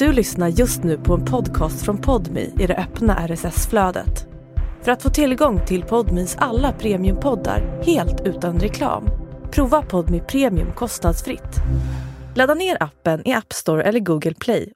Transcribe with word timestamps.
Du 0.00 0.12
lyssnar 0.12 0.48
just 0.48 0.84
nu 0.84 0.98
på 0.98 1.14
en 1.14 1.24
podcast 1.24 1.84
från 1.84 1.98
Podmi 1.98 2.52
i 2.58 2.66
det 2.66 2.76
öppna 2.76 3.26
RSS-flödet. 3.28 4.26
För 4.82 4.92
att 4.92 5.02
få 5.02 5.10
tillgång 5.10 5.60
till 5.66 5.82
Podmis 5.82 6.36
alla 6.38 6.72
premiumpoddar 6.72 7.82
helt 7.82 8.20
utan 8.26 8.60
reklam, 8.60 9.04
prova 9.50 9.82
Podmi 9.82 10.20
Premium 10.20 10.72
kostnadsfritt. 10.72 11.56
Ladda 12.34 12.54
ner 12.54 12.76
appen 12.82 13.28
i 13.28 13.32
App 13.32 13.52
Store 13.52 13.82
eller 13.82 14.00
Google 14.00 14.34
Play. 14.34 14.72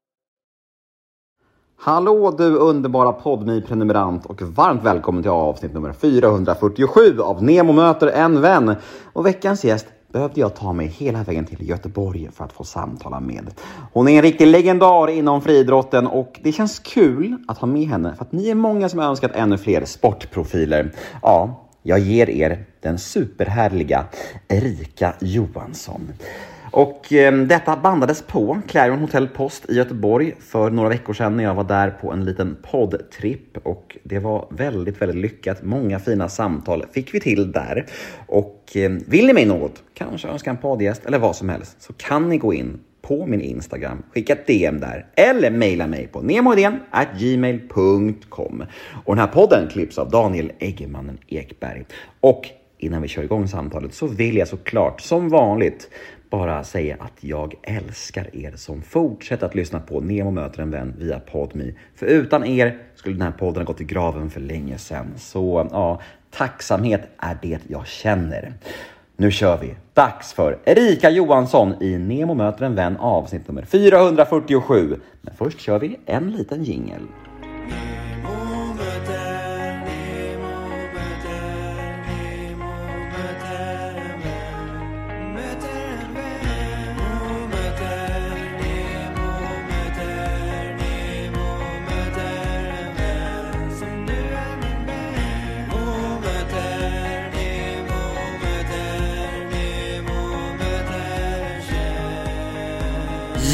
Hallå 1.76 2.34
du 2.38 2.56
underbara 2.56 3.12
podmi 3.12 3.62
prenumerant 3.62 4.26
och 4.26 4.42
varmt 4.42 4.84
välkommen 4.84 5.22
till 5.22 5.30
avsnitt 5.30 5.74
nummer 5.74 5.92
447 5.92 7.20
av 7.20 7.42
Nemo 7.42 7.72
möter 7.72 8.06
en 8.06 8.40
vän. 8.40 8.76
Och 9.12 9.26
veckans 9.26 9.64
gäst 9.64 9.86
behövde 10.14 10.40
jag 10.40 10.54
ta 10.54 10.72
mig 10.72 10.86
hela 10.86 11.22
vägen 11.22 11.44
till 11.44 11.68
Göteborg 11.68 12.28
för 12.32 12.44
att 12.44 12.52
få 12.52 12.64
samtala 12.64 13.20
med. 13.20 13.50
Hon 13.92 14.08
är 14.08 14.16
en 14.16 14.22
riktig 14.22 14.46
legendar 14.46 15.10
inom 15.10 15.42
friidrotten 15.42 16.06
och 16.06 16.40
det 16.42 16.52
känns 16.52 16.78
kul 16.78 17.36
att 17.48 17.58
ha 17.58 17.66
med 17.66 17.88
henne 17.88 18.14
för 18.16 18.24
att 18.24 18.32
ni 18.32 18.48
är 18.48 18.54
många 18.54 18.88
som 18.88 18.98
har 18.98 19.06
önskat 19.06 19.30
ännu 19.34 19.58
fler 19.58 19.84
sportprofiler. 19.84 20.92
Ja, 21.22 21.66
jag 21.82 21.98
ger 21.98 22.30
er 22.30 22.64
den 22.80 22.98
superhärliga 22.98 24.04
Erika 24.48 25.14
Johansson. 25.20 26.12
Och 26.76 27.12
eh, 27.12 27.32
detta 27.32 27.76
bandades 27.76 28.22
på 28.22 28.60
Clarion 28.68 28.98
Hotel 28.98 29.28
Post 29.28 29.70
i 29.70 29.74
Göteborg 29.74 30.34
för 30.40 30.70
några 30.70 30.88
veckor 30.88 31.12
sedan 31.12 31.36
när 31.36 31.44
jag 31.44 31.54
var 31.54 31.64
där 31.64 31.90
på 31.90 32.12
en 32.12 32.24
liten 32.24 32.56
poddtripp 32.70 33.56
och 33.62 33.96
det 34.02 34.18
var 34.18 34.46
väldigt, 34.50 35.02
väldigt 35.02 35.22
lyckat. 35.22 35.62
Många 35.62 35.98
fina 35.98 36.28
samtal 36.28 36.84
fick 36.92 37.14
vi 37.14 37.20
till 37.20 37.52
där. 37.52 37.86
Och 38.26 38.72
eh, 38.74 38.90
vill 38.90 39.26
ni 39.26 39.32
mig 39.32 39.46
något, 39.46 39.82
kanske 39.94 40.28
önska 40.28 40.50
en 40.50 40.56
poddgäst 40.56 41.06
eller 41.06 41.18
vad 41.18 41.36
som 41.36 41.48
helst, 41.48 41.82
så 41.82 41.92
kan 41.92 42.28
ni 42.28 42.38
gå 42.38 42.54
in 42.54 42.80
på 43.02 43.26
min 43.26 43.40
Instagram, 43.40 44.02
skicka 44.14 44.32
ett 44.32 44.46
DM 44.46 44.80
där 44.80 45.06
eller 45.14 45.50
mejla 45.50 45.86
mig 45.86 46.06
på 46.06 46.20
gmail.com. 47.18 48.64
Och 49.04 49.16
den 49.16 49.18
här 49.18 49.32
podden 49.32 49.68
klipps 49.68 49.98
av 49.98 50.10
Daniel 50.10 50.52
Eggemannen 50.58 51.18
Ekberg. 51.28 51.84
Och 52.20 52.50
innan 52.84 53.02
vi 53.02 53.08
kör 53.08 53.22
igång 53.22 53.48
samtalet 53.48 53.94
så 53.94 54.06
vill 54.06 54.36
jag 54.36 54.48
såklart 54.48 55.00
som 55.00 55.28
vanligt 55.28 55.90
bara 56.38 56.64
säga 56.64 56.96
att 56.98 57.24
jag 57.24 57.54
älskar 57.62 58.36
er 58.36 58.52
som 58.56 58.82
fortsätter 58.82 59.46
att 59.46 59.54
lyssna 59.54 59.80
på 59.80 60.00
Nemo 60.00 60.30
möter 60.30 60.62
en 60.62 60.70
vän 60.70 60.94
via 60.98 61.20
Podmi. 61.20 61.74
För 61.94 62.06
utan 62.06 62.44
er 62.44 62.78
skulle 62.94 63.14
den 63.14 63.22
här 63.22 63.30
podden 63.30 63.56
ha 63.56 63.64
gått 63.64 63.80
i 63.80 63.84
graven 63.84 64.30
för 64.30 64.40
länge 64.40 64.78
sedan. 64.78 65.06
Så 65.16 65.68
ja, 65.70 66.00
tacksamhet 66.30 67.00
är 67.18 67.38
det 67.42 67.58
jag 67.68 67.86
känner. 67.86 68.52
Nu 69.16 69.30
kör 69.30 69.58
vi! 69.58 69.74
Dags 69.94 70.32
för 70.32 70.58
Erika 70.64 71.10
Johansson 71.10 71.82
i 71.82 71.98
Nemo 71.98 72.34
möter 72.34 72.64
en 72.64 72.74
vän 72.74 72.96
avsnitt 72.96 73.48
nummer 73.48 73.62
447. 73.62 75.00
Men 75.22 75.34
först 75.34 75.60
kör 75.60 75.78
vi 75.78 75.98
en 76.06 76.30
liten 76.30 76.64
jingel. 76.64 77.02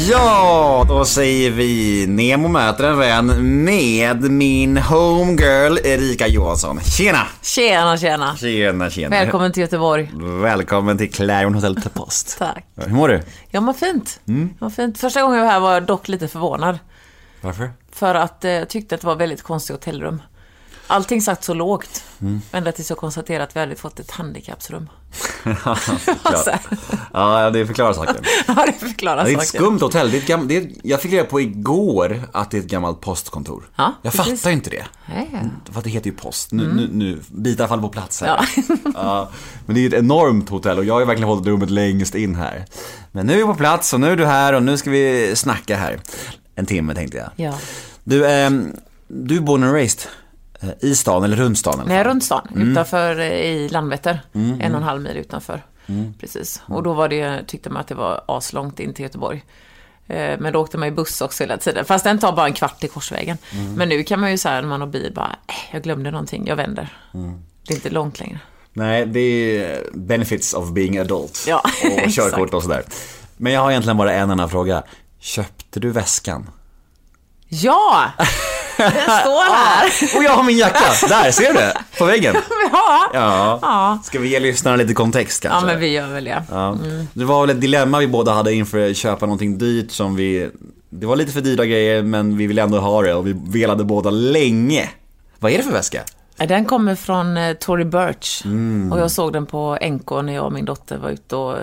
Ja, 0.09 0.85
då 0.87 1.05
säger 1.05 1.51
vi 1.51 2.05
Nemo 2.07 2.47
möter 2.47 2.83
en 2.83 2.97
vän 2.97 3.63
med 3.63 4.21
min 4.21 4.77
homegirl 4.77 5.77
Erika 5.83 6.27
Johansson. 6.27 6.79
Tjena! 6.79 7.27
Tjena, 7.41 7.97
tjena. 7.97 8.37
Tjena, 8.37 8.89
tjena. 8.89 9.09
Välkommen 9.09 9.51
till 9.51 9.61
Göteborg. 9.61 10.11
Välkommen 10.41 10.97
till 10.97 11.11
Clarion 11.13 11.53
Hotel 11.53 11.75
Post. 11.93 12.35
Tack. 12.39 12.65
Hur 12.75 12.93
mår 12.93 13.07
du? 13.07 13.21
Jag 13.49 13.63
mår 13.63 13.73
fint. 13.73 14.19
Mm. 14.27 14.49
Jag 14.59 14.65
mår 14.65 14.69
fint. 14.69 14.97
Första 14.97 15.21
gången 15.21 15.37
jag 15.37 15.45
var 15.45 15.51
här 15.51 15.59
var 15.59 15.73
jag 15.73 15.83
dock 15.83 16.07
lite 16.07 16.27
förvånad. 16.27 16.79
Varför? 17.41 17.71
För 17.91 18.15
att 18.15 18.45
eh, 18.45 18.51
jag 18.51 18.69
tyckte 18.69 18.95
att 18.95 19.01
det 19.01 19.07
var 19.07 19.15
väldigt 19.15 19.41
konstigt 19.43 19.75
hotellrum. 19.75 20.21
Allting 20.91 21.21
satt 21.21 21.43
så 21.43 21.53
lågt. 21.53 22.03
Mm. 22.21 22.41
Ända 22.51 22.71
tills 22.71 22.89
jag 22.89 22.97
konstaterade 22.97 23.43
att 23.43 23.55
vi 23.55 23.59
hade 23.59 23.75
fått 23.75 23.99
ett 23.99 24.11
handikappsrum. 24.11 24.89
ja, 25.65 25.77
ja, 27.13 27.49
det 27.49 27.65
förklarar 27.65 27.93
saken. 27.93 28.23
ja, 28.47 28.65
det 28.65 28.73
förklarar 28.73 29.17
saken. 29.17 29.33
Det 29.33 29.39
är 29.39 29.41
ett 29.41 29.47
skumt 29.47 29.79
hotell. 29.81 30.11
Det 30.11 30.17
är 30.17 30.27
gammalt, 30.27 30.49
det 30.49 30.57
är, 30.57 30.71
jag 30.83 31.01
fick 31.01 31.13
reda 31.13 31.23
på 31.23 31.41
igår 31.41 32.21
att 32.31 32.51
det 32.51 32.57
är 32.57 32.61
ett 32.61 32.67
gammalt 32.67 33.01
postkontor. 33.01 33.69
Ja, 33.75 33.93
jag 34.01 34.13
precis. 34.13 34.41
fattar 34.41 34.51
inte 34.51 34.69
det. 34.69 34.85
Nej. 35.05 35.29
För 35.71 35.81
det 35.81 35.89
heter 35.89 36.09
ju 36.09 36.15
post. 36.15 36.51
Nu, 36.51 36.63
mm. 36.63 36.75
nu, 36.75 36.89
nu 36.91 37.19
bitar 37.27 37.67
faller 37.67 37.83
på 37.83 37.89
plats 37.89 38.21
här. 38.21 38.27
Ja. 38.27 38.65
ja. 38.95 39.29
Men 39.65 39.75
det 39.75 39.81
är 39.81 39.87
ett 39.87 39.93
enormt 39.93 40.49
hotell 40.49 40.77
och 40.77 40.85
jag 40.85 40.93
har 40.93 41.05
verkligen 41.05 41.29
hållit 41.29 41.47
rummet 41.47 41.69
längst 41.69 42.15
in 42.15 42.35
här. 42.35 42.65
Men 43.11 43.25
nu 43.25 43.33
är 43.33 43.37
vi 43.37 43.43
på 43.43 43.55
plats 43.55 43.93
och 43.93 43.99
nu 43.99 44.11
är 44.11 44.15
du 44.15 44.25
här 44.25 44.53
och 44.53 44.63
nu 44.63 44.77
ska 44.77 44.89
vi 44.89 45.35
snacka 45.35 45.75
här. 45.75 45.99
En 46.55 46.65
timme 46.65 46.95
tänkte 46.95 47.17
jag. 47.17 47.29
Ja. 47.35 47.57
Du, 48.03 48.25
eh, 48.25 48.49
du 49.07 49.37
är 49.37 49.41
born 49.41 49.63
and 49.63 49.73
raised 49.73 50.09
I 50.79 50.95
stan 50.95 51.23
eller 51.23 51.37
runt 51.37 51.57
stan? 51.57 51.83
Nej, 51.87 52.03
runt 52.03 52.23
stan. 52.23 52.47
Mm. 52.55 52.71
Utanför 52.71 53.19
eh, 53.19 53.27
i 53.27 53.69
Landvetter. 53.69 54.21
Mm. 54.33 54.61
En 54.61 54.71
och 54.71 54.77
en 54.77 54.83
halv 54.83 55.01
mil 55.01 55.17
utanför. 55.17 55.61
Mm. 55.85 56.13
Precis. 56.19 56.61
Och 56.65 56.83
då 56.83 56.93
var 56.93 57.09
det, 57.09 57.43
tyckte 57.47 57.69
man 57.69 57.81
att 57.81 57.87
det 57.87 57.95
var 57.95 58.23
aslångt 58.27 58.79
in 58.79 58.93
till 58.93 59.03
Göteborg. 59.03 59.43
Eh, 60.07 60.39
men 60.39 60.53
då 60.53 60.59
åkte 60.59 60.77
man 60.77 60.87
ju 60.87 60.95
buss 60.95 61.21
också 61.21 61.43
hela 61.43 61.57
tiden. 61.57 61.85
Fast 61.85 62.03
den 62.03 62.19
tar 62.19 62.31
bara 62.31 62.45
en 62.45 62.53
kvart 62.53 62.79
till 62.79 62.89
Korsvägen. 62.89 63.37
Mm. 63.51 63.73
Men 63.73 63.89
nu 63.89 64.03
kan 64.03 64.19
man 64.19 64.31
ju 64.31 64.37
säga 64.37 64.61
när 64.61 64.67
man 64.67 64.81
har 64.81 64.87
bil 64.87 65.11
bara, 65.15 65.35
jag 65.71 65.83
glömde 65.83 66.11
någonting, 66.11 66.47
jag 66.47 66.55
vänder. 66.55 66.97
Mm. 67.13 67.41
Det 67.67 67.73
är 67.73 67.75
inte 67.75 67.89
långt 67.89 68.19
längre. 68.19 68.39
Nej, 68.73 69.05
det 69.05 69.19
är 69.19 69.83
benefits 69.93 70.53
of 70.53 70.71
being 70.71 70.97
adult. 70.97 71.45
Ja, 71.47 71.61
och 72.05 72.09
körkort 72.11 72.53
och 72.53 72.63
sådär. 72.63 72.83
Men 73.37 73.53
jag 73.53 73.61
har 73.61 73.71
egentligen 73.71 73.97
bara 73.97 74.13
en 74.13 74.29
enda 74.29 74.47
fråga. 74.47 74.83
Köpte 75.19 75.79
du 75.79 75.89
väskan? 75.89 76.49
Ja! 77.47 78.11
Den 78.83 79.19
står 79.19 79.53
här. 79.53 79.85
Ah, 79.85 80.17
och 80.17 80.23
jag 80.23 80.31
har 80.31 80.43
min 80.43 80.57
jacka. 80.57 81.07
Där, 81.07 81.31
ser 81.31 81.53
du? 81.53 81.71
På 81.97 82.05
väggen. 82.05 82.35
Ja. 82.73 83.09
ja. 83.13 83.59
ja. 83.61 83.99
Ska 84.03 84.19
vi 84.19 84.29
ge 84.29 84.39
lyssnarna 84.39 84.77
lite 84.77 84.93
kontext 84.93 85.41
kanske? 85.41 85.59
Ja, 85.59 85.65
men 85.65 85.79
vi 85.79 85.87
gör 85.87 86.07
väl 86.07 86.23
det. 86.23 86.43
Ja. 86.51 86.69
Mm. 86.69 87.07
Det 87.13 87.25
var 87.25 87.41
väl 87.41 87.49
ett 87.49 87.61
dilemma 87.61 87.99
vi 87.99 88.07
båda 88.07 88.31
hade 88.31 88.53
inför 88.53 88.89
att 88.89 88.97
köpa 88.97 89.25
någonting 89.25 89.57
dyrt 89.57 89.91
som 89.91 90.15
vi... 90.15 90.49
Det 90.89 91.05
var 91.05 91.15
lite 91.15 91.31
för 91.31 91.41
dyra 91.41 91.65
grejer, 91.65 92.03
men 92.03 92.37
vi 92.37 92.47
ville 92.47 92.61
ändå 92.61 92.79
ha 92.79 93.01
det 93.01 93.13
och 93.13 93.27
vi 93.27 93.35
velade 93.47 93.83
båda 93.83 94.09
länge. 94.09 94.89
Vad 95.39 95.51
är 95.51 95.57
det 95.57 95.63
för 95.63 95.71
väska? 95.71 96.03
Den 96.47 96.65
kommer 96.65 96.95
från 96.95 97.37
eh, 97.37 97.53
Tory 97.53 97.83
Burch. 97.83 98.45
Mm. 98.45 98.91
Och 98.91 98.99
jag 98.99 99.11
såg 99.11 99.33
den 99.33 99.45
på 99.45 99.77
NK 99.81 100.11
när 100.11 100.33
jag 100.33 100.45
och 100.45 100.53
min 100.53 100.65
dotter 100.65 100.97
var 100.97 101.09
ute 101.09 101.35
och 101.35 101.57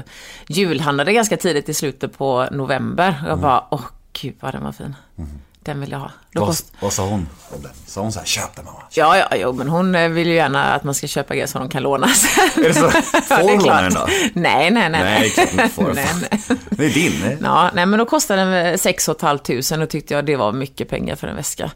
julhandlade 0.49 1.13
ganska 1.13 1.37
tidigt 1.37 1.69
i 1.69 1.75
slutet 1.75 2.19
på 2.19 2.49
november. 2.53 3.09
Och 3.09 3.29
jag 3.29 3.33
mm. 3.33 3.41
bara, 3.43 3.65
åh 3.71 3.85
gud 4.13 4.35
vad 4.41 4.55
den 4.55 4.65
var 4.65 4.73
fin. 4.73 4.95
Mm. 5.19 5.31
Den 5.61 5.81
vill 5.81 5.91
jag 5.91 5.99
ha. 5.99 6.11
Vad, 6.33 6.47
kost... 6.47 6.73
vad 6.81 6.93
sa 6.93 7.07
hon 7.07 7.29
om 7.51 7.63
den? 7.63 7.71
Sa 7.87 8.01
hon 8.01 8.13
så 8.13 8.19
här, 8.19 8.27
köp 8.27 8.57
den 8.57 8.65
mamma? 8.65 8.83
Ja, 8.91 9.17
ja, 9.17 9.37
jo, 9.37 9.53
men 9.53 9.69
hon 9.69 9.95
eh, 9.95 10.09
vill 10.09 10.29
ju 10.29 10.35
gärna 10.35 10.65
att 10.65 10.85
man 10.85 10.95
ska 10.95 11.07
köpa 11.07 11.35
grejer 11.35 11.47
som 11.47 11.61
de 11.61 11.69
kan 11.69 11.83
låna 11.83 12.09
sen. 12.09 12.65
Är 12.65 12.69
det 12.69 12.75
så? 12.75 12.91
Får 13.29 13.51
hon 13.51 13.63
låna 13.63 13.83
den 13.83 13.95
då? 13.95 14.07
Nej, 14.33 14.71
nej, 14.71 14.91
nej. 14.91 15.33
Nej, 15.57 15.69
får. 15.69 15.93
nej, 15.95 16.09
nej. 16.31 16.59
Det 16.71 16.85
är 16.85 16.91
din. 16.91 17.13
Nej? 17.23 17.39
Ja, 17.43 17.71
nej, 17.75 17.87
men 17.87 17.99
då 17.99 18.05
kostade 18.05 18.45
den 18.45 18.79
6 18.79 19.07
500 19.21 19.83
och 19.83 19.91
tyckte 19.91 20.15
jag 20.15 20.25
det 20.25 20.37
var 20.37 20.53
mycket 20.53 20.89
pengar 20.89 21.17
för 21.17 21.29
en 21.29 21.37
väska. 21.37 21.71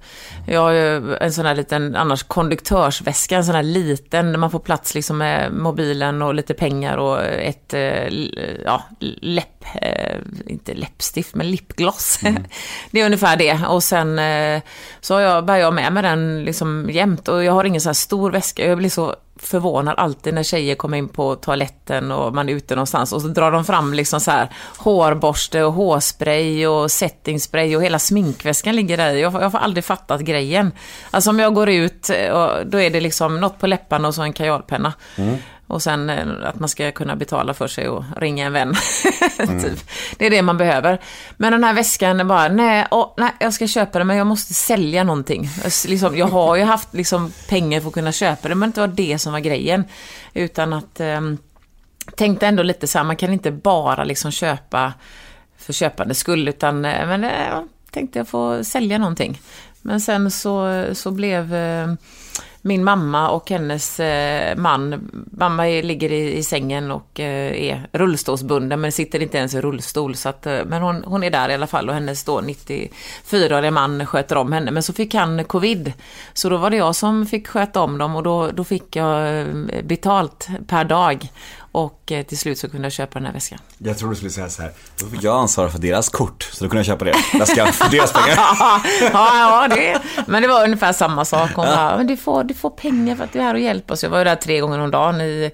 Jag 0.46 0.60
har 0.60 0.70
ju 0.70 1.14
en 1.16 1.32
sån 1.32 1.46
här 1.46 1.54
liten, 1.54 1.96
annars 1.96 2.22
konduktörsväska, 2.22 3.36
en 3.36 3.44
sån 3.44 3.54
här 3.54 3.62
liten, 3.62 4.32
där 4.32 4.38
man 4.38 4.50
får 4.50 4.58
plats 4.58 4.94
liksom 4.94 5.18
med 5.18 5.52
mobilen 5.52 6.22
och 6.22 6.34
lite 6.34 6.54
pengar 6.54 6.96
och 6.96 7.24
ett, 7.24 7.74
eh, 7.74 8.08
ja, 8.64 8.82
läpp, 9.20 9.64
eh, 9.74 10.16
inte 10.46 10.74
läppstift, 10.74 11.34
men 11.34 11.50
lipgloss. 11.50 12.18
Mm. 12.22 12.44
det 12.90 13.00
är 13.00 13.06
ungefär 13.06 13.36
det. 13.36 13.66
Och 13.68 13.84
sen 13.84 14.18
Eh, 14.42 14.62
så 15.00 15.14
har 15.14 15.20
jag, 15.20 15.44
bär 15.44 15.56
jag 15.56 15.74
med 15.74 15.92
mig 15.92 16.02
den 16.02 16.44
liksom 16.44 16.90
jämt. 16.90 17.28
Och 17.28 17.44
jag 17.44 17.52
har 17.52 17.64
ingen 17.64 17.80
så 17.80 17.88
här 17.88 17.94
stor 17.94 18.30
väska. 18.30 18.66
Jag 18.66 18.78
blir 18.78 18.90
så 18.90 19.16
förvånad 19.42 19.94
alltid 19.98 20.34
när 20.34 20.42
tjejer 20.42 20.74
kommer 20.74 20.98
in 20.98 21.08
på 21.08 21.34
toaletten 21.34 22.12
och 22.12 22.34
man 22.34 22.48
är 22.48 22.52
ute 22.52 22.74
någonstans 22.74 23.12
och 23.12 23.22
så 23.22 23.28
drar 23.28 23.52
de 23.52 23.64
fram 23.64 23.94
liksom 23.94 24.20
så 24.20 24.30
här 24.30 24.48
hårborste 24.78 25.64
och 25.64 25.72
hårspray 25.72 26.66
och 26.66 26.90
settingspray 26.90 27.76
och 27.76 27.82
hela 27.82 27.98
sminkväskan 27.98 28.76
ligger 28.76 28.96
där 28.96 29.12
jag, 29.14 29.34
jag 29.34 29.50
har 29.50 29.60
aldrig 29.60 29.84
fattat 29.84 30.20
grejen. 30.20 30.72
Alltså 31.10 31.30
om 31.30 31.38
jag 31.38 31.54
går 31.54 31.68
ut, 31.68 32.10
eh, 32.10 32.30
och 32.30 32.66
då 32.66 32.80
är 32.80 32.90
det 32.90 33.00
liksom 33.00 33.40
något 33.40 33.58
på 33.58 33.66
läpparna 33.66 34.08
och 34.08 34.14
så 34.14 34.22
en 34.22 34.32
kajalpenna. 34.32 34.92
Mm. 35.16 35.36
Och 35.66 35.82
sen 35.82 36.10
eh, 36.10 36.26
att 36.42 36.58
man 36.58 36.68
ska 36.68 36.92
kunna 36.92 37.16
betala 37.16 37.54
för 37.54 37.68
sig 37.68 37.88
och 37.88 38.04
ringa 38.16 38.46
en 38.46 38.52
vän. 38.52 38.74
Mm. 39.38 39.62
typ. 39.62 39.80
Det 40.16 40.26
är 40.26 40.30
det 40.30 40.42
man 40.42 40.56
behöver. 40.56 41.00
Men 41.36 41.52
den 41.52 41.64
här 41.64 41.74
väskan 41.74 42.20
är 42.20 42.24
bara, 42.24 42.48
nej, 42.48 42.86
åh, 42.90 43.14
nej, 43.16 43.30
jag 43.40 43.54
ska 43.54 43.66
köpa 43.66 43.98
den 43.98 44.06
men 44.06 44.16
jag 44.16 44.26
måste 44.26 44.54
sälja 44.54 45.04
någonting. 45.04 45.48
Liksom, 45.86 46.16
jag 46.16 46.26
har 46.26 46.56
ju 46.56 46.62
haft 46.62 46.94
liksom, 46.94 47.32
pengar 47.48 47.80
för 47.80 47.88
att 47.88 47.94
kunna 47.94 48.12
köpa 48.12 48.48
det, 48.48 48.54
men 48.54 48.60
det 48.60 48.66
inte 48.66 48.80
var 48.80 48.88
det 48.88 49.18
som 49.18 49.32
var 49.32 49.40
grejen. 49.40 49.84
Utan 50.34 50.72
att, 50.72 51.00
eh, 51.00 51.20
tänkte 52.16 52.46
ändå 52.46 52.62
lite 52.62 52.86
så 52.86 52.98
här, 52.98 53.04
man 53.04 53.16
kan 53.16 53.32
inte 53.32 53.50
bara 53.50 54.04
liksom 54.04 54.30
köpa 54.30 54.92
för 55.58 55.72
köpandets 55.72 56.20
skull, 56.20 56.48
utan 56.48 56.84
eh, 56.84 57.06
men, 57.06 57.24
eh, 57.24 57.62
tänkte 57.90 58.18
jag 58.18 58.28
få 58.28 58.64
sälja 58.64 58.98
någonting. 58.98 59.40
Men 59.82 60.00
sen 60.00 60.30
så, 60.30 60.84
så 60.92 61.10
blev 61.10 61.54
eh, 61.54 61.92
min 62.64 62.84
mamma 62.84 63.28
och 63.28 63.50
hennes 63.50 64.00
eh, 64.00 64.56
man, 64.56 65.10
mamma 65.30 65.64
ligger 65.64 66.12
i, 66.12 66.36
i 66.36 66.42
sängen 66.42 66.90
och 66.90 67.20
eh, 67.20 67.70
är 67.70 67.88
rullstolsbunden 67.92 68.80
men 68.80 68.92
sitter 68.92 69.22
inte 69.22 69.38
ens 69.38 69.54
i 69.54 69.60
rullstol. 69.60 70.14
Så 70.14 70.28
att, 70.28 70.46
eh, 70.46 70.64
men 70.66 70.82
hon, 70.82 71.04
hon 71.04 71.22
är 71.22 71.30
där 71.30 71.48
i 71.48 71.54
alla 71.54 71.66
fall 71.66 71.88
och 71.88 71.94
hennes 71.94 72.24
då 72.24 72.40
94-åriga 72.40 73.70
man 73.70 74.06
sköter 74.06 74.36
om 74.36 74.52
henne. 74.52 74.70
Men 74.70 74.82
så 74.82 74.92
fick 74.92 75.14
han 75.14 75.44
covid. 75.44 75.92
Så 76.32 76.48
då 76.48 76.56
var 76.56 76.70
det 76.70 76.76
jag 76.76 76.96
som 76.96 77.26
fick 77.26 77.48
sköta 77.48 77.80
om 77.80 77.98
dem 77.98 78.16
och 78.16 78.22
då, 78.22 78.50
då 78.50 78.64
fick 78.64 78.96
jag 78.96 79.40
eh, 79.40 79.46
betalt 79.82 80.48
per 80.66 80.84
dag. 80.84 81.28
Och 81.72 82.12
eh, 82.12 82.22
till 82.22 82.38
slut 82.38 82.58
så 82.58 82.68
kunde 82.68 82.86
jag 82.86 82.92
köpa 82.92 83.18
den 83.18 83.26
här 83.26 83.32
väskan. 83.32 83.58
Jag 83.78 83.98
tror 83.98 84.10
du 84.10 84.16
skulle 84.16 84.30
säga 84.30 84.48
så 84.48 84.62
här, 84.62 84.72
då 85.00 85.06
fick 85.06 85.22
jag 85.22 85.36
ansvara 85.36 85.68
för 85.68 85.78
deras 85.78 86.08
kort, 86.08 86.42
så 86.52 86.64
då 86.64 86.70
kunde 86.70 86.78
jag 86.78 86.86
köpa 86.86 87.04
det. 87.04 87.14
Väskan 87.38 87.72
för 87.72 87.90
deras 87.90 88.12
pengar. 88.22 88.36
ja, 88.36 88.80
ja 89.12 89.68
det, 89.68 90.00
men 90.26 90.42
det 90.42 90.48
var 90.48 90.64
ungefär 90.64 90.92
samma 90.92 91.24
sak. 91.24 91.50
Hon 91.54 91.66
bara, 91.66 91.96
men 91.96 92.06
du 92.06 92.16
får, 92.16 92.44
du 92.44 92.54
får 92.54 92.70
pengar 92.70 93.16
för 93.16 93.24
att 93.24 93.32
du 93.32 93.38
är 93.38 93.42
här 93.42 93.54
och 93.54 93.60
hjälper 93.60 93.94
oss. 93.94 94.02
Jag 94.02 94.10
var 94.10 94.18
ju 94.18 94.24
där 94.24 94.36
tre 94.36 94.60
gånger 94.60 94.78
om 94.78 94.90
dagen 94.90 95.20
i, 95.20 95.50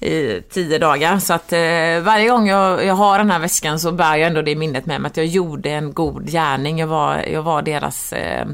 i 0.00 0.42
tio 0.50 0.78
dagar. 0.78 1.18
Så 1.18 1.34
att 1.34 1.52
eh, 1.52 2.00
varje 2.02 2.28
gång 2.28 2.48
jag, 2.48 2.84
jag 2.84 2.94
har 2.94 3.18
den 3.18 3.30
här 3.30 3.38
väskan 3.38 3.80
så 3.80 3.92
bär 3.92 4.16
jag 4.16 4.26
ändå 4.26 4.42
det 4.42 4.56
minnet 4.56 4.86
med 4.86 5.00
mig 5.00 5.08
att 5.08 5.16
jag 5.16 5.26
gjorde 5.26 5.70
en 5.70 5.92
god 5.92 6.30
gärning. 6.30 6.78
Jag 6.78 6.86
var, 6.86 7.16
jag 7.18 7.42
var 7.42 7.62
deras 7.62 8.12
eh, 8.12 8.46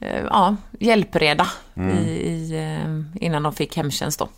eh, 0.00 0.22
ja, 0.30 0.56
hjälpreda 0.80 1.46
Mm. 1.76 1.98
i, 1.98 2.10
i, 2.10 2.52
eh, 2.56 3.24
innan 3.26 3.42
de 3.42 3.52
fick 3.54 3.76
hemtjänst 3.76 4.18
då. 4.18 4.28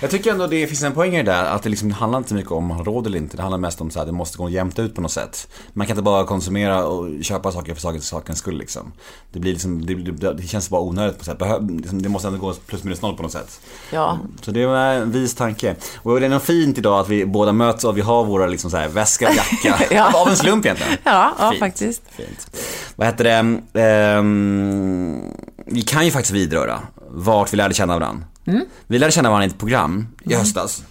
Jag 0.00 0.10
tycker 0.10 0.30
ändå 0.32 0.46
det 0.46 0.66
finns 0.66 0.82
en 0.82 0.92
poäng 0.92 1.14
i 1.14 1.16
det 1.16 1.32
där, 1.32 1.44
att 1.44 1.62
det 1.62 1.68
liksom 1.68 1.90
handlar 1.90 2.18
inte 2.18 2.28
så 2.28 2.34
mycket 2.34 2.52
om 2.52 2.64
man 2.66 2.76
har 2.76 2.84
råd 2.84 3.06
eller 3.06 3.18
inte. 3.18 3.36
Det 3.36 3.42
handlar 3.42 3.58
mest 3.58 3.80
om 3.80 3.90
att 3.96 4.06
det 4.06 4.12
måste 4.12 4.38
gå 4.38 4.48
jämnt 4.48 4.78
ut 4.78 4.94
på 4.94 5.00
något 5.00 5.12
sätt. 5.12 5.48
Man 5.72 5.86
kan 5.86 5.94
inte 5.94 6.02
bara 6.02 6.24
konsumera 6.24 6.86
och 6.86 7.24
köpa 7.24 7.52
saker 7.52 7.74
för 7.74 8.00
sakens 8.00 8.38
skull 8.38 8.58
liksom. 8.58 8.92
Det 9.32 9.38
blir 9.38 9.52
liksom, 9.52 9.86
det, 9.86 9.94
det, 9.94 10.32
det 10.34 10.42
känns 10.42 10.70
bara 10.70 10.80
onödigt 10.80 11.18
på 11.18 11.32
något 11.32 11.50
sätt. 11.50 11.70
Liksom, 11.70 12.02
det 12.02 12.08
måste 12.08 12.28
ändå 12.28 12.40
gå 12.40 12.52
plus 12.66 12.84
minus 12.84 13.02
noll 13.02 13.16
på 13.16 13.22
något 13.22 13.32
sätt. 13.32 13.60
Ja, 13.92 14.18
Så 14.42 14.50
det 14.50 14.66
var 14.66 14.76
en 14.76 15.12
vis 15.12 15.34
tanke. 15.34 15.74
Och 16.02 16.20
det 16.20 16.26
är 16.26 16.30
nog 16.30 16.42
fint 16.42 16.78
idag 16.78 17.00
att 17.00 17.08
vi 17.08 17.26
båda 17.26 17.52
möts 17.52 17.84
och 17.84 17.96
vi 17.96 18.00
har 18.00 18.24
våra 18.24 18.46
liksom 18.46 18.70
så 18.70 18.76
här 18.76 18.88
väska, 18.88 19.28
jacka. 19.32 19.84
Ja. 19.94 20.12
Av 20.22 20.28
en 20.28 20.36
slump 20.36 20.64
egentligen. 20.64 20.92
ja, 21.04 21.32
ja 21.38 21.50
Fint. 21.50 21.60
faktiskt. 21.60 22.02
Fint. 22.10 22.50
Vad 22.96 23.06
heter 23.06 23.24
det? 23.24 23.80
Ehm, 23.82 25.22
vi 25.70 25.82
kan 25.82 26.04
ju 26.04 26.10
faktiskt 26.10 26.34
vidröra 26.34 26.80
vart 27.10 27.52
vi 27.52 27.56
lärde 27.56 27.74
känna 27.74 27.98
varandra. 27.98 28.24
Mm. 28.46 28.64
Vi 28.86 28.98
lärde 28.98 29.12
känna 29.12 29.28
varandra 29.30 29.46
i 29.46 29.48
ett 29.48 29.58
program 29.58 30.06
i 30.24 30.34
höstas. 30.34 30.82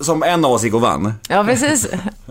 Som 0.00 0.22
en 0.22 0.44
av 0.44 0.52
oss 0.52 0.64
gick 0.64 0.74
och 0.74 0.80
vann. 0.80 1.14
Ja, 1.28 1.44
precis. 1.44 1.86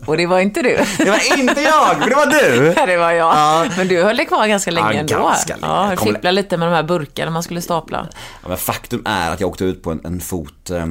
Och 0.06 0.18
det 0.18 0.26
var 0.28 0.40
inte 0.40 0.62
du. 0.62 0.78
Det 0.98 1.10
var 1.10 1.40
inte 1.40 1.62
jag, 1.62 2.00
men 2.00 2.10
det 2.10 2.16
var 2.16 2.26
du! 2.26 2.74
Ja, 2.78 2.86
det 2.86 2.98
var 2.98 3.12
jag. 3.12 3.36
Ja. 3.36 3.66
Men 3.78 3.88
du 3.88 4.04
höll 4.04 4.18
dig 4.18 4.26
kvar 4.26 4.48
ganska 4.48 4.72
länge 4.72 4.94
Ja, 4.94 5.00
ändå. 5.00 5.16
ganska 5.16 5.56
länge. 5.56 5.74
Ja, 5.74 5.96
fipplade 6.04 6.32
lite 6.32 6.58
med 6.58 6.68
de 6.68 6.74
här 6.76 6.84
burkarna 6.84 7.32
man 7.32 7.44
skulle 7.44 7.62
stapla. 7.62 8.08
Ja, 8.44 8.50
men 8.50 8.58
faktum 8.58 9.02
är 9.06 9.32
att 9.32 9.40
jag 9.40 9.50
åkte 9.50 9.66
ut 9.66 9.84
på 9.84 9.92
en, 9.92 10.02
en 10.06 10.20
fot, 10.20 10.70
eh, 10.70 10.86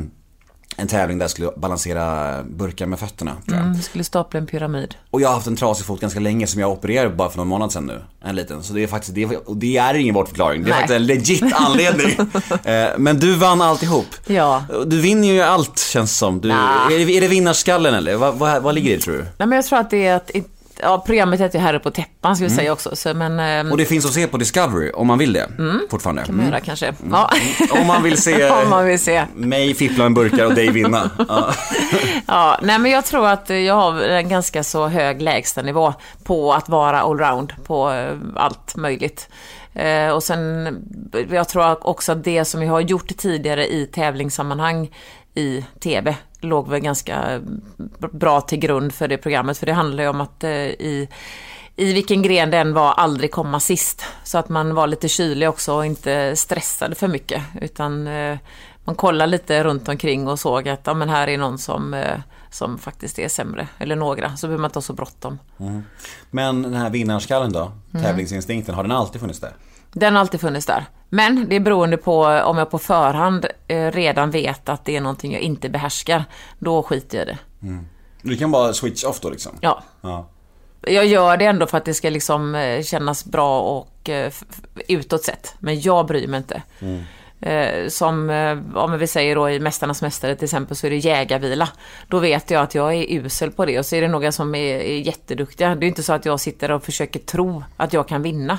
en 0.81 0.89
tävling 0.89 1.19
där 1.19 1.25
jag 1.25 1.31
skulle 1.31 1.51
balansera 1.57 2.37
burkar 2.43 2.87
med 2.87 2.99
fötterna. 2.99 3.37
Mm, 3.49 3.75
jag 3.75 3.85
skulle 3.85 4.05
stapla 4.05 4.41
en 4.41 4.47
pyramid. 4.47 4.95
Och 5.11 5.21
jag 5.21 5.29
har 5.29 5.35
haft 5.35 5.47
en 5.47 5.57
trasig 5.57 5.87
fot 5.87 6.01
ganska 6.01 6.21
länge 6.21 6.47
som 6.47 6.61
jag 6.61 6.71
opererade 6.71 7.11
bara 7.17 7.31
för 7.31 7.37
någon 7.39 7.49
månad 7.49 7.73
sedan 7.73 7.87
nu. 7.87 8.03
En 8.25 8.37
liten. 8.37 8.63
Så 8.63 8.73
det 8.73 8.83
är 8.83 8.87
faktiskt, 8.87 9.15
det 9.15 9.23
är, 9.23 9.49
och 9.49 9.57
det 9.57 9.77
är 9.77 9.95
ingen 9.95 10.15
bortförklaring. 10.15 10.63
Det 10.65 10.69
är 10.69 10.71
Nej. 10.71 10.79
faktiskt 10.81 10.97
en 10.97 11.07
legit 11.07 11.45
anledning. 11.55 12.17
Eh, 12.65 12.89
Men 12.99 13.19
du 13.19 13.35
vann 13.35 13.63
alltihop. 13.63 14.07
Ja. 14.27 14.65
Du 14.87 15.01
vinner 15.01 15.29
ju 15.29 15.41
allt 15.41 15.79
känns 15.79 16.17
som. 16.19 16.41
Du, 16.41 16.49
Nah. 16.49 16.93
är, 16.93 17.07
det, 17.07 17.17
är 17.17 17.21
det 17.21 17.29
vinnarskallen 17.29 17.95
eller? 17.95 18.17
Vad, 18.17 18.35
vad, 18.35 18.63
vad 18.63 18.75
ligger 18.75 18.95
det 18.97 19.03
tror 19.03 19.15
du? 19.15 19.21
Nej, 19.23 19.49
men 19.49 19.53
jag 19.53 19.65
tror 19.65 19.79
att 19.79 19.91
det 19.91 20.07
är 20.07 20.17
att... 20.17 20.31
Ja, 20.83 21.03
programmet 21.07 21.41
heter 21.41 21.59
ju 21.59 21.65
Herre 21.65 21.79
på 21.79 21.91
täppan, 21.91 22.37
ska 22.37 22.45
vi 22.45 22.51
säga 22.51 22.73
också. 22.73 22.97
Så, 22.97 23.15
men... 23.15 23.41
Mm. 23.41 23.73
Och 23.73 23.79
det 23.79 23.85
finns 23.85 24.07
att 24.07 24.13
se 24.13 24.27
på 24.27 24.37
Discovery 24.37 24.91
om 24.91 25.07
man 25.07 25.19
vill 25.19 25.33
det. 25.33 25.47
Fortfarande. 25.91 26.23
kan 26.25 26.37
man 26.37 26.47
göra 26.47 26.61
kanske. 26.61 26.95
Ja. 27.11 27.31
Om 27.81 27.87
man 27.87 28.03
vill 28.03 28.23
se 28.23 28.51
Om 28.65 28.71
man 28.71 28.87
vill 28.87 28.99
se. 28.99 29.25
mig 29.35 29.75
fippla 29.75 30.05
med 30.05 30.13
burkar 30.13 30.47
och 30.47 30.55
dig 30.55 30.71
vinna. 30.71 31.11
Ja. 31.29 31.55
Ja, 32.27 32.59
nej 32.63 32.79
men 32.79 32.91
jag 32.91 33.05
tror 33.05 33.29
att 33.29 33.51
jag 33.51 33.75
har 33.75 34.01
en 34.01 34.29
ganska 34.29 34.65
så 34.65 34.87
hög 34.87 35.23
lägstanivå 35.23 35.95
på 36.25 36.53
att 36.53 36.69
vara 36.69 37.01
allround 37.01 37.53
på 37.65 37.91
eh, 37.93 38.17
allt 38.37 38.77
möjligt. 38.77 39.29
Eh, 39.75 40.09
och 40.09 40.23
sen, 40.23 40.79
jag 41.31 41.49
tror 41.49 41.87
också 41.87 42.13
att 42.13 42.25
det 42.25 42.45
som 42.45 42.63
jag 42.63 42.73
har 42.73 42.81
gjort 42.81 43.17
tidigare 43.17 43.67
i 43.73 43.87
tävlingssammanhang 43.87 44.91
i 45.35 45.65
TV 45.81 46.17
låg 46.41 46.69
väl 46.69 46.81
ganska 46.81 47.41
bra 48.13 48.41
till 48.41 48.59
grund 48.59 48.95
för 48.95 49.09
det 49.09 49.19
programmet. 49.19 49.59
För 49.59 49.67
det 49.67 49.73
handlar 49.73 50.03
ju 50.05 50.11
om 50.11 50.21
att 50.21 50.45
eh, 50.45 50.51
i 50.51 51.09
i 51.77 51.93
vilken 51.93 52.23
gren 52.23 52.51
den 52.51 52.75
var 52.75 52.93
aldrig 52.93 53.31
komma 53.31 53.61
sist. 53.61 54.05
Så 54.25 54.39
att 54.39 54.49
man 54.49 54.75
var 54.75 54.87
lite 54.87 55.09
kylig 55.09 55.49
också 55.49 55.75
och 55.75 55.87
inte 55.87 56.37
stressade 56.37 56.95
för 56.95 57.09
mycket. 57.09 57.43
Utan 57.61 58.07
eh, 58.07 58.39
man 58.85 58.95
kollade 58.95 59.31
lite 59.31 59.65
runt 59.65 59.89
omkring 59.89 60.29
och 60.29 60.39
såg 60.39 60.69
att 60.69 60.81
ja, 60.85 60.95
men 60.95 61.09
här 61.09 61.29
är 61.29 61.39
någon 61.39 61.59
som, 61.59 61.95
eh, 61.95 62.19
som 62.51 62.79
faktiskt 62.79 63.19
är 63.19 63.29
sämre. 63.29 63.69
Eller 63.79 63.97
några, 63.97 64.37
så 64.37 64.47
behöver 64.47 64.61
man 64.61 64.69
inte 64.69 64.77
ha 64.77 64.83
så 64.83 64.93
bråttom. 64.93 65.39
Men 66.31 66.63
den 66.63 66.75
här 66.75 66.91
vinnarskallen 66.91 67.53
då? 67.53 67.73
Mm. 67.93 68.05
Tävlingsinstinkten, 68.05 68.75
har 68.75 68.83
den 68.83 68.93
alltid 68.93 69.21
funnits 69.21 69.41
där? 69.41 69.53
Den 69.93 70.15
har 70.15 70.21
alltid 70.21 70.41
funnits 70.41 70.67
där. 70.67 70.85
Men 71.13 71.49
det 71.49 71.57
är 71.57 71.61
beroende 71.61 71.97
på 71.97 72.25
om 72.25 72.59
jag 72.59 72.71
på 72.71 72.79
förhand 72.79 73.47
eh, 73.69 73.91
redan 73.91 74.31
vet 74.31 74.69
att 74.69 74.85
det 74.85 74.97
är 74.97 75.01
någonting 75.01 75.33
jag 75.33 75.41
inte 75.41 75.69
behärskar. 75.69 76.25
Då 76.59 76.83
skiter 76.83 77.19
jag 77.19 77.29
i 77.29 77.31
det. 77.31 77.39
Du 78.23 78.37
kan 78.37 78.51
bara 78.51 78.73
switch 78.73 79.05
off 79.05 79.21
då 79.21 79.31
liksom? 79.31 79.53
Ja. 79.61 79.83
Ja. 80.01 80.29
Jag 80.83 81.07
gör 81.07 81.37
det 81.37 81.45
ändå 81.45 81.67
för 81.67 81.79
att 81.79 81.85
det 81.85 81.95
ska 81.95 82.11
liksom 82.11 82.55
eh, 82.55 82.83
kännas 82.83 83.25
bra 83.25 83.61
och 83.61 84.09
eh, 84.09 84.33
utåt 84.89 85.25
sett. 85.25 85.55
Men 85.59 85.81
jag 85.81 86.07
bryr 86.07 86.27
mig 86.29 86.39
inte. 86.39 86.63
Eh, 87.41 87.89
Som, 87.89 88.31
om 88.75 88.99
vi 88.99 89.07
säger 89.07 89.35
då 89.37 89.51
i 89.51 89.61
Mästarnas 89.61 90.03
Mästare 90.03 90.37
till 90.37 90.45
exempel 90.45 90.77
så 90.77 90.87
är 90.87 90.91
det 90.91 90.97
jägarvila. 90.97 91.69
Då 92.09 92.19
vet 92.19 92.51
jag 92.51 92.63
att 92.63 92.75
jag 92.75 92.95
är 92.95 93.07
usel 93.09 93.51
på 93.51 93.65
det 93.67 93.79
och 93.79 93.87
så 93.87 93.97
är 93.97 94.01
det 94.01 94.09
några 94.09 94.33
som 94.33 94.55
är, 94.55 94.75
är 94.77 94.99
jätteduktiga. 94.99 95.75
Det 95.75 95.87
är 95.87 95.89
inte 95.89 96.03
så 96.03 96.13
att 96.13 96.25
jag 96.25 96.41
sitter 96.41 96.71
och 96.71 96.85
försöker 96.85 97.21
tro 97.21 97.65
att 97.77 97.93
jag 97.93 98.09
kan 98.09 98.23
vinna. 98.23 98.59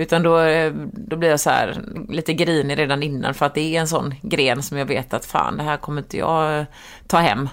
Utan 0.00 0.22
då, 0.22 0.38
eh, 0.38 0.72
då 0.92 1.16
blir 1.16 1.30
jag 1.30 1.40
så 1.40 1.50
här 1.50 1.82
lite 2.08 2.32
grinig 2.32 2.78
redan 2.78 3.02
innan 3.02 3.34
för 3.34 3.46
att 3.46 3.54
det 3.54 3.76
är 3.76 3.80
en 3.80 3.88
sån 3.88 4.14
gren 4.22 4.62
som 4.62 4.78
jag 4.78 4.86
vet 4.86 5.14
att 5.14 5.24
fan 5.24 5.56
det 5.56 5.62
här 5.62 5.76
kommer 5.76 6.02
inte 6.02 6.16
jag 6.16 6.58
eh, 6.58 6.64
ta 7.06 7.18
hem. 7.18 7.48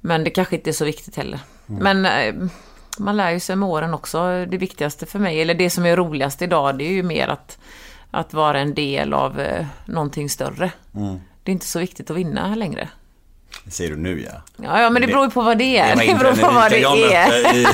Men 0.00 0.24
det 0.24 0.30
kanske 0.30 0.56
inte 0.56 0.70
är 0.70 0.72
så 0.72 0.84
viktigt 0.84 1.16
heller. 1.16 1.40
Men 1.66 2.06
eh, 2.06 2.34
man 2.98 3.16
lär 3.16 3.30
ju 3.30 3.40
sig 3.40 3.56
med 3.56 3.68
åren 3.68 3.94
också. 3.94 4.46
Det 4.46 4.58
viktigaste 4.58 5.06
för 5.06 5.18
mig, 5.18 5.40
eller 5.42 5.54
det 5.54 5.70
som 5.70 5.86
är 5.86 5.96
roligast 5.96 6.42
idag, 6.42 6.78
det 6.78 6.84
är 6.84 6.92
ju 6.92 7.02
mer 7.02 7.28
att, 7.28 7.58
att 8.10 8.34
vara 8.34 8.60
en 8.60 8.74
del 8.74 9.14
av 9.14 9.40
eh, 9.40 9.66
någonting 9.84 10.30
större. 10.30 10.72
Det 11.42 11.50
är 11.50 11.52
inte 11.52 11.66
så 11.66 11.78
viktigt 11.78 12.10
att 12.10 12.16
vinna 12.16 12.54
längre. 12.54 12.88
Det 13.70 13.74
säger 13.76 13.90
du 13.90 13.96
nu 13.96 14.22
ja. 14.22 14.42
Ja, 14.56 14.82
ja 14.82 14.90
men 14.90 15.02
det 15.02 15.08
beror 15.08 15.24
ju 15.24 15.30
på 15.30 15.42
vad 15.42 15.58
det 15.58 15.78
är. 15.78 15.96
Det 15.96 16.04
inte 16.04 16.24
beror 16.24 16.36
på 16.36 16.54
vad 16.54 16.70
det 16.70 16.84
är. 17.14 17.56
i, 17.56 17.66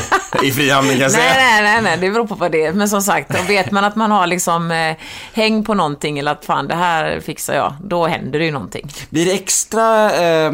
i 0.42 0.52
Frihamnen 0.52 0.92
kan 0.92 1.00
jag 1.00 1.10
säga. 1.12 1.34
Nej, 1.34 1.62
nej, 1.62 1.82
nej, 1.82 1.98
det 2.00 2.10
beror 2.10 2.26
på 2.26 2.34
vad 2.34 2.52
det 2.52 2.64
är. 2.64 2.72
Men 2.72 2.88
som 2.88 3.02
sagt, 3.02 3.30
då 3.30 3.42
vet 3.48 3.70
man 3.70 3.84
att 3.84 3.96
man 3.96 4.10
har 4.10 4.26
liksom 4.26 4.70
eh, 4.70 4.96
häng 5.32 5.64
på 5.64 5.74
någonting 5.74 6.18
eller 6.18 6.32
att 6.32 6.44
fan 6.44 6.68
det 6.68 6.74
här 6.74 7.20
fixar 7.20 7.54
jag, 7.54 7.74
då 7.84 8.06
händer 8.06 8.38
det 8.38 8.44
ju 8.44 8.50
någonting. 8.50 8.88
Blir 9.10 9.26
det 9.26 9.32
extra 9.32 10.10
eh, 10.12 10.52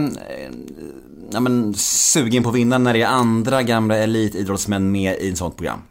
ja, 1.33 1.41
men, 1.41 1.75
sugen 1.75 2.43
på 2.43 2.49
att 2.49 2.55
vinna 2.55 2.79
när 2.79 2.93
det 2.93 3.03
är 3.03 3.07
andra 3.07 3.63
gamla 3.63 3.97
elitidrottsmän 3.97 4.93
med 4.93 5.17
i 5.21 5.29
ett 5.29 5.39
sånt 5.39 5.57
program? 5.57 5.83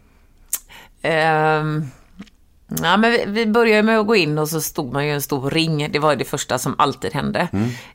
Ehm, 1.01 1.85
ja, 2.81 2.97
men 2.97 3.11
vi, 3.11 3.23
vi 3.27 3.45
började 3.45 3.83
med 3.83 3.99
att 3.99 4.07
gå 4.07 4.15
in 4.15 4.37
och 4.37 4.49
så 4.49 4.61
stod 4.61 4.93
man 4.93 5.05
ju 5.05 5.13
en 5.13 5.21
stor 5.21 5.49
ring. 5.49 5.91
Det 5.91 5.99
var 5.99 6.15
det 6.15 6.25
första 6.25 6.57
som 6.57 6.75
alltid 6.77 7.13
hände 7.13 7.47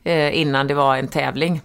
eh, 0.03 0.39
innan 0.39 0.67
det 0.67 0.73
var 0.73 0.97
en 0.97 1.07
tävling. 1.07 1.61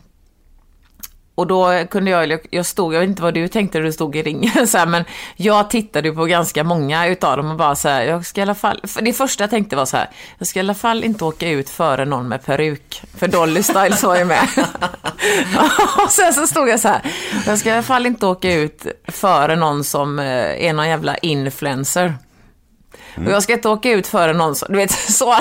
Och 1.35 1.47
då 1.47 1.85
kunde 1.91 2.11
jag, 2.11 2.39
jag 2.51 2.67
stod, 2.67 2.95
jag 2.95 3.01
vet 3.01 3.09
inte 3.09 3.23
vad 3.23 3.35
du 3.35 3.49
tänkte 3.49 3.79
när 3.79 3.85
du 3.85 3.93
stod 3.93 4.17
i 4.17 4.23
ringen, 4.23 4.67
så 4.69 4.79
här, 4.79 4.87
men 4.87 5.05
jag 5.37 5.71
tittade 5.71 6.13
på 6.13 6.25
ganska 6.25 6.65
många 6.65 7.07
utav 7.07 7.37
dem 7.37 7.51
och 7.51 7.57
bara 7.57 7.75
så 7.75 7.89
här, 7.89 8.03
jag 8.03 8.27
ska 8.27 8.41
i 8.41 8.43
alla 8.43 8.55
fall, 8.55 8.81
för 8.85 9.03
det 9.03 9.13
första 9.13 9.45
jag 9.45 9.51
tänkte 9.51 9.77
var 9.77 9.85
så 9.85 9.97
här, 9.97 10.11
jag 10.39 10.49
ska 10.49 10.59
i 10.59 10.61
alla 10.61 10.75
fall 10.75 11.05
inte 11.05 11.25
åka 11.25 11.49
ut 11.49 11.71
före 11.71 12.05
någon 12.05 12.29
med 12.29 12.45
peruk, 12.45 13.03
för 13.17 13.29
Dolly 13.29 13.63
Styles 13.63 14.03
var 14.03 14.17
ju 14.17 14.25
med. 14.25 14.49
och 16.05 16.11
sen 16.11 16.35
så 16.35 16.47
stod 16.47 16.69
jag 16.69 16.81
så 16.81 16.89
här, 16.89 17.01
jag 17.47 17.59
ska 17.59 17.69
i 17.69 17.73
alla 17.73 17.83
fall 17.83 18.07
inte 18.07 18.27
åka 18.27 18.55
ut 18.55 18.87
före 19.09 19.57
någon 19.57 19.85
som 19.85 20.19
eh, 20.19 20.67
är 20.67 20.73
någon 20.73 20.89
jävla 20.89 21.17
influencer. 21.17 22.15
Och 23.17 23.33
jag 23.33 23.43
ska 23.43 23.53
inte 23.53 23.69
åka 23.69 23.91
ut 23.91 24.07
före 24.07 24.33
någon 24.33 24.55
som, 24.55 24.69
du 24.71 24.77
vet 24.79 24.91
så. 25.13 25.35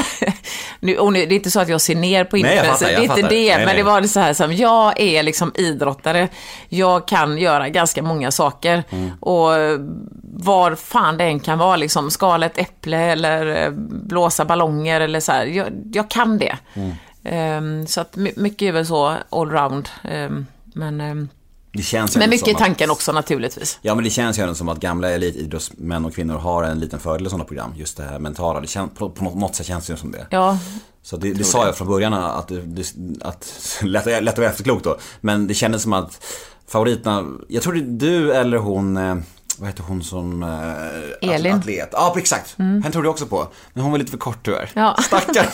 Nu, 0.80 0.98
och 0.98 1.14
nu, 1.14 1.26
det 1.26 1.34
är 1.34 1.36
inte 1.36 1.52
så 1.52 1.60
att 1.60 1.70
jag 1.70 1.82
ser 1.82 1.96
ner 1.96 2.24
på 2.24 2.36
Nej, 2.36 2.46
jag 2.46 2.52
influencer, 2.54 2.86
fattar, 2.86 2.92
jag 2.92 3.02
det 3.02 3.14
är 3.14 3.18
inte 3.18 3.36
det. 3.36 3.48
Nej, 3.48 3.58
men 3.58 3.66
nej. 3.66 3.78
det 3.78 3.84
var 3.84 4.02
så 4.02 4.20
här 4.20 4.34
som, 4.34 4.54
jag 4.54 5.00
är 5.00 5.24
liksom 5.24 5.52
idrottare. 5.56 6.28
Jag 6.70 7.08
kan 7.08 7.38
göra 7.38 7.70
ganska 7.70 8.04
många 8.04 8.32
saker. 8.32 8.84
Mm. 8.90 9.12
Och 9.20 9.56
eh, 9.56 9.80
var 10.24 10.76
fan 10.76 11.18
det 11.18 11.24
än 11.24 11.40
kan 11.40 11.58
vara, 11.58 11.76
liksom 11.76 12.12
skala 12.12 12.46
ett 12.46 12.58
äpple 12.58 12.98
eller 12.98 13.64
eh, 13.66 13.70
blåsa 13.90 14.46
ballonger 14.46 15.02
eller 15.02 15.20
så 15.20 15.32
här. 15.32 15.46
Jag, 15.46 15.68
jag 15.94 16.10
kan 16.10 16.38
det. 16.38 16.58
Mm. 16.74 16.92
Ehm, 17.24 17.88
så 17.88 18.02
att 18.02 18.16
my- 18.16 18.34
mycket 18.36 18.68
är 18.68 18.72
väl 18.72 18.86
så 18.86 19.16
allround. 19.30 19.90
Um, 20.12 20.48
men 20.64 21.02
ehm, 21.02 21.30
Det 21.74 21.84
känns 21.84 22.18
Men 22.18 22.30
mycket 22.30 22.48
i 22.48 22.54
tanken 22.54 22.90
att, 22.90 22.96
också 22.96 23.12
naturligtvis. 23.12 23.80
Ja 23.82 23.96
men 23.96 24.04
det 24.04 24.10
känns 24.10 24.40
ju 24.40 24.42
ändå 24.42 24.56
som 24.56 24.70
att 24.70 24.80
gamla 24.80 25.10
elitidrottsmän 25.10 26.06
och 26.06 26.16
kvinnor 26.16 26.36
har 26.36 26.64
en 26.64 26.80
liten 26.80 27.00
fördel 27.00 27.28
i 27.28 27.30
sådana 27.30 27.46
program. 27.46 27.74
Just 27.76 27.98
det 27.98 28.04
här 28.04 28.20
mentala. 28.20 28.62
Det 28.62 28.68
känns, 28.68 28.92
på, 28.98 29.10
på 29.10 29.24
något 29.24 29.56
sätt 29.56 29.66
känns 29.66 29.88
det 29.88 29.94
ju 29.94 29.98
som 29.98 30.12
det. 30.12 30.28
Ja, 30.30 30.58
Så 31.04 31.18
det, 31.18 31.34
det 31.34 31.44
sa 31.44 31.66
jag 31.66 31.78
från 31.78 31.88
början 31.88 32.14
att, 32.14 32.48
det, 32.48 32.62
det, 32.62 32.94
att 33.22 33.80
lätt, 33.84 34.06
lätt 34.06 34.28
att 34.34 34.38
vara 34.38 34.50
efterklok 34.50 34.84
då. 34.84 34.98
Men 35.22 35.48
det 35.48 35.54
kändes 35.54 35.82
som 35.84 35.94
att 35.94 36.24
favoriterna, 36.68 37.28
jag 37.48 37.64
tror 37.64 37.74
det 37.74 37.80
är 37.80 37.84
du 37.84 38.34
eller 38.34 38.58
hon, 38.58 38.98
eh, 38.98 39.16
vad 39.62 39.70
heter 39.70 39.84
hon 39.84 40.04
som 40.04 40.44
eh, 40.44 41.30
Elin. 41.36 41.56
atlet? 41.56 41.90
Ja 41.92 42.16
exakt, 42.18 42.56
henne 42.58 42.92
trodde 42.92 43.06
jag 43.08 43.12
också 43.12 43.26
på. 43.26 43.48
Men 43.74 43.84
hon 43.84 43.92
var 43.92 44.00
lite 44.00 44.12
för 44.12 44.18
kort 44.18 44.38
tyvärr. 44.44 44.70
Ja. 44.74 44.98
Stackarn. 45.04 45.46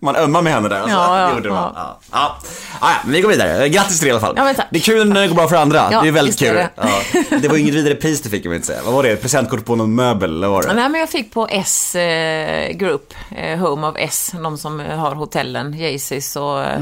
Man 0.00 0.16
ömmar 0.16 0.42
med 0.42 0.52
henne 0.52 0.68
där 0.68 0.76
alltså. 0.80 0.96
Ja, 0.96 1.20
ja, 1.20 1.28
det 1.28 1.34
gjorde 1.34 1.48
man. 1.48 1.72
ja. 1.76 1.98
Ja. 2.12 2.36
Ja. 2.42 2.48
Ja, 2.80 2.88
ja, 2.90 2.96
men 3.04 3.12
vi 3.12 3.20
går 3.20 3.28
vidare. 3.28 3.68
Grattis 3.68 3.98
till 3.98 4.06
det 4.06 4.08
i 4.08 4.12
alla 4.12 4.20
fall. 4.20 4.34
Ja, 4.36 4.44
men 4.44 4.54
tack. 4.54 4.66
Det 4.70 4.78
är 4.78 4.80
kul 4.80 5.08
när 5.08 5.20
det 5.20 5.28
går 5.28 5.34
bra 5.34 5.48
för 5.48 5.56
andra. 5.56 5.88
Ja, 5.92 6.02
det 6.02 6.08
är 6.08 6.12
väldigt 6.12 6.38
kul. 6.38 6.54
det. 6.54 6.70
Ja. 6.76 7.38
Det 7.42 7.48
var 7.48 7.56
inget 7.56 7.74
vidare 7.74 7.94
pris 7.94 8.22
du 8.22 8.28
fick 8.30 8.44
jag 8.44 8.54
inte 8.54 8.66
säga. 8.66 8.80
Vad 8.84 8.94
var 8.94 9.02
det? 9.02 9.16
Presentkort 9.16 9.64
på 9.64 9.76
någon 9.76 9.94
möbel 9.94 10.30
eller 10.36 10.48
var 10.48 10.62
det? 10.62 10.72
Nej, 10.72 10.88
men 10.88 11.00
jag 11.00 11.08
fick 11.10 11.32
på 11.34 11.48
S 11.50 11.94
eh, 11.94 12.72
Group, 12.72 13.14
eh, 13.36 13.58
Home 13.58 13.86
of 13.86 13.94
S, 13.98 14.32
de 14.42 14.58
som 14.58 14.80
har 14.80 15.14
hotellen, 15.14 15.78
Jaycees 15.78 16.36
och 16.36 16.62
eh, 16.64 16.80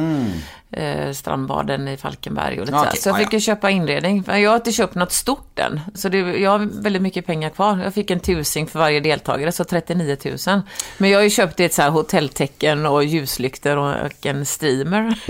eh, 0.70 1.12
strandbaden 1.12 1.88
i 1.88 1.96
Falkenberg 1.96 2.60
och 2.60 2.66
lite 2.66 2.78
okej. 2.78 3.00
Så 3.00 3.08
jag 3.08 3.18
fick 3.18 3.32
ju 3.32 3.40
köpa 3.40 3.70
inredning. 3.70 4.24
Men 4.26 4.42
Jag 4.42 4.50
har 4.50 4.56
inte 4.56 4.72
köpt 4.72 4.94
något 4.94 5.12
stort 5.12 5.58
än, 5.58 5.80
så 5.94 6.08
det, 6.08 6.18
jag 6.18 6.50
har 6.50 6.82
väldigt 6.82 7.02
mycket 7.02 7.26
pengar 7.26 7.50
kvar. 7.50 7.80
Jag 7.84 7.94
fick 7.94 8.10
en 8.10 8.20
tusing 8.20 8.66
för 8.66 8.78
varje 8.78 9.00
deltagare, 9.00 9.52
så 9.52 9.64
39 9.64 10.16
000. 10.46 10.62
Men 10.98 11.10
jag 11.10 11.18
har 11.18 11.22
ju 11.24 11.30
köpt 11.30 11.60
ett 11.60 11.74
så 11.74 11.82
här 11.82 11.90
hotelltecken 11.90 12.86
och 12.86 13.04
ljuslyktor 13.04 13.76
och 13.76 14.26
en 14.26 14.46
steamer. 14.46 15.20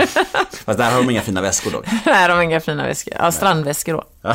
Fast 0.65 0.79
där 0.79 0.91
har 0.91 0.97
de 0.97 1.09
inga 1.09 1.21
fina 1.21 1.41
väskor 1.41 1.71
dock. 1.71 1.85
Nej, 2.05 2.27
de 2.27 2.33
har 2.33 2.41
inga 2.43 2.59
fina 2.59 2.83
väskor. 2.83 3.13
Ja, 3.17 3.31
strandväskor 3.31 3.93
då. 3.93 4.33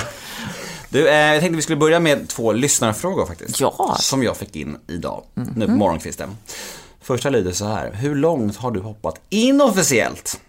Du, 0.89 1.09
eh, 1.09 1.15
jag 1.17 1.41
tänkte 1.41 1.57
vi 1.57 1.63
skulle 1.63 1.77
börja 1.77 2.01
med 2.01 2.29
två 2.29 2.53
lyssnarfrågor 2.53 3.27
faktiskt. 3.27 3.61
Ja. 3.61 3.97
Som 4.01 4.23
jag 4.23 4.37
fick 4.37 4.57
in 4.57 4.77
idag, 4.89 5.23
nu 5.35 5.67
på 5.67 5.73
morgonkvisten. 5.73 6.37
Första 7.03 7.31
lyder 7.31 7.53
så 7.53 7.65
här. 7.67 7.93
Hur 7.93 8.15
långt 8.15 8.57
har 8.57 8.71
du 8.71 8.81
hoppat 8.81 9.21
inofficiellt? 9.29 10.41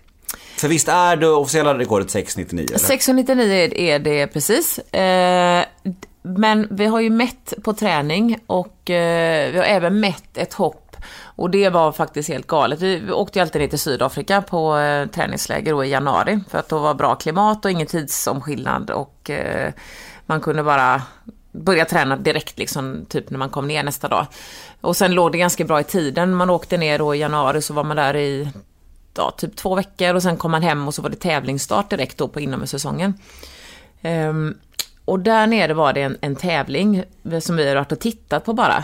För 0.57 0.67
visst 0.67 0.87
är 0.87 1.15
det 1.15 1.27
officiella 1.27 1.77
rekordet 1.77 2.07
6,99 2.07 2.67
eller? 2.67 2.77
699 2.77 3.73
är 3.75 3.99
det 3.99 4.27
precis. 4.27 4.79
Eh, 4.79 5.65
men 6.21 6.67
vi 6.71 6.85
har 6.85 6.99
ju 6.99 7.09
mätt 7.09 7.53
på 7.63 7.73
träning 7.73 8.39
och 8.47 8.89
eh, 8.89 9.51
vi 9.51 9.57
har 9.57 9.65
även 9.65 9.99
mätt 9.99 10.37
ett 10.37 10.53
hopp. 10.53 10.81
Och 11.21 11.49
det 11.49 11.69
var 11.69 11.91
faktiskt 11.91 12.29
helt 12.29 12.47
galet. 12.47 12.81
Vi, 12.81 12.99
vi 12.99 13.11
åkte 13.11 13.39
ju 13.39 13.41
alltid 13.41 13.61
ner 13.61 13.67
till 13.67 13.79
Sydafrika 13.79 14.41
på 14.41 14.77
eh, 14.77 15.07
träningsläger 15.07 15.71
då 15.71 15.83
i 15.83 15.89
januari. 15.89 16.39
För 16.49 16.57
att 16.57 16.69
då 16.69 16.79
var 16.79 16.93
bra 16.93 17.15
klimat 17.15 17.65
och 17.65 17.71
ingen 17.71 17.87
tidsomskillnad. 17.87 18.89
Och 18.89 19.29
eh, 19.29 19.73
man 20.25 20.41
kunde 20.41 20.63
bara 20.63 21.01
börja 21.51 21.85
träna 21.85 22.17
direkt 22.17 22.59
liksom, 22.59 23.05
typ 23.09 23.29
när 23.29 23.37
man 23.37 23.49
kom 23.49 23.67
ner 23.67 23.83
nästa 23.83 24.07
dag. 24.07 24.27
Och 24.81 24.97
sen 24.97 25.11
låg 25.11 25.31
det 25.31 25.37
ganska 25.37 25.63
bra 25.63 25.79
i 25.79 25.83
tiden. 25.83 26.35
Man 26.35 26.49
åkte 26.49 26.77
ner 26.77 26.99
då 26.99 27.15
i 27.15 27.19
januari 27.19 27.61
så 27.61 27.73
var 27.73 27.83
man 27.83 27.97
där 27.97 28.15
i 28.15 28.49
ja, 29.17 29.31
typ 29.37 29.55
två 29.55 29.75
veckor 29.75 30.15
och 30.15 30.23
sen 30.23 30.37
kom 30.37 30.51
man 30.51 30.61
hem 30.61 30.87
och 30.87 30.93
så 30.93 31.01
var 31.01 31.09
det 31.09 31.15
tävlingsstart 31.15 31.89
direkt 31.89 32.17
då 32.17 32.27
på 32.27 32.39
inomhussäsongen. 32.39 33.13
Um, 34.01 34.57
och 35.05 35.19
där 35.19 35.47
nere 35.47 35.73
var 35.73 35.93
det 35.93 36.01
en, 36.01 36.17
en 36.21 36.35
tävling 36.35 37.03
som 37.41 37.55
vi 37.55 37.67
har 37.67 37.75
varit 37.75 37.91
och 37.91 37.99
tittat 37.99 38.45
på 38.45 38.53
bara. 38.53 38.83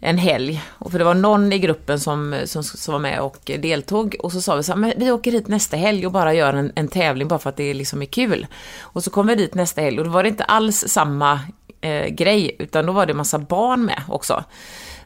En 0.00 0.18
helg. 0.18 0.62
Och 0.68 0.90
för 0.90 0.98
det 0.98 1.04
var 1.04 1.14
någon 1.14 1.52
i 1.52 1.58
gruppen 1.58 2.00
som, 2.00 2.40
som, 2.44 2.64
som 2.64 2.92
var 2.92 2.98
med 2.98 3.20
och 3.20 3.40
deltog. 3.44 4.16
Och 4.18 4.32
så 4.32 4.40
sa 4.40 4.56
vi 4.56 4.62
så 4.62 4.72
här, 4.72 4.78
men 4.78 4.92
vi 4.96 5.10
åker 5.10 5.32
hit 5.32 5.48
nästa 5.48 5.76
helg 5.76 6.06
och 6.06 6.12
bara 6.12 6.34
gör 6.34 6.52
en, 6.52 6.72
en 6.74 6.88
tävling 6.88 7.28
bara 7.28 7.38
för 7.38 7.50
att 7.50 7.56
det 7.56 7.74
liksom 7.74 8.02
är 8.02 8.06
kul. 8.06 8.46
Och 8.80 9.04
så 9.04 9.10
kom 9.10 9.26
vi 9.26 9.34
dit 9.34 9.54
nästa 9.54 9.80
helg 9.80 9.98
och 9.98 10.04
då 10.04 10.10
var 10.10 10.22
det 10.22 10.28
inte 10.28 10.44
alls 10.44 10.84
samma 10.88 11.40
eh, 11.80 12.06
grej, 12.06 12.56
utan 12.58 12.86
då 12.86 12.92
var 12.92 13.06
det 13.06 13.14
massa 13.14 13.38
barn 13.38 13.84
med 13.84 14.02
också. 14.08 14.44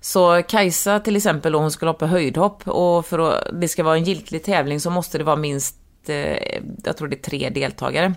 Så 0.08 0.42
Kajsa 0.42 1.00
till 1.00 1.16
exempel, 1.16 1.54
hon 1.54 1.70
skulle 1.70 1.90
hoppa 1.90 2.06
höjdhopp 2.06 2.68
och 2.68 3.06
för 3.06 3.18
att 3.18 3.48
det 3.52 3.68
ska 3.68 3.82
vara 3.82 3.96
en 3.96 4.04
giltig 4.04 4.44
tävling 4.44 4.80
så 4.80 4.90
måste 4.90 5.18
det 5.18 5.24
vara 5.24 5.36
minst, 5.36 5.76
eh, 6.06 6.60
jag 6.84 6.96
tror 6.96 7.08
det 7.08 7.16
är 7.16 7.22
tre 7.22 7.50
deltagare. 7.50 8.14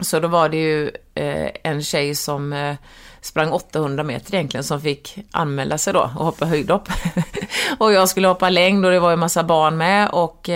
Så 0.00 0.20
då 0.20 0.28
var 0.28 0.48
det 0.48 0.56
ju 0.56 0.90
eh, 1.14 1.50
en 1.64 1.82
tjej 1.82 2.14
som 2.14 2.52
eh, 2.52 2.76
sprang 3.20 3.52
800 3.52 4.02
meter 4.02 4.34
egentligen 4.34 4.64
som 4.64 4.80
fick 4.80 5.18
anmäla 5.30 5.78
sig 5.78 5.92
då 5.92 6.00
och 6.00 6.24
hoppa 6.24 6.46
höjdhopp. 6.46 6.88
och 7.78 7.92
jag 7.92 8.08
skulle 8.08 8.28
hoppa 8.28 8.50
längd 8.50 8.84
och 8.84 8.92
det 8.92 9.00
var 9.00 9.10
ju 9.10 9.16
massa 9.16 9.44
barn 9.44 9.76
med 9.76 10.08
och 10.08 10.50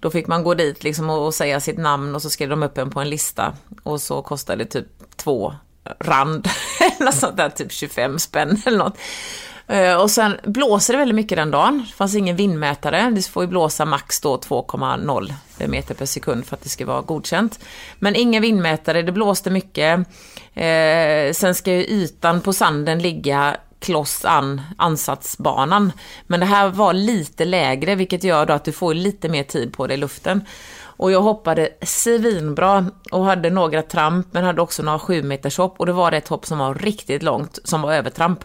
då 0.00 0.10
fick 0.10 0.26
man 0.26 0.44
gå 0.44 0.54
dit 0.54 0.84
liksom 0.84 1.10
och 1.10 1.34
säga 1.34 1.60
sitt 1.60 1.78
namn 1.78 2.14
och 2.14 2.22
så 2.22 2.30
skrev 2.30 2.48
de 2.48 2.62
upp 2.62 2.78
en 2.78 2.90
på 2.90 3.00
en 3.00 3.10
lista 3.10 3.54
och 3.82 4.00
så 4.00 4.22
kostade 4.22 4.64
det 4.64 4.70
typ 4.70 4.86
två 5.16 5.54
rand 6.00 6.48
eller 6.80 7.04
något 7.04 7.14
sånt 7.14 7.36
där, 7.36 7.48
typ 7.48 7.72
25 7.72 8.18
spänn 8.18 8.62
eller 8.66 8.78
något. 8.78 8.98
Eh, 9.68 9.94
och 9.94 10.10
sen 10.10 10.36
blåser 10.44 10.92
det 10.92 10.98
väldigt 10.98 11.14
mycket 11.14 11.38
den 11.38 11.50
dagen. 11.50 11.84
Det 11.88 11.94
fanns 11.94 12.14
ingen 12.14 12.36
vindmätare. 12.36 13.10
Det 13.10 13.22
får 13.22 13.42
ju 13.44 13.48
blåsa 13.48 13.84
max 13.84 14.20
då 14.20 14.36
2,0 14.36 15.32
meter 15.68 15.94
per 15.94 16.06
sekund 16.06 16.46
för 16.46 16.56
att 16.56 16.62
det 16.62 16.68
ska 16.68 16.86
vara 16.86 17.00
godkänt. 17.00 17.58
Men 17.98 18.16
ingen 18.16 18.42
vindmätare, 18.42 19.02
det 19.02 19.12
blåste 19.12 19.50
mycket. 19.50 19.98
Eh, 20.54 21.32
sen 21.32 21.54
ska 21.54 21.72
ju 21.72 21.84
ytan 21.84 22.40
på 22.40 22.52
sanden 22.52 22.98
ligga 22.98 23.56
kloss 23.78 24.24
an 24.24 24.62
ansatsbanan. 24.78 25.92
Men 26.26 26.40
det 26.40 26.46
här 26.46 26.68
var 26.68 26.92
lite 26.92 27.44
lägre 27.44 27.94
vilket 27.94 28.24
gör 28.24 28.46
då 28.46 28.52
att 28.52 28.64
du 28.64 28.72
får 28.72 28.94
lite 28.94 29.28
mer 29.28 29.44
tid 29.44 29.72
på 29.72 29.86
dig 29.86 29.96
i 29.96 30.00
luften. 30.00 30.44
Och 30.96 31.12
jag 31.12 31.22
hoppade 31.22 31.68
svinbra 31.82 32.86
och 33.12 33.24
hade 33.24 33.50
några 33.50 33.82
tramp 33.82 34.26
men 34.30 34.44
hade 34.44 34.62
också 34.62 34.82
några 34.82 34.98
sju 34.98 35.22
meters 35.22 35.58
hopp 35.58 35.80
och 35.80 35.86
det 35.86 35.92
var 35.92 36.12
ett 36.12 36.28
hopp 36.28 36.46
som 36.46 36.58
var 36.58 36.74
riktigt 36.74 37.22
långt 37.22 37.58
som 37.64 37.82
var 37.82 37.92
övertramp. 37.92 38.44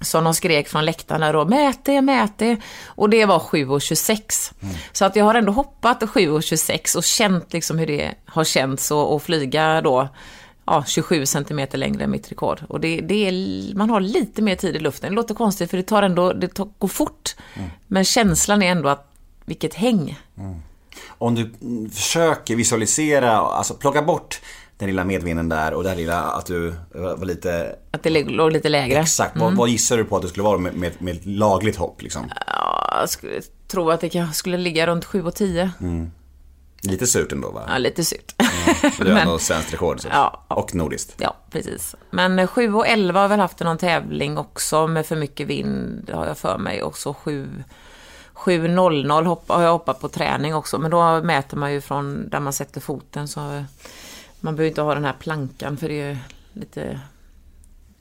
Så 0.00 0.20
de 0.20 0.34
skrek 0.34 0.68
från 0.68 0.84
läktarna 0.84 1.32
då, 1.32 1.44
mät 1.44 1.84
det, 1.84 2.00
mät 2.00 2.38
det. 2.38 2.56
Och 2.86 3.10
det 3.10 3.26
var 3.26 3.38
7,26. 3.38 4.52
Så 4.92 5.04
att 5.04 5.16
jag 5.16 5.24
har 5.24 5.34
ändå 5.34 5.52
hoppat 5.52 6.02
7,26 6.02 6.96
och 6.96 7.04
känt 7.04 7.52
liksom 7.52 7.78
hur 7.78 7.86
det 7.86 8.14
har 8.26 8.44
känts 8.44 8.90
och, 8.90 9.14
och 9.14 9.22
flyga 9.22 9.80
då 9.80 10.08
ja, 10.66 10.84
27 10.86 11.26
centimeter 11.26 11.78
längre 11.78 12.04
än 12.04 12.10
mitt 12.10 12.30
rekord. 12.32 12.60
Och 12.68 12.80
det, 12.80 13.00
det 13.00 13.28
är, 13.28 13.74
man 13.74 13.90
har 13.90 14.00
lite 14.00 14.42
mer 14.42 14.56
tid 14.56 14.76
i 14.76 14.78
luften. 14.78 15.10
Det 15.10 15.16
låter 15.16 15.34
konstigt 15.34 15.70
för 15.70 15.76
det 15.76 15.82
tar 15.82 16.02
ändå, 16.02 16.32
det 16.32 16.48
tar, 16.48 16.68
går 16.78 16.88
fort. 16.88 17.36
Men 17.86 18.04
känslan 18.04 18.62
är 18.62 18.70
ändå 18.70 18.88
att, 18.88 19.12
vilket 19.44 19.74
häng. 19.74 20.18
Om 21.22 21.34
du 21.34 21.50
mm, 21.60 21.90
försöker 21.90 22.56
visualisera, 22.56 23.30
alltså 23.30 23.74
plocka 23.74 24.02
bort 24.02 24.40
den 24.78 24.88
lilla 24.88 25.04
medvinden 25.04 25.48
där 25.48 25.74
och 25.74 25.84
här 25.84 25.96
lilla 25.96 26.22
att 26.22 26.46
du 26.46 26.74
var 26.94 27.24
lite 27.24 27.76
Att 27.90 28.02
det 28.02 28.24
låg 28.24 28.52
lite 28.52 28.68
lägre. 28.68 29.00
Exakt, 29.00 29.36
vad, 29.36 29.56
vad 29.56 29.68
gissar 29.68 29.96
du 29.96 30.04
på 30.04 30.16
att 30.16 30.22
det 30.22 30.28
skulle 30.28 30.44
vara 30.44 30.58
med, 30.58 30.74
med, 30.74 30.92
med 30.98 31.26
lagligt 31.26 31.76
hopp 31.76 32.02
liksom? 32.02 32.32
Ja, 32.46 32.98
jag 33.00 33.08
skulle 33.10 33.42
tro 33.68 33.90
att 33.90 34.00
det 34.00 34.08
kanske 34.08 34.34
skulle 34.34 34.56
ligga 34.56 34.86
runt 34.86 35.04
7 35.04 35.22
och 35.22 35.34
10. 35.34 35.70
Lite 36.82 37.06
surt 37.06 37.32
ändå 37.32 37.50
va? 37.50 37.62
Ja, 37.68 37.78
lite 37.78 38.04
surt. 38.04 38.34
Men 38.38 38.48
det 38.98 39.02
är 39.02 39.04
Men- 39.14 39.16
ändå 39.16 39.38
svenskt 39.38 39.72
rekord. 39.72 40.00
Så. 40.00 40.08
Ja, 40.08 40.44
ja. 40.48 40.56
Och 40.56 40.74
nordiskt. 40.74 41.14
Ja, 41.18 41.36
precis. 41.50 41.94
Men 42.10 42.46
7 42.46 42.74
och 42.74 42.88
11 42.88 43.20
har 43.20 43.28
väl 43.28 43.40
haft 43.40 43.60
någon 43.60 43.78
tävling 43.78 44.38
också 44.38 44.86
med 44.86 45.06
för 45.06 45.16
mycket 45.16 45.46
vind, 45.46 46.10
har 46.14 46.26
jag 46.26 46.38
för 46.38 46.58
mig. 46.58 46.82
Och 46.82 46.98
så 46.98 47.14
7 47.14 47.48
7.00 48.42 49.24
hopp, 49.24 49.48
har 49.48 49.62
jag 49.62 49.72
hoppat 49.72 50.00
på 50.00 50.08
träning 50.08 50.54
också. 50.54 50.78
Men 50.78 50.90
då 50.90 51.20
mäter 51.22 51.56
man 51.56 51.72
ju 51.72 51.80
från 51.80 52.28
där 52.28 52.40
man 52.40 52.52
sätter 52.52 52.80
foten. 52.80 53.28
Så 53.28 53.64
man 54.40 54.56
behöver 54.56 54.68
inte 54.68 54.82
ha 54.82 54.94
den 54.94 55.04
här 55.04 55.16
plankan 55.18 55.76
för 55.76 55.88
det 55.88 56.00
är 56.00 56.08
ju 56.10 56.16
lite 56.52 57.00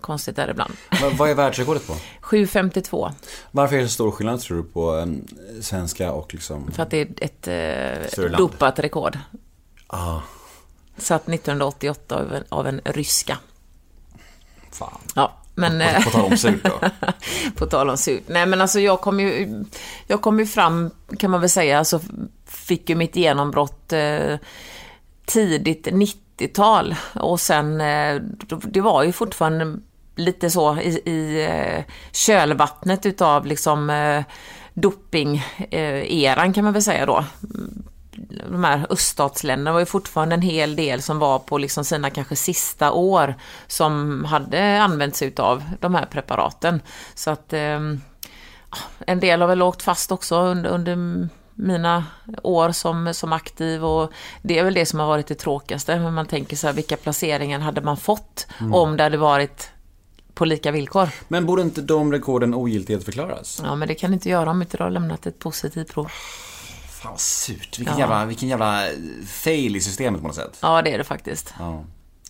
konstigt 0.02 0.36
där 0.36 0.50
ibland. 0.50 0.74
Vad, 1.02 1.14
vad 1.14 1.30
är 1.30 1.36
världsrekordet 1.36 1.88
på? 1.88 1.94
7.52 2.22 3.12
Varför 3.52 3.76
är 3.76 3.82
det 3.82 3.88
så 3.88 3.94
stor 3.94 4.12
skillnad 4.12 4.42
tror 4.42 4.58
du 4.58 4.64
på 4.64 4.90
en 4.92 5.28
svenska 5.62 6.12
och 6.12 6.34
liksom... 6.34 6.72
för 6.72 6.84
att 6.84 6.90
det 6.90 7.02
är 7.02 7.08
ett 7.22 7.48
eh, 8.18 8.38
dopat 8.38 8.80
rekord. 8.80 9.18
Ah, 9.88 10.20
Satt 10.98 11.30
1988 11.30 12.16
av 12.16 12.34
en, 12.34 12.44
av 12.50 12.68
en 12.68 12.82
ryska. 12.86 13.38
fan. 14.72 15.00
Ja, 15.16 15.41
men... 15.62 15.80
På, 15.80 15.84
eh, 15.84 16.04
på 16.04 16.10
tal 16.10 16.32
om 16.32 16.38
surt 16.38 16.64
då. 16.64 16.80
På 17.56 17.66
tal 17.66 17.90
om 17.90 17.98
surt. 17.98 18.24
Nej 18.28 18.46
men 18.46 18.62
alltså 18.62 18.80
jag 18.80 19.02
kom 19.02 19.20
ju, 19.20 19.64
jag 20.08 20.22
kom 20.22 20.40
ju 20.40 20.46
fram, 20.46 20.92
kan 21.20 21.32
man 21.32 21.42
väl 21.42 21.50
säga, 21.50 21.80
alltså 21.80 22.00
fick 22.46 22.90
ju 22.90 22.96
mitt 22.96 23.16
genombrott 23.16 23.94
eh, 23.94 24.38
tidigt 25.26 25.88
90-tal. 25.88 26.96
Och 27.16 27.40
sen, 27.40 27.82
eh, 27.82 28.22
det 28.64 28.82
var 28.82 29.04
ju 29.04 29.12
fortfarande 29.12 29.78
lite 30.16 30.50
så 30.50 30.78
i, 30.78 31.02
i 31.06 31.46
eh, 31.50 31.84
kölvattnet 32.12 33.06
utav 33.06 33.46
liksom 33.46 33.90
eh, 33.90 34.24
doping-eran 34.74 36.54
kan 36.54 36.64
man 36.64 36.74
väl 36.74 36.84
säga 36.84 37.06
då. 37.06 37.26
De 38.50 38.64
här 38.64 38.88
öststatsländerna 38.90 39.72
var 39.72 39.80
ju 39.80 39.86
fortfarande 39.86 40.36
en 40.36 40.42
hel 40.42 40.76
del 40.76 41.02
som 41.02 41.20
var 41.20 41.40
på 41.40 41.58
liksom 41.58 41.86
sina 41.86 42.10
kanske 42.10 42.36
sista 42.36 42.92
år 42.92 43.36
som 43.68 44.26
hade 44.26 44.82
använt 44.82 45.16
sig 45.16 45.28
utav 45.28 45.64
de 45.80 45.96
här 45.96 46.06
preparaten. 46.06 46.82
Så 47.14 47.32
att 47.32 47.54
eh, 47.54 47.80
en 49.00 49.20
del 49.20 49.42
har 49.42 49.48
väl 49.48 49.62
åkt 49.62 49.82
fast 49.82 50.12
också 50.12 50.36
under, 50.36 50.70
under 50.70 51.28
mina 51.56 52.06
år 52.44 52.72
som, 52.72 53.14
som 53.14 53.34
aktiv 53.34 53.86
och 53.86 54.12
det 54.42 54.60
är 54.60 54.64
väl 54.64 54.74
det 54.74 54.86
som 54.86 55.00
har 55.00 55.08
varit 55.08 55.28
det 55.28 55.36
tråkigaste. 55.36 56.00
Men 56.00 56.14
man 56.14 56.26
tänker 56.26 56.56
så 56.56 56.68
här, 56.68 56.74
vilka 56.74 56.98
placeringar 56.98 57.60
hade 57.60 57.82
man 57.82 57.98
fått 57.98 58.48
om 58.74 58.98
det 58.98 59.04
hade 59.04 59.18
varit 59.18 59.70
på 60.34 60.46
lika 60.46 60.72
villkor? 60.72 61.10
Men 61.28 61.46
borde 61.46 61.62
inte 61.62 61.82
de 61.82 62.12
rekorden 62.12 62.54
ogiltighetsförklaras? 62.54 63.62
Ja, 63.64 63.76
men 63.76 63.88
det 63.88 63.96
kan 63.96 64.14
inte 64.14 64.30
göra 64.30 64.52
om 64.52 64.62
inte 64.62 64.78
du 64.78 64.84
har 64.84 64.90
lämnat 64.90 65.26
ett 65.26 65.40
positivt 65.40 65.94
prov. 65.94 66.12
Fan 67.02 67.12
vad 67.12 67.20
surt. 67.20 67.80
Vilken, 67.80 67.94
Ja. 67.94 68.00
jävla, 68.00 68.26
vilken 68.26 68.50
jävla 68.50 68.84
fail 69.28 69.76
i 69.76 69.82
systemet 69.82 70.22
på 70.22 70.28
något 70.28 70.36
sätt. 70.36 70.58
Ja, 70.62 70.82
det 70.82 70.94
är 70.94 70.98
det 70.98 71.04
faktiskt. 71.04 71.54
Ja. 71.60 71.84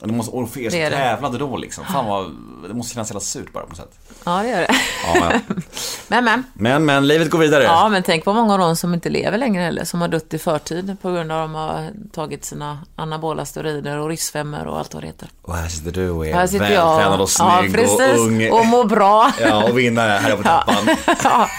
Det 0.08 0.14
måste, 0.14 0.32
och 0.32 0.50
för 0.50 0.60
er 0.60 0.70
som 0.70 0.80
tävlade 0.80 1.38
då 1.38 1.58
liksom. 1.58 1.86
Fan 1.86 2.06
vad, 2.06 2.32
det 2.68 2.74
måste 2.74 2.94
kännas 2.94 3.10
jävla 3.10 3.20
surt 3.20 3.54
bara 3.54 3.64
på 3.64 3.70
något 3.70 3.78
sätt. 3.78 4.00
Ja, 4.24 4.42
det 4.42 4.50
gör 4.50 4.58
det. 4.58 4.68
Ja, 5.06 5.32
ja. 5.32 5.40
Men, 6.08 6.24
men. 6.24 6.44
Men, 6.54 6.86
men, 6.86 7.08
livet 7.08 7.30
går 7.30 7.40
vidare. 7.40 7.64
Ja, 7.64 7.90
men 7.90 8.04
tänk 8.04 8.24
på 8.24 8.34
många 8.34 8.54
av 8.54 8.60
dem 8.60 8.76
som 8.76 8.94
inte 8.94 9.10
lever 9.10 9.38
längre 9.38 9.64
heller, 9.64 9.84
som 9.84 10.02
har 10.02 10.08
dött 10.08 10.34
i 10.34 10.38
förtid 10.38 10.96
på 11.02 11.12
grund 11.12 11.32
av 11.32 11.40
att 11.40 11.46
de 11.46 11.56
har 11.56 11.90
tagit 12.14 12.46
sina 12.46 12.80
anabola 12.96 13.46
steroider 13.46 13.98
och 13.98 14.10
risfemmor 14.10 14.68
och 14.68 14.80
allt 14.80 14.94
vad 14.94 15.04
det 15.04 15.08
heter. 15.08 15.30
Och 15.42 15.56
här 15.56 15.68
sitter 15.68 15.92
du 15.92 16.10
och 16.10 16.28
är 16.28 16.34
Här 16.34 16.48
sitter 16.48 16.60
vältränad 16.60 17.14
jag 17.14 17.22
och 17.22 17.30
snygg 17.30 17.48
ja, 17.50 17.64
precis, 17.74 18.00
och 18.00 18.26
ung. 18.26 18.52
och 18.52 18.66
mår 18.66 18.86
bra. 18.86 19.32
Ja, 19.42 19.64
och 19.64 19.78
vinnare 19.78 20.12
här 20.12 20.38
på 20.38 20.44
trappan. 20.44 20.96
Ja. 21.24 21.50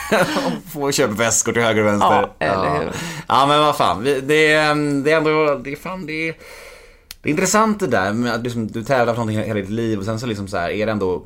Får 0.72 0.82
och 0.82 0.94
köpa 0.94 1.14
väskor 1.14 1.52
till 1.52 1.62
höger 1.62 1.80
och 1.80 1.86
vänster. 1.86 2.28
Ja, 2.38 2.46
eller 2.46 2.78
hur. 2.78 2.92
Ja, 3.28 3.46
men 3.46 3.60
vad 3.60 3.76
fan. 3.76 4.04
Det 4.04 4.12
är, 4.52 5.02
det 5.04 5.12
är 5.12 5.16
ändå, 5.16 5.54
det 5.64 5.72
är 5.72 5.76
fan, 5.76 6.06
det 6.06 6.28
är, 6.28 6.34
det 7.22 7.28
är 7.28 7.30
intressant 7.30 7.80
det 7.80 7.86
där 7.86 8.12
med 8.12 8.34
att 8.34 8.42
liksom, 8.42 8.66
du 8.66 8.84
tävlar 8.84 9.14
för 9.14 9.20
någonting 9.20 9.38
hela 9.38 9.60
ditt 9.60 9.70
liv 9.70 9.98
och 9.98 10.04
sen 10.04 10.20
så 10.20 10.26
liksom 10.26 10.48
så 10.48 10.56
här 10.56 10.70
är 10.70 10.86
det 10.86 10.92
ändå 10.92 11.22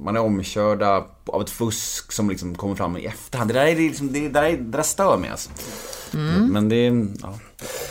man 0.00 0.16
är 0.16 0.20
omkörda 0.20 1.04
av 1.26 1.42
ett 1.42 1.50
fusk 1.50 2.12
som 2.12 2.30
liksom 2.30 2.54
kommer 2.54 2.74
fram 2.74 2.96
i 2.96 3.04
efterhand. 3.04 3.50
Det 3.50 3.54
där, 3.54 3.66
är 3.66 3.76
liksom, 3.76 4.12
det 4.12 4.28
där, 4.28 4.42
är, 4.42 4.56
det 4.56 4.76
där 4.76 4.82
stör 4.82 5.16
mig 5.16 5.30
alltså. 5.30 5.50
Mm. 6.14 6.52
Men 6.52 6.68
det 6.68 6.76
är, 6.76 7.06
ja. 7.22 7.38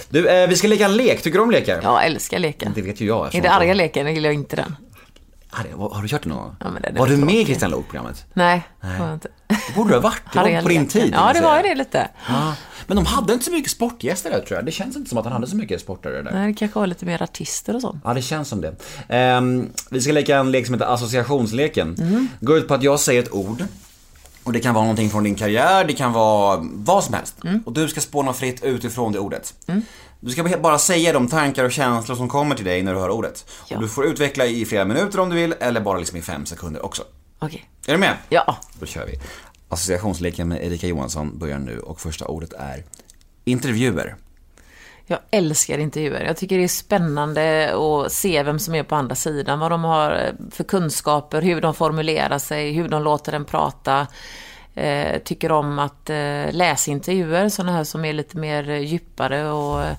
Du, 0.10 0.28
eh, 0.28 0.50
vi 0.50 0.56
ska 0.56 0.68
leka 0.68 0.86
en 0.86 0.98
lek. 0.98 1.22
Tycker 1.22 1.38
du 1.38 1.44
om 1.44 1.52
lekar? 1.52 1.80
Jag 1.84 2.06
älskar 2.06 2.40
leken. 2.40 2.72
Det 2.76 2.82
vet 2.82 3.02
ju 3.02 3.06
jag. 3.06 3.36
Är 3.36 3.42
det 3.42 3.52
arga 3.52 3.74
leken? 3.74 4.06
Jag 4.06 4.16
gillar 4.16 4.30
inte 4.30 4.56
den. 4.56 4.76
Arga, 5.50 5.76
Har 5.76 6.02
du 6.02 6.08
kört 6.08 6.24
det 6.24 6.30
någon 6.30 6.38
gång? 6.38 6.56
Ja, 6.60 6.68
den 6.84 6.96
Var 6.96 7.08
du 7.08 7.18
med 7.18 7.24
i 7.24 7.28
tråkig. 7.28 7.46
Christian 7.46 7.72
Lok-programmet? 7.72 8.26
Nej, 8.34 8.62
var 8.82 9.06
jag 9.06 9.14
inte. 9.14 9.28
Det 9.48 9.76
borde 9.76 9.90
du 9.90 9.96
ha 9.96 10.02
varit. 10.02 10.22
Det 10.34 10.40
var 10.40 10.62
på 10.62 10.70
din 10.70 10.88
tid. 10.88 11.14
Ja, 11.18 11.34
det 11.34 11.42
var 11.42 11.58
ju 11.58 11.64
det 11.64 11.76
lite. 11.76 12.10
Ja. 12.28 12.54
Men 12.90 12.96
de 12.96 13.06
hade 13.06 13.34
inte 13.34 13.46
så 13.46 13.52
mycket 13.52 13.72
sportgäster 13.72 14.32
där 14.32 14.40
tror 14.40 14.58
jag. 14.58 14.66
Det 14.66 14.72
känns 14.72 14.96
inte 14.96 15.10
som 15.10 15.18
att 15.18 15.24
han 15.26 15.34
hade 15.34 15.48
så 15.48 15.56
mycket 15.56 15.82
sportare 15.82 16.22
där. 16.22 16.32
Nej, 16.32 16.48
det 16.48 16.54
kanske 16.54 16.80
var 16.80 16.88
lite 16.88 17.06
mer 17.06 17.22
artister 17.22 17.76
och 17.76 17.82
sånt. 17.82 18.02
Ja, 18.04 18.14
det 18.14 18.22
känns 18.22 18.48
som 18.48 18.62
det. 18.62 18.76
Ehm, 19.10 19.70
vi 19.90 20.02
ska 20.02 20.12
leka 20.12 20.38
en 20.38 20.52
lek 20.52 20.66
som 20.66 20.76
heter 20.76 20.86
associationsleken. 20.94 21.96
Går 22.40 22.58
ut 22.58 22.68
på 22.68 22.74
att 22.74 22.84
jag 22.84 23.00
säger 23.00 23.24
ett 23.24 23.32
ord. 23.32 23.64
Och 24.44 24.54
det 24.54 24.60
kan 24.60 24.74
vara 24.74 24.84
någonting 24.84 25.10
från 25.10 25.24
din 25.24 25.36
karriär, 25.36 25.84
det 25.84 25.94
kan 25.94 26.14
vara 26.14 26.60
vad 26.62 27.04
som 27.04 27.14
helst. 27.14 27.36
Och 27.66 27.74
du 27.74 27.88
ska 27.88 28.02
spåna 28.02 28.34
fritt 28.34 28.64
utifrån 28.64 29.12
det 29.12 29.20
ordet. 29.20 29.54
Du 30.20 30.32
ska 30.32 30.58
bara 30.58 30.80
säga 30.80 31.14
de 31.14 31.28
tankar 31.28 31.66
och 31.66 31.72
känslor 31.72 32.16
som 32.16 32.30
kommer 32.30 32.56
till 32.56 32.66
dig 32.66 32.84
när 32.84 32.94
du 32.94 33.00
hör 33.00 33.10
ordet. 33.10 33.46
Ja. 33.68 33.76
Och 33.76 33.82
du 33.82 33.90
får 33.90 34.06
utveckla 34.06 34.46
i 34.46 34.66
flera 34.66 34.86
minuter 34.86 35.20
om 35.20 35.30
du 35.30 35.36
vill, 35.36 35.56
eller 35.60 35.82
bara 35.82 35.98
liksom 35.98 36.18
i 36.18 36.22
fem 36.22 36.46
sekunder 36.46 36.86
också. 36.86 37.04
Okej. 37.40 37.70
Är 37.88 37.92
du 37.92 37.98
med? 37.98 38.18
Ja. 38.30 38.58
Då 38.80 38.86
kör 38.86 39.06
vi. 39.06 39.20
Associationsleken 39.70 40.48
med 40.48 40.64
Erika 40.64 40.88
Johansson 40.88 41.40
börjar 41.40 41.60
nu 41.60 41.80
och 41.80 42.00
första 42.00 42.26
ordet 42.26 42.54
är 42.54 42.84
intervjuer. 43.46 44.16
Jag 45.06 45.20
älskar 45.32 45.78
intervjuer. 45.78 46.24
Jag 46.26 46.38
tycker 46.38 46.58
det 46.58 46.64
är 46.64 46.68
spännande 46.68 47.74
att 47.78 48.12
se 48.12 48.44
vem 48.44 48.60
som 48.60 48.76
är 48.76 48.84
på 48.84 48.96
andra 48.96 49.16
sidan. 49.16 49.60
Vad 49.60 49.72
de 49.72 49.84
har 49.84 50.32
för 50.52 50.64
kunskaper, 50.64 51.42
hur 51.42 51.62
de 51.62 51.74
formulerar 51.74 52.40
sig, 52.40 52.72
hur 52.72 52.90
de 52.90 53.04
låter 53.04 53.32
den 53.32 53.46
prata. 53.46 54.08
Eh, 54.76 55.20
tycker 55.20 55.52
om 55.52 55.80
att 55.80 56.10
eh, 56.10 56.52
läsa 56.52 56.92
intervjuer, 56.92 57.50
sådana 57.50 57.72
här 57.72 57.84
som 57.84 58.06
är 58.06 58.14
lite 58.14 58.38
mer 58.38 58.64
djupare 58.64 59.52
och 59.52 59.82
eh, 59.82 59.96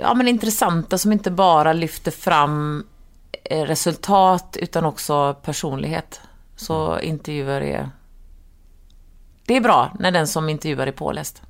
ja, 0.00 0.14
men 0.14 0.28
intressanta, 0.28 0.98
som 0.98 1.12
inte 1.12 1.30
bara 1.30 1.72
lyfter 1.72 2.10
fram 2.10 2.84
eh, 3.44 3.62
resultat 3.62 4.56
utan 4.60 4.84
också 4.84 5.36
personlighet. 5.44 6.20
Så 6.56 7.00
intervjuer 7.00 7.60
är... 7.60 7.90
Det 9.48 9.56
är 9.56 9.60
bra 9.60 9.92
när 9.98 10.10
den 10.10 10.26
som 10.26 10.48
intervjuar 10.48 10.86
är 10.86 10.92
påläst. 10.92 11.42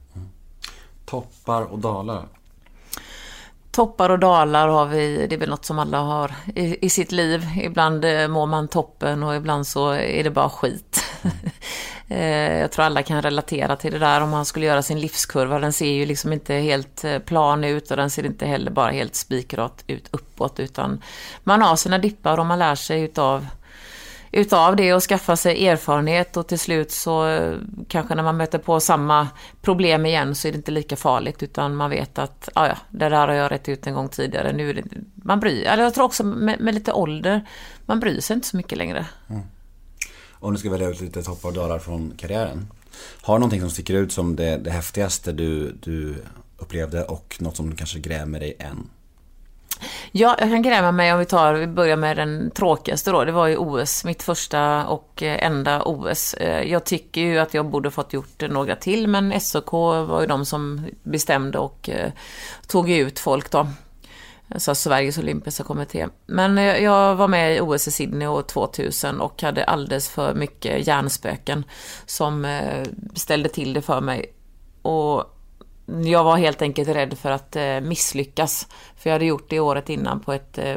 Toppar 1.06 1.62
och 1.62 1.78
dalar. 1.78 2.22
Toppar 3.70 4.10
och 4.10 4.18
dalar 4.18 4.68
har 4.68 4.86
vi, 4.86 5.26
det 5.26 5.34
är 5.36 5.38
väl 5.38 5.48
något 5.48 5.64
som 5.64 5.78
alla 5.78 5.98
har 5.98 6.34
i, 6.54 6.86
i 6.86 6.90
sitt 6.90 7.12
liv. 7.12 7.46
Ibland 7.62 8.04
eh, 8.04 8.28
mår 8.28 8.46
man 8.46 8.68
toppen 8.68 9.22
och 9.22 9.36
ibland 9.36 9.66
så 9.66 9.90
är 9.90 10.24
det 10.24 10.30
bara 10.30 10.50
skit. 10.50 11.04
Eh, 12.10 12.58
Jag 12.60 12.72
tror 12.72 12.84
alla 12.84 13.02
kan 13.02 13.22
relatera 13.22 13.76
till 13.76 13.92
det 13.92 13.98
där 13.98 14.20
om 14.20 14.30
man 14.30 14.44
skulle 14.44 14.66
göra 14.66 14.82
sin 14.82 15.00
livskurva. 15.00 15.58
Den 15.58 15.72
ser 15.72 15.92
ju 15.92 16.06
liksom 16.06 16.32
inte 16.32 16.54
helt 16.54 17.04
eh, 17.04 17.18
plan 17.18 17.64
ut 17.64 17.90
och 17.90 17.96
den 17.96 18.10
ser 18.10 18.26
inte 18.26 18.46
heller 18.46 18.70
bara 18.70 18.90
helt 18.90 19.14
spikrat 19.14 19.84
ut 19.86 20.08
uppåt 20.10 20.60
utan 20.60 21.02
man 21.44 21.62
har 21.62 21.76
sina 21.76 21.98
dippar 21.98 22.38
och 22.38 22.46
man 22.46 22.58
lär 22.58 22.74
sig 22.74 23.00
utav 23.02 23.46
utav 24.32 24.76
det 24.76 24.94
och 24.94 25.02
skaffa 25.02 25.36
sig 25.36 25.66
erfarenhet 25.66 26.36
och 26.36 26.46
till 26.46 26.58
slut 26.58 26.90
så 26.90 27.28
eh, 27.28 27.56
kanske 27.88 28.14
när 28.14 28.22
man 28.22 28.36
möter 28.36 28.58
på 28.58 28.80
samma 28.80 29.28
problem 29.62 30.06
igen 30.06 30.34
så 30.34 30.48
är 30.48 30.52
det 30.52 30.56
inte 30.56 30.70
lika 30.70 30.96
farligt 30.96 31.42
utan 31.42 31.76
man 31.76 31.90
vet 31.90 32.18
att 32.18 32.48
ah, 32.54 32.66
ja, 32.66 32.78
det 32.90 33.08
där 33.08 33.28
har 33.28 33.34
jag 33.34 33.52
rätt 33.52 33.68
ut 33.68 33.86
en 33.86 33.94
gång 33.94 34.08
tidigare. 34.08 34.52
Nu 34.52 34.70
är 34.70 34.74
det, 34.74 34.84
man 35.14 35.40
bryr, 35.40 35.64
eller 35.64 35.82
jag 35.82 35.94
tror 35.94 36.04
också 36.04 36.24
med, 36.24 36.60
med 36.60 36.74
lite 36.74 36.92
ålder, 36.92 37.48
man 37.86 38.00
bryr 38.00 38.20
sig 38.20 38.34
inte 38.34 38.46
så 38.46 38.56
mycket 38.56 38.78
längre. 38.78 39.06
Mm. 39.28 39.42
Om 40.32 40.52
du 40.52 40.58
ska 40.58 40.70
välja 40.70 40.88
ut 40.88 41.00
lite 41.00 41.22
toppar 41.22 41.48
och 41.48 41.54
dalar 41.54 41.78
från 41.78 42.12
karriären. 42.16 42.68
Har 43.22 43.34
du 43.34 43.38
någonting 43.38 43.60
som 43.60 43.70
sticker 43.70 43.94
ut 43.94 44.12
som 44.12 44.36
det, 44.36 44.56
det 44.56 44.70
häftigaste 44.70 45.32
du, 45.32 45.72
du 45.72 46.14
upplevde 46.56 47.04
och 47.04 47.36
något 47.40 47.56
som 47.56 47.76
kanske 47.76 47.98
grämer 47.98 48.40
dig 48.40 48.56
än? 48.58 48.90
Ja, 50.12 50.36
jag 50.38 50.48
kan 50.48 50.62
gräma 50.62 50.92
mig 50.92 51.12
om 51.12 51.18
vi 51.18 51.24
tar, 51.24 51.54
vi 51.54 51.66
börjar 51.66 51.96
med 51.96 52.16
den 52.16 52.50
tråkigaste 52.50 53.10
då. 53.10 53.24
Det 53.24 53.32
var 53.32 53.46
ju 53.46 53.56
OS, 53.56 54.04
mitt 54.04 54.22
första 54.22 54.86
och 54.86 55.22
eh, 55.22 55.46
enda 55.46 55.82
OS. 55.82 56.34
Eh, 56.34 56.62
jag 56.62 56.84
tycker 56.84 57.20
ju 57.20 57.38
att 57.38 57.54
jag 57.54 57.66
borde 57.66 57.90
fått 57.90 58.12
gjort 58.12 58.42
några 58.50 58.76
till, 58.76 59.08
men 59.08 59.40
SOK 59.40 59.72
var 59.72 60.20
ju 60.20 60.26
de 60.26 60.46
som 60.46 60.86
bestämde 61.02 61.58
och 61.58 61.88
eh, 61.88 62.12
tog 62.66 62.90
ut 62.90 63.18
folk 63.18 63.50
då. 63.50 63.66
Alltså 64.50 64.74
Sveriges 64.74 65.18
olympiska 65.18 65.64
kommitté. 65.64 66.06
Men 66.26 66.56
jag 66.56 67.14
var 67.14 67.28
med 67.28 67.56
i 67.56 67.60
OS 67.60 67.88
i 67.88 67.90
Sydney 67.90 68.28
år 68.28 68.42
2000 68.42 69.20
och 69.20 69.42
hade 69.42 69.64
alldeles 69.64 70.08
för 70.08 70.34
mycket 70.34 70.86
hjärnspöken 70.86 71.64
som 72.06 72.60
ställde 73.14 73.48
till 73.48 73.72
det 73.72 73.82
för 73.82 74.00
mig. 74.00 74.32
Och 74.82 75.37
jag 76.04 76.24
var 76.24 76.36
helt 76.36 76.62
enkelt 76.62 76.88
rädd 76.88 77.18
för 77.18 77.30
att 77.30 77.56
eh, 77.56 77.80
misslyckas. 77.80 78.66
För 78.96 79.10
jag 79.10 79.14
hade 79.14 79.24
gjort 79.24 79.50
det 79.50 79.60
året 79.60 79.88
innan 79.88 80.20
på 80.20 80.32
ett, 80.32 80.58
eh, 80.58 80.76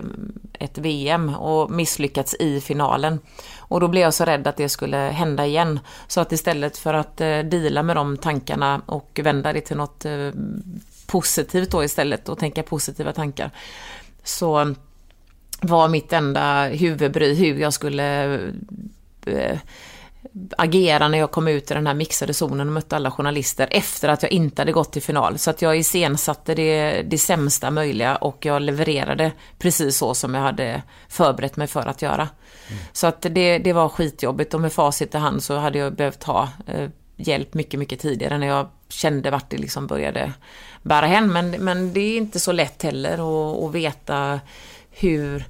ett 0.54 0.78
VM 0.78 1.36
och 1.36 1.71
misslyckats 1.71 2.36
i 2.39 2.62
finalen. 2.62 3.19
Och 3.58 3.80
då 3.80 3.88
blev 3.88 4.04
jag 4.04 4.13
så 4.13 4.26
rädd 4.26 4.47
att 4.47 4.58
det 4.58 4.69
skulle 4.69 4.97
hända 4.97 5.45
igen. 5.45 5.80
Så 6.08 6.21
att 6.21 6.32
istället 6.32 6.78
för 6.78 6.93
att 6.93 7.21
eh, 7.21 7.28
dela 7.28 7.43
deala 7.43 7.84
med 7.84 7.95
de 7.95 8.17
tankarna 8.17 8.82
och 8.86 9.19
vända 9.24 9.54
det 9.54 9.62
till 9.62 9.78
något 9.78 10.06
positivt 11.08 11.71
då 11.71 11.84
istället 11.84 12.30
och 12.30 12.39
tänka 12.39 12.63
positiva 12.63 13.13
tankar. 13.13 13.52
Så 14.24 14.76
var 15.62 15.88
mitt 15.88 16.13
enda 16.13 16.67
huvudbry 16.67 17.34
hur 17.34 17.60
jag 17.60 17.74
skulle 17.74 18.34
eh, 19.26 19.58
agera 20.57 21.07
när 21.07 21.17
jag 21.17 21.31
kom 21.31 21.47
ut 21.47 21.71
i 21.71 21.73
den 21.73 21.88
här 21.88 21.93
mixade 21.93 22.34
zonen 22.34 22.67
och 22.67 22.73
mötte 22.73 22.95
alla 22.95 23.12
journalister 23.12 23.67
efter 23.71 24.10
att 24.10 24.23
jag 24.23 24.31
inte 24.31 24.62
hade 24.62 24.71
gått 24.71 24.93
till 24.93 25.01
final. 25.01 25.38
Så 25.38 25.49
att 25.49 25.62
jag 25.62 25.77
iscensatte 25.77 26.55
det, 26.55 27.01
det 27.01 27.17
sämsta 27.17 27.71
möjliga 27.71 28.15
och 28.15 28.45
jag 28.45 28.62
levererade 28.62 29.31
precis 29.60 29.97
så 29.97 30.13
som 30.13 30.34
jag 30.34 30.41
hade 30.41 30.81
förberett 31.10 31.57
mig 31.57 31.67
för 31.67 31.86
att 31.86 32.01
göra. 32.01 32.29
Så 32.93 33.07
att 33.07 33.21
det, 33.21 33.57
det 33.57 33.73
var 33.73 33.89
skitjobbigt 33.89 34.53
och 34.53 34.62
med 34.62 34.73
facit 34.73 35.15
i 35.15 35.17
hand 35.17 35.43
så 35.43 35.57
hade 35.57 35.79
jag 35.79 35.95
behövt 35.95 36.23
ha 36.23 36.49
eh, 36.67 36.89
hjälp 37.15 37.53
mycket, 37.53 37.79
mycket 37.79 37.99
tidigare 37.99 38.38
när 38.38 38.47
jag 38.47 38.67
kände 38.89 39.31
vart 39.31 39.49
det 39.49 39.57
liksom 39.57 39.88
började 39.88 40.34
bära 40.84 41.05
hän. 41.05 41.31
Men, 41.31 41.51
men 41.51 41.93
det 41.93 41.99
är 41.99 42.17
inte 42.17 42.39
så 42.39 42.51
lätt 42.51 42.84
heller 42.84 43.13
att, 43.13 43.63
att 43.63 43.75
veta 43.75 44.39
hur 44.91 45.45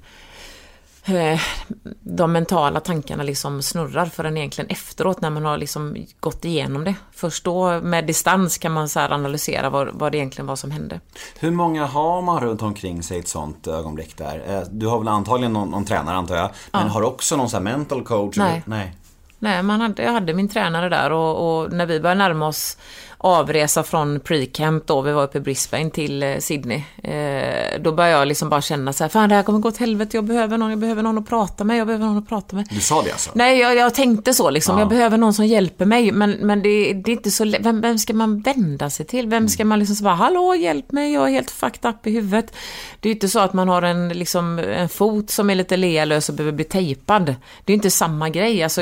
de 2.01 2.31
mentala 2.31 2.79
tankarna 2.79 3.23
liksom 3.23 3.61
snurrar 3.61 4.05
förrän 4.05 4.37
egentligen 4.37 4.69
efteråt 4.69 5.21
när 5.21 5.29
man 5.29 5.45
har 5.45 5.57
liksom 5.57 6.05
gått 6.19 6.45
igenom 6.45 6.83
det. 6.83 6.95
Först 7.11 7.43
då 7.43 7.81
med 7.81 8.05
distans 8.07 8.57
kan 8.57 8.71
man 8.71 8.89
så 8.89 8.99
analysera 8.99 9.69
vad, 9.69 9.87
vad 9.93 10.11
det 10.11 10.17
egentligen 10.17 10.47
var 10.47 10.55
som 10.55 10.71
hände. 10.71 10.99
Hur 11.39 11.51
många 11.51 11.85
har 11.85 12.21
man 12.21 12.39
runt 12.39 12.61
omkring 12.61 13.03
sig 13.03 13.17
i 13.17 13.19
ett 13.19 13.27
sånt 13.27 13.67
ögonblick 13.67 14.17
där? 14.17 14.43
Eh, 14.47 14.61
Du 14.71 14.87
har 14.87 14.99
väl 14.99 15.07
antagligen 15.07 15.53
någon, 15.53 15.69
någon 15.69 15.85
tränare 15.85 16.15
antar 16.15 16.35
jag. 16.35 16.49
Men 16.71 16.81
Ja. 16.87 16.87
har 16.93 17.01
också 17.01 17.35
någon 17.35 17.49
sån 17.49 17.63
mental 17.63 18.03
coach? 18.03 18.37
Nej. 18.37 18.63
Nej. 18.65 18.95
Nej, 19.39 19.63
man 19.63 19.81
hade, 19.81 20.03
jag 20.03 20.11
hade 20.11 20.33
min 20.33 20.49
tränare 20.49 20.89
där 20.89 21.11
och, 21.11 21.61
och 21.63 21.71
när 21.71 21.85
vi 21.85 21.99
började 21.99 22.17
närma 22.19 22.47
oss 22.47 22.77
avresa 23.23 23.83
från 23.83 24.19
pre-camp 24.19 24.83
då, 24.85 25.01
vi 25.01 25.11
var 25.11 25.23
uppe 25.23 25.37
i 25.37 25.41
Brisbane 25.41 25.89
till 25.89 26.23
eh, 26.23 26.37
Sydney. 26.39 26.83
Eh, 27.03 27.81
då 27.81 27.91
började 27.91 28.17
jag 28.17 28.27
liksom 28.27 28.49
bara 28.49 28.61
känna 28.61 28.93
så 28.93 29.03
här, 29.03 29.09
fan 29.09 29.29
det 29.29 29.35
här 29.35 29.43
kommer 29.43 29.59
gå 29.59 29.69
åt 29.69 29.77
helvete, 29.77 30.17
jag 30.17 30.23
behöver 30.23 30.57
någon, 30.57 30.69
jag 30.69 30.79
behöver 30.79 31.03
någon 31.03 31.17
att 31.17 31.27
prata 31.29 31.63
med, 31.63 31.77
jag 31.77 31.87
behöver 31.87 32.05
någon 32.05 32.17
att 32.17 32.29
prata 32.29 32.55
med. 32.55 32.67
Du 32.71 32.79
sa 32.79 33.01
det 33.01 33.11
alltså? 33.11 33.31
Nej, 33.33 33.59
jag, 33.59 33.75
jag 33.75 33.93
tänkte 33.95 34.33
så 34.33 34.49
liksom, 34.49 34.75
Ja. 34.75 34.81
jag 34.81 34.89
behöver 34.89 35.17
någon 35.17 35.33
som 35.33 35.45
hjälper 35.45 35.85
mig, 35.85 36.11
men, 36.11 36.31
men 36.31 36.61
det, 36.61 36.93
det 36.93 37.11
är 37.11 37.15
inte 37.15 37.31
så 37.31 37.43
lätt. 37.43 37.65
Vem, 37.65 37.81
vem 37.81 37.97
ska 37.97 38.13
man 38.13 38.41
vända 38.41 38.89
sig 38.89 39.05
till? 39.05 39.27
Vem 39.27 39.47
ska 39.47 39.65
man 39.65 39.79
liksom 39.79 39.95
så 39.95 40.03
bara, 40.03 40.15
hallå 40.15 40.55
hjälp 40.55 40.91
mig, 40.91 41.13
jag 41.13 41.27
är 41.27 41.31
helt 41.31 41.51
fucked 41.51 41.89
up 41.91 42.07
i 42.07 42.11
huvudet. 42.11 42.53
Det 42.99 43.09
är 43.09 43.13
inte 43.13 43.27
så 43.29 43.39
att 43.39 43.53
man 43.53 43.69
har 43.69 43.81
en, 43.81 44.09
liksom, 44.09 44.59
en 44.59 44.89
fot 44.89 45.29
som 45.29 45.49
är 45.49 45.55
lite 45.55 45.77
lealös 45.77 46.29
och 46.29 46.35
behöver 46.35 46.55
bli 46.55 46.65
tejpad. 46.65 47.35
Det 47.65 47.73
är 47.73 47.75
inte 47.75 47.91
samma 47.91 48.29
grej, 48.29 48.63
alltså 48.63 48.81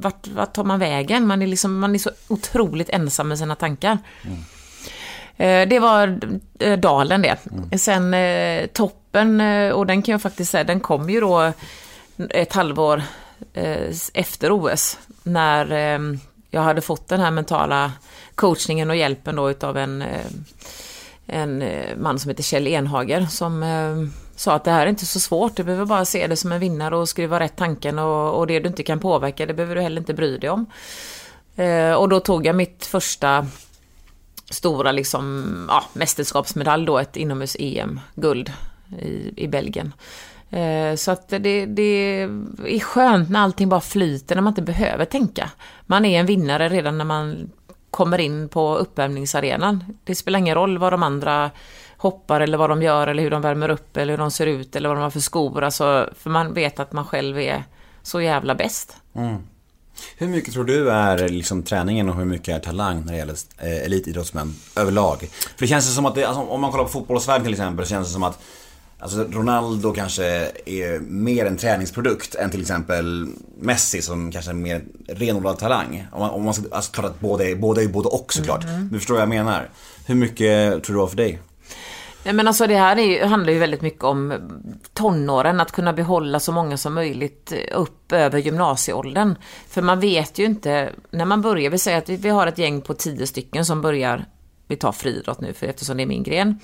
vart, 0.00 0.26
vart 0.28 0.52
tar 0.52 0.64
man 0.64 0.78
vägen? 0.78 1.26
Man 1.26 1.42
är, 1.42 1.46
liksom, 1.46 1.78
man 1.78 1.94
är 1.94 1.98
så 1.98 2.10
otroligt 2.28 2.88
ensam 2.90 3.28
med 3.28 3.38
sina 3.38 3.54
tankar. 3.54 3.98
Eh, 5.36 5.68
Det 5.68 5.78
var 5.78 6.18
eh, 6.58 6.78
dalen 6.78 7.22
det. 7.22 7.36
Sen 7.78 8.14
eh, 8.14 8.66
toppen, 8.66 9.40
och 9.72 9.86
den 9.86 10.02
kan 10.02 10.12
jag 10.12 10.22
faktiskt 10.22 10.50
säga, 10.50 10.64
den 10.64 10.80
kom 10.80 11.10
ju 11.10 11.20
då 11.20 11.52
ett 12.30 12.52
halvår 12.52 13.02
efter 14.14 14.52
OS. 14.52 14.98
När 15.22 15.66
jag 16.50 16.60
hade 16.62 16.80
fått 16.80 17.08
den 17.08 17.20
här 17.20 17.30
mentala 17.30 17.92
coachningen 18.34 18.90
och 18.90 18.96
hjälpen 18.96 19.36
då 19.36 19.50
utav 19.50 19.76
en, 19.76 20.04
en 21.26 21.64
man 21.98 22.18
som 22.18 22.28
heter 22.28 22.42
Kjell 22.42 22.66
Enhager 22.66 23.26
som 23.26 23.62
sa 24.36 24.54
att 24.54 24.64
det 24.64 24.70
här 24.70 24.82
är 24.82 24.90
inte 24.90 25.06
så 25.06 25.20
svårt, 25.20 25.56
du 25.56 25.64
behöver 25.64 25.84
bara 25.84 26.04
se 26.04 26.26
det 26.26 26.36
som 26.36 26.52
en 26.52 26.60
vinnare 26.60 26.96
och 26.96 27.08
skriva 27.08 27.40
rätt 27.40 27.56
tanken 27.56 27.98
och, 27.98 28.38
och 28.38 28.46
det 28.46 28.60
du 28.60 28.68
inte 28.68 28.82
kan 28.82 29.00
påverka, 29.00 29.46
det 29.46 29.54
behöver 29.54 29.74
du 29.74 29.80
heller 29.80 30.00
inte 30.00 30.14
bry 30.14 30.38
dig 30.38 30.50
om. 30.50 30.66
Eh, 31.56 31.92
och 31.92 32.08
då 32.08 32.20
tog 32.20 32.46
jag 32.46 32.56
mitt 32.56 32.86
första 32.86 33.46
stora 34.50 34.92
liksom, 34.92 35.66
ja, 35.68 35.84
mästerskapsmedalj 35.92 36.86
då, 36.86 36.98
ett 36.98 37.16
inomhus-EM-guld 37.16 38.52
i, 39.02 39.44
i 39.44 39.48
Belgien. 39.48 39.92
Eh, 40.50 40.94
så 40.96 41.10
att 41.10 41.28
det, 41.28 41.66
det 41.66 42.22
är 42.66 42.80
skönt 42.80 43.30
när 43.30 43.40
allting 43.40 43.68
bara 43.68 43.80
flyter, 43.80 44.34
när 44.34 44.42
man 44.42 44.50
inte 44.50 44.62
behöver 44.62 45.04
tänka. 45.04 45.50
Man 45.86 46.04
är 46.04 46.20
en 46.20 46.26
vinnare 46.26 46.68
redan 46.68 46.98
när 46.98 47.04
man 47.04 47.50
kommer 47.90 48.18
in 48.18 48.48
på 48.48 48.76
uppvärmningsarenan. 48.76 49.84
Det 50.04 50.14
spelar 50.14 50.38
ingen 50.38 50.54
roll 50.54 50.78
vad 50.78 50.92
de 50.92 51.02
andra 51.02 51.50
hoppar 51.96 52.40
eller 52.40 52.58
vad 52.58 52.70
de 52.70 52.82
gör 52.82 53.06
eller 53.06 53.22
hur 53.22 53.30
de 53.30 53.42
värmer 53.42 53.68
upp 53.68 53.96
eller 53.96 54.12
hur 54.12 54.18
de 54.18 54.30
ser 54.30 54.46
ut 54.46 54.76
eller 54.76 54.88
vad 54.88 54.98
de 54.98 55.02
har 55.02 55.10
för 55.10 55.20
skor. 55.20 55.64
Alltså, 55.64 56.10
för 56.18 56.30
man 56.30 56.54
vet 56.54 56.80
att 56.80 56.92
man 56.92 57.04
själv 57.04 57.38
är 57.38 57.64
så 58.02 58.20
jävla 58.20 58.54
bäst. 58.54 58.96
Hur 60.18 60.28
mycket 60.28 60.54
tror 60.54 60.64
du 60.64 60.90
är 60.90 61.28
liksom 61.28 61.62
träningen 61.62 62.08
och 62.08 62.16
hur 62.16 62.24
mycket 62.24 62.54
är 62.54 62.58
talang 62.58 63.04
när 63.04 63.12
det 63.12 63.18
gäller 63.18 63.36
eh, 63.58 63.84
elitidrottsmän 63.84 64.54
överlag? 64.76 65.18
För 65.20 65.58
det 65.58 65.66
känns 65.66 65.94
som 65.94 66.06
att 66.06 66.14
det, 66.14 66.24
alltså, 66.24 66.42
om 66.42 66.60
man 66.60 66.70
kollar 66.70 66.84
på 66.84 66.90
fotbollsvärlden 66.90 67.44
till 67.44 67.52
exempel 67.52 67.84
så 67.84 67.90
känns 67.90 68.08
det 68.08 68.12
som 68.12 68.22
att 68.22 68.42
Alltså 68.98 69.24
Ronaldo 69.30 69.92
kanske 69.92 70.24
är 70.66 71.00
mer 71.00 71.46
en 71.46 71.56
träningsprodukt 71.56 72.34
än 72.34 72.50
till 72.50 72.60
exempel 72.60 73.28
Messi 73.60 74.02
som 74.02 74.32
kanske 74.32 74.50
är 74.50 74.54
mer 74.54 74.84
renodlad 75.08 75.58
talang. 75.58 76.06
Om 76.12 76.20
man, 76.20 76.30
om 76.30 76.44
man 76.44 76.54
ska, 76.54 76.64
alltså 76.70 76.92
klart 76.92 77.06
att 77.06 77.20
båda 77.20 77.44
är, 77.44 77.54
båda 77.54 77.82
är 77.82 77.88
både 77.88 78.08
och 78.08 78.32
såklart. 78.32 78.64
Men 78.64 78.88
du 78.88 78.98
förstår 78.98 79.14
vad 79.14 79.22
jag 79.22 79.28
menar. 79.28 79.68
Hur 80.06 80.14
mycket 80.14 80.84
tror 80.84 80.94
du 80.94 81.00
var 81.00 81.06
för 81.06 81.16
dig? 81.16 81.38
Nej, 82.26 82.34
men 82.34 82.48
alltså 82.48 82.66
det 82.66 82.76
här 82.76 82.98
är, 82.98 83.26
handlar 83.26 83.52
ju 83.52 83.58
väldigt 83.58 83.82
mycket 83.82 84.04
om 84.04 84.34
tonåren, 84.92 85.60
att 85.60 85.72
kunna 85.72 85.92
behålla 85.92 86.40
så 86.40 86.52
många 86.52 86.76
som 86.76 86.94
möjligt 86.94 87.52
eh, 87.52 87.78
upp 87.78 88.12
över 88.12 88.38
gymnasieåldern. 88.38 89.34
För 89.68 89.82
man 89.82 90.00
vet 90.00 90.38
ju 90.38 90.44
inte, 90.44 90.92
när 91.10 91.24
man 91.24 91.42
börjar, 91.42 91.70
vi 91.70 91.78
säger 91.78 91.98
att 91.98 92.08
vi, 92.08 92.16
vi 92.16 92.28
har 92.28 92.46
ett 92.46 92.58
gäng 92.58 92.80
på 92.80 92.94
tio 92.94 93.26
stycken 93.26 93.64
som 93.64 93.82
börjar, 93.82 94.24
vi 94.66 94.76
tar 94.76 94.92
friidrott 94.92 95.40
nu 95.40 95.52
för 95.52 95.66
eftersom 95.66 95.96
det 95.96 96.02
är 96.02 96.06
min 96.06 96.22
gren. 96.22 96.60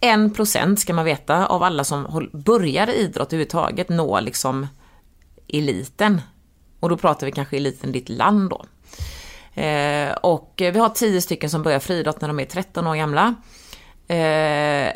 En 0.00 0.34
procent 0.34 0.80
ska 0.80 0.94
man 0.94 1.04
veta 1.04 1.46
av 1.46 1.62
alla 1.62 1.84
som 1.84 2.28
börjar 2.32 2.90
idrott 2.90 3.32
överhuvudtaget 3.32 3.88
når 3.88 4.20
liksom 4.20 4.66
eliten. 5.48 6.20
Och 6.80 6.88
då 6.88 6.96
pratar 6.96 7.26
vi 7.26 7.32
kanske 7.32 7.56
eliten 7.56 7.90
i 7.90 7.92
ditt 7.92 8.08
land 8.08 8.50
då. 8.50 8.64
Eh, 9.62 10.12
och 10.12 10.62
eh, 10.62 10.72
vi 10.72 10.78
har 10.78 10.88
tio 10.88 11.20
stycken 11.20 11.50
som 11.50 11.62
börjar 11.62 11.78
friidrott 11.78 12.20
när 12.20 12.28
de 12.28 12.40
är 12.40 12.44
13 12.44 12.86
år 12.86 12.96
gamla. 12.96 13.34
Eh, 14.16 14.92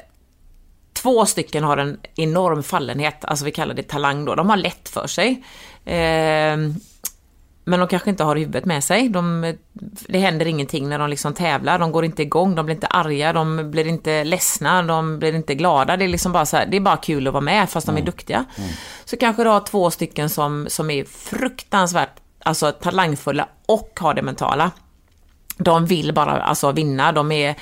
två 0.92 1.26
stycken 1.26 1.64
har 1.64 1.76
en 1.76 2.00
enorm 2.16 2.62
fallenhet, 2.62 3.24
alltså 3.24 3.44
vi 3.44 3.50
kallar 3.50 3.74
det 3.74 3.88
talang 3.88 4.24
då. 4.24 4.34
De 4.34 4.50
har 4.50 4.56
lätt 4.56 4.88
för 4.88 5.06
sig. 5.06 5.44
Eh, 5.84 6.56
men 7.68 7.80
de 7.80 7.88
kanske 7.88 8.10
inte 8.10 8.24
har 8.24 8.36
huvudet 8.36 8.64
med 8.64 8.84
sig. 8.84 9.08
De, 9.08 9.54
det 10.08 10.18
händer 10.18 10.46
ingenting 10.46 10.88
när 10.88 10.98
de 10.98 11.10
liksom 11.10 11.34
tävlar. 11.34 11.78
De 11.78 11.92
går 11.92 12.04
inte 12.04 12.22
igång, 12.22 12.54
de 12.54 12.66
blir 12.66 12.74
inte 12.74 12.86
arga, 12.86 13.32
de 13.32 13.70
blir 13.70 13.86
inte 13.86 14.24
ledsna, 14.24 14.82
de 14.82 15.18
blir 15.18 15.34
inte 15.34 15.54
glada. 15.54 15.96
Det 15.96 16.04
är 16.04 16.08
liksom 16.08 16.32
bara 16.32 16.46
så 16.46 16.56
här, 16.56 16.66
det 16.66 16.76
är 16.76 16.80
bara 16.80 16.96
kul 16.96 17.26
att 17.26 17.32
vara 17.32 17.40
med 17.40 17.70
fast 17.70 17.86
de 17.86 17.96
är 17.96 18.02
duktiga. 18.02 18.44
Så 19.04 19.16
kanske 19.16 19.44
du 19.44 19.50
har 19.50 19.60
två 19.60 19.90
stycken 19.90 20.30
som, 20.30 20.66
som 20.68 20.90
är 20.90 21.04
fruktansvärt 21.04 22.20
alltså, 22.42 22.72
talangfulla 22.72 23.48
och 23.66 23.98
har 24.00 24.14
det 24.14 24.22
mentala. 24.22 24.70
De 25.58 25.86
vill 25.86 26.14
bara 26.14 26.42
alltså 26.42 26.72
vinna, 26.72 27.12
de 27.12 27.32
är 27.32 27.54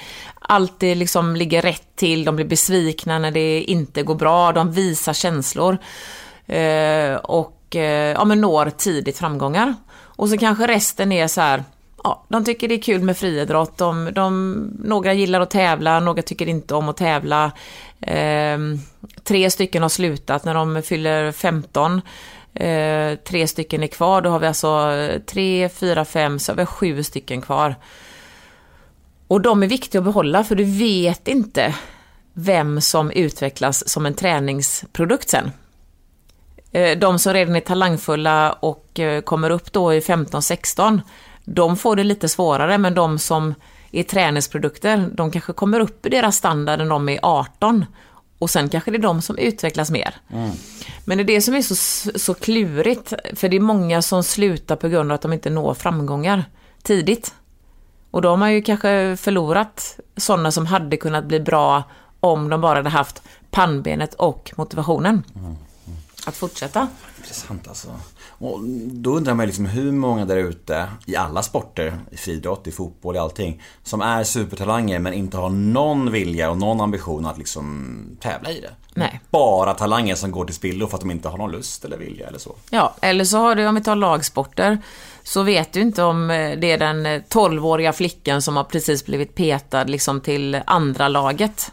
alltid 0.49 0.97
liksom 0.97 1.37
ligger 1.37 1.63
rätt 1.63 1.97
till, 1.97 2.25
de 2.25 2.37
blir 2.37 2.47
besvikna 2.47 3.19
när 3.19 3.31
det 3.31 3.61
inte 3.63 4.03
går 4.03 4.15
bra, 4.15 4.53
de 4.53 4.73
visar 4.73 5.13
känslor. 5.13 5.79
Eh, 6.47 7.15
och 7.15 7.77
eh, 7.77 8.13
ja, 8.13 8.25
men 8.25 8.41
når 8.41 8.71
tidigt 8.71 9.19
framgångar. 9.19 9.75
Och 10.03 10.29
så 10.29 10.39
kanske 10.39 10.67
resten 10.67 11.13
är 11.13 11.27
så 11.27 11.41
här, 11.41 11.65
ja, 12.05 12.25
de 12.29 12.45
tycker 12.45 12.69
det 12.69 12.75
är 12.75 12.83
kul 12.83 13.03
med 13.03 13.17
friidrott, 13.17 13.79
de, 13.79 14.11
de, 14.15 14.55
några 14.85 15.13
gillar 15.13 15.41
att 15.41 15.51
tävla, 15.51 16.01
några 16.01 16.23
tycker 16.23 16.49
inte 16.49 16.75
om 16.75 16.89
att 16.89 16.97
tävla. 16.97 17.53
Eh, 18.01 18.59
tre 19.25 19.51
stycken 19.51 19.83
har 19.83 19.89
slutat 19.89 20.45
när 20.45 20.55
de 20.55 20.83
fyller 20.83 21.33
15. 21.33 22.01
Eh, 22.55 23.15
tre 23.15 23.47
stycken 23.47 23.83
är 23.83 23.87
kvar, 23.87 24.23
då 24.23 24.31
har 24.31 24.39
vi 24.39 24.47
alltså 24.47 24.93
tre, 25.27 25.69
fyra, 25.69 26.05
fem, 26.05 26.39
så 26.39 26.53
har 26.53 26.57
vi 26.57 26.67
sju 26.67 27.03
stycken 27.03 27.43
kvar. 27.43 27.75
Och 29.29 29.41
de 29.41 29.63
är 29.63 29.67
viktiga 29.67 29.99
att 29.99 30.05
behålla 30.05 30.45
för 30.45 30.55
du 30.55 30.65
vet 30.65 31.29
inte 31.29 31.75
vem 32.33 32.81
som 32.81 33.11
utvecklas 33.11 33.89
som 33.89 34.07
en 34.07 34.15
träningsprodukt 34.15 35.29
sen. 35.29 35.51
Eh, 36.73 36.99
De 36.99 37.19
som 37.19 37.33
redan 37.33 37.57
är 37.57 37.61
talangfulla 37.61 38.53
och 38.53 39.01
eh, 39.01 39.21
kommer 39.21 39.51
upp 39.51 39.73
då 39.73 39.95
i 39.95 40.01
15-16, 40.01 41.01
de 41.45 41.77
får 41.77 41.97
det 41.97 42.05
lite 42.05 42.29
svårare, 42.29 42.79
men 42.79 42.95
de 42.95 43.19
som 43.19 43.55
är 43.93 44.03
träningsprodukter, 44.03 45.11
de 45.13 45.31
kanske 45.31 45.53
kommer 45.53 45.81
upp 45.81 46.07
i 46.07 46.09
deras 46.09 46.37
standard 46.37 46.79
när 46.79 46.87
de 46.87 47.09
är 47.09 47.19
18. 47.23 47.85
Och 48.39 48.51
sen 48.51 48.69
kanske 48.69 48.91
det 48.91 48.97
är 48.97 49.03
de 49.03 49.23
som 49.23 49.39
utvecklas 49.39 49.91
mer. 49.91 50.15
Men 51.05 51.19
det 51.19 51.23
är 51.23 51.27
det 51.27 51.41
som 51.41 51.55
är 51.55 51.63
så, 51.63 51.75
så 52.19 52.35
klurigt, 52.35 53.13
för 53.33 53.49
det 53.49 53.57
är 53.57 53.61
många 53.61 54.03
som 54.03 54.25
slutar 54.25 54.77
på 54.77 54.89
grund 54.89 55.13
av 55.13 55.15
att 55.15 55.23
de 55.23 55.33
inte 55.33 55.51
når 55.51 55.75
framgångar 55.75 56.45
tidigt. 56.83 57.35
Och 58.15 58.23
då 58.23 58.29
har 58.29 58.37
man 58.37 58.53
ju 58.53 58.63
kanske 58.63 59.17
förlorat 59.17 59.99
sådana 60.17 60.51
som 60.51 60.67
hade 60.67 60.97
kunnat 60.97 61.25
bli 61.25 61.41
bra 61.41 61.83
om 62.21 62.49
de 62.49 62.61
bara 62.61 62.79
hade 62.79 62.91
haft 62.91 63.23
pannbenet 63.51 64.15
och 64.15 64.53
motivationen. 64.57 65.23
Att 66.27 66.37
fortsätta. 66.37 66.89
Intressant 67.19 67.69
alltså. 67.69 67.89
Och 68.29 68.61
då 68.91 69.17
undrar 69.17 69.35
man 69.35 69.47
liksom 69.47 69.67
hur 69.67 69.93
många 69.93 70.25
där 70.25 70.37
ute 70.37 70.89
i 71.07 71.17
alla 71.17 71.43
sporter, 71.43 71.99
i 72.11 72.17
friidrott, 72.17 72.67
i 72.67 72.73
fotboll, 72.73 73.17
i 73.17 73.19
allting, 73.19 73.63
som 73.83 74.01
är 74.01 74.25
supertalanger 74.25 74.99
men 74.99 75.13
inte 75.13 75.37
har 75.37 75.51
någon 75.51 76.13
vilja 76.13 76.51
och 76.51 76.59
någon 76.59 76.81
ambition 76.81 77.27
att 77.27 77.39
liksom 77.39 77.97
tävla 78.21 78.51
i 78.51 78.61
det. 78.61 78.71
Nej. 78.95 79.21
Bara 79.31 79.75
talanger 79.75 80.15
som 80.15 80.31
går 80.31 80.45
till 80.45 80.55
spillo 80.55 80.87
för 80.87 80.97
att 80.97 81.01
de 81.01 81.11
inte 81.11 81.29
har 81.29 81.39
någon 81.39 81.53
lust 81.53 81.85
eller 81.85 81.97
vilja 81.97 82.29
eller 82.29 82.39
så. 82.39 82.55
Ja, 82.71 82.95
eller 83.01 83.25
så 83.25 83.39
har 83.39 83.55
du, 83.55 83.67
om 83.67 83.75
vi 83.75 83.81
tar 83.81 83.97
lagsporter, 83.97 84.79
så 85.25 85.43
vet 85.43 85.73
du 85.73 85.81
inte 85.81 86.03
om 86.03 86.31
eh, 86.31 86.59
det 86.59 86.71
är 86.73 86.79
den 86.79 87.07
eh, 87.07 87.23
12-åriga 87.23 87.93
flickan 87.93 88.43
som 88.43 88.57
har 88.57 88.65
precis 88.65 89.07
blivit 89.07 89.35
petad 89.35 89.85
liksom 89.85 90.21
till 90.21 90.61
andra 90.67 91.09
laget. 91.09 91.73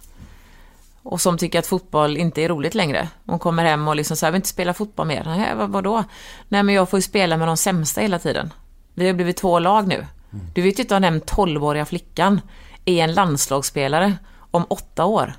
Och 1.03 1.21
som 1.21 1.37
tycker 1.37 1.59
att 1.59 1.67
fotboll 1.67 2.17
inte 2.17 2.41
är 2.41 2.49
roligt 2.49 2.75
längre. 2.75 3.07
Hon 3.25 3.39
kommer 3.39 3.65
hem 3.65 3.87
och 3.87 3.95
liksom 3.95 4.17
säger, 4.17 4.27
jag 4.27 4.31
vill 4.31 4.39
inte 4.39 4.49
spela 4.49 4.73
fotboll 4.73 5.07
mer. 5.07 5.23
Nej, 5.25 5.55
vad, 5.55 5.69
vadå? 5.69 6.03
Nej, 6.49 6.63
men 6.63 6.75
jag 6.75 6.89
får 6.89 6.97
ju 6.97 7.01
spela 7.01 7.37
med 7.37 7.47
de 7.47 7.57
sämsta 7.57 8.01
hela 8.01 8.19
tiden. 8.19 8.53
Vi 8.93 9.07
har 9.07 9.13
blivit 9.13 9.37
två 9.37 9.59
lag 9.59 9.87
nu. 9.87 10.05
Du 10.53 10.61
vet 10.61 10.79
ju 10.79 10.83
inte 10.83 10.95
om 10.95 11.01
den 11.01 11.21
12-åriga 11.21 11.85
flickan 11.85 12.41
är 12.85 13.03
en 13.03 13.13
landslagsspelare 13.13 14.13
om 14.51 14.65
åtta 14.69 15.05
år. 15.05 15.33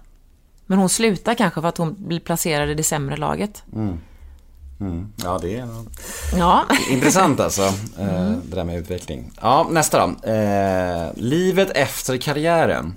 Men 0.67 0.79
hon 0.79 0.89
slutar 0.89 1.35
kanske 1.35 1.61
för 1.61 1.69
att 1.69 1.79
hon 1.79 1.95
blir 1.99 2.21
placerad 2.21 2.71
i 2.71 2.75
det 2.75 2.83
sämre 2.83 3.17
laget. 3.17 3.63
Ja, 5.25 5.39
det 5.43 5.59
är 5.59 5.69
Ja. 6.39 6.65
intressant 6.91 7.41
alltså. 7.47 7.63
eh, 7.99 8.31
Det 8.45 8.57
där 8.57 8.65
med 8.65 8.79
utveckling. 8.79 9.31
Ja, 9.41 9.69
nästa 9.71 10.07
då. 10.07 10.29
Eh, 10.31 11.11
livet 11.17 11.71
efter 11.75 12.17
karriären. 12.17 12.95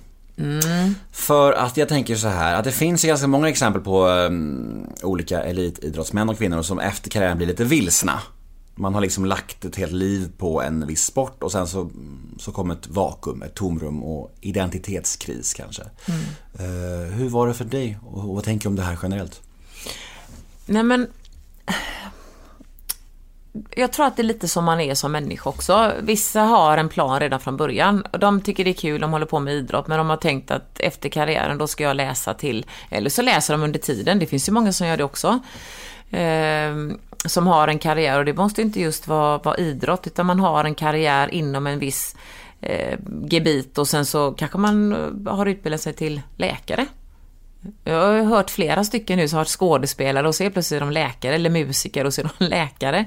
För 1.11 1.53
att 1.53 1.77
jag 1.77 1.89
tänker 1.89 2.15
så 2.15 2.27
här, 2.27 2.55
att 2.55 2.63
det 2.63 2.71
finns 2.71 3.03
ju 3.03 3.07
ganska 3.07 3.27
många 3.27 3.49
exempel 3.49 3.81
på 3.81 4.07
um, 4.07 4.87
olika 5.03 5.43
elitidrottsmän 5.43 6.29
och 6.29 6.37
kvinnor 6.37 6.61
som 6.61 6.79
efter 6.79 7.09
karriären 7.09 7.37
blir 7.37 7.47
lite 7.47 7.63
vilsna. 7.63 8.19
man 8.75 8.93
har 8.93 9.01
liksom 9.01 9.25
lagt 9.25 9.65
ett 9.65 9.75
helt 9.75 9.91
liv 9.91 10.31
på 10.37 10.61
en 10.61 10.87
viss 10.87 11.03
sport 11.05 11.43
och 11.43 11.51
sen 11.51 11.67
så, 11.67 11.89
så 12.39 12.51
kom 12.51 12.71
ett 12.71 12.87
vakuum, 12.87 13.41
ett 13.41 13.55
tomrum 13.55 14.03
och 14.03 14.35
identitetskris 14.41 15.53
kanske. 15.53 15.83
Mm. 16.07 16.21
Uh, 16.69 17.11
hur 17.13 17.29
var 17.29 17.47
det 17.47 17.53
för 17.53 17.65
dig 17.65 17.97
och, 18.05 18.29
och 18.29 18.35
vad 18.35 18.43
tänker 18.43 18.63
du 18.63 18.69
om 18.69 18.75
det 18.75 18.83
här 18.83 18.97
generellt? 19.03 19.41
Nej 20.65 20.83
men 20.83 21.07
jag 23.75 23.93
tror 23.93 24.05
att 24.05 24.15
det 24.15 24.21
är 24.21 24.23
lite 24.23 24.47
som 24.47 24.65
man 24.65 24.81
är 24.81 24.95
som 24.95 25.11
människa 25.11 25.49
också. 25.49 25.91
Vissa 26.01 26.41
har 26.41 26.77
en 26.77 26.89
plan 26.89 27.19
redan 27.19 27.39
från 27.39 27.57
början. 27.57 28.05
De 28.19 28.41
tycker 28.41 28.63
det 28.63 28.69
är 28.69 28.73
kul, 28.73 29.01
de 29.01 29.11
håller 29.11 29.25
på 29.25 29.39
med 29.39 29.53
idrott, 29.53 29.87
men 29.87 29.97
de 29.97 30.09
har 30.09 30.17
tänkt 30.17 30.51
att 30.51 30.79
efter 30.79 31.09
karriären 31.09 31.57
då 31.57 31.67
ska 31.67 31.83
jag 31.83 31.95
läsa 31.95 32.33
till, 32.33 32.65
eller 32.89 33.09
så 33.09 33.21
läser 33.21 33.53
de 33.53 33.63
under 33.63 33.79
tiden. 33.79 34.19
Det 34.19 34.25
finns 34.25 34.49
ju 34.49 34.53
många 34.53 34.73
som 34.73 34.87
gör 34.87 34.97
det 34.97 35.03
också. 35.03 35.39
Eh, 36.11 36.73
som 37.25 37.47
har 37.47 37.67
en 37.67 37.79
karriär 37.79 38.19
och 38.19 38.25
det 38.25 38.33
måste 38.33 38.61
inte 38.61 38.81
just 38.81 39.07
vara, 39.07 39.37
vara 39.37 39.57
idrott, 39.57 40.07
utan 40.07 40.25
man 40.25 40.39
har 40.39 40.63
en 40.63 40.75
karriär 40.75 41.33
inom 41.33 41.67
en 41.67 41.79
viss 41.79 42.15
eh, 42.61 42.99
gebit 43.29 43.77
och 43.77 43.87
sen 43.87 44.05
så 44.05 44.31
kanske 44.31 44.57
man 44.57 44.91
har 45.27 45.45
utbildat 45.45 45.81
sig 45.81 45.93
till 45.93 46.21
läkare. 46.37 46.85
Jag 47.83 47.95
har 47.95 48.23
hört 48.23 48.49
flera 48.49 48.83
stycken 48.83 49.17
nu 49.17 49.27
som 49.27 49.35
har 49.35 49.41
varit 49.41 49.49
skådespelare 49.49 50.27
och 50.27 50.35
så 50.35 50.43
är 50.43 50.49
plötsligt 50.49 50.79
de 50.79 50.91
läkare 50.91 51.35
eller 51.35 51.49
musiker 51.49 52.05
och 52.05 52.13
så 52.13 52.21
är 52.21 52.29
de 52.39 52.45
läkare. 52.49 53.05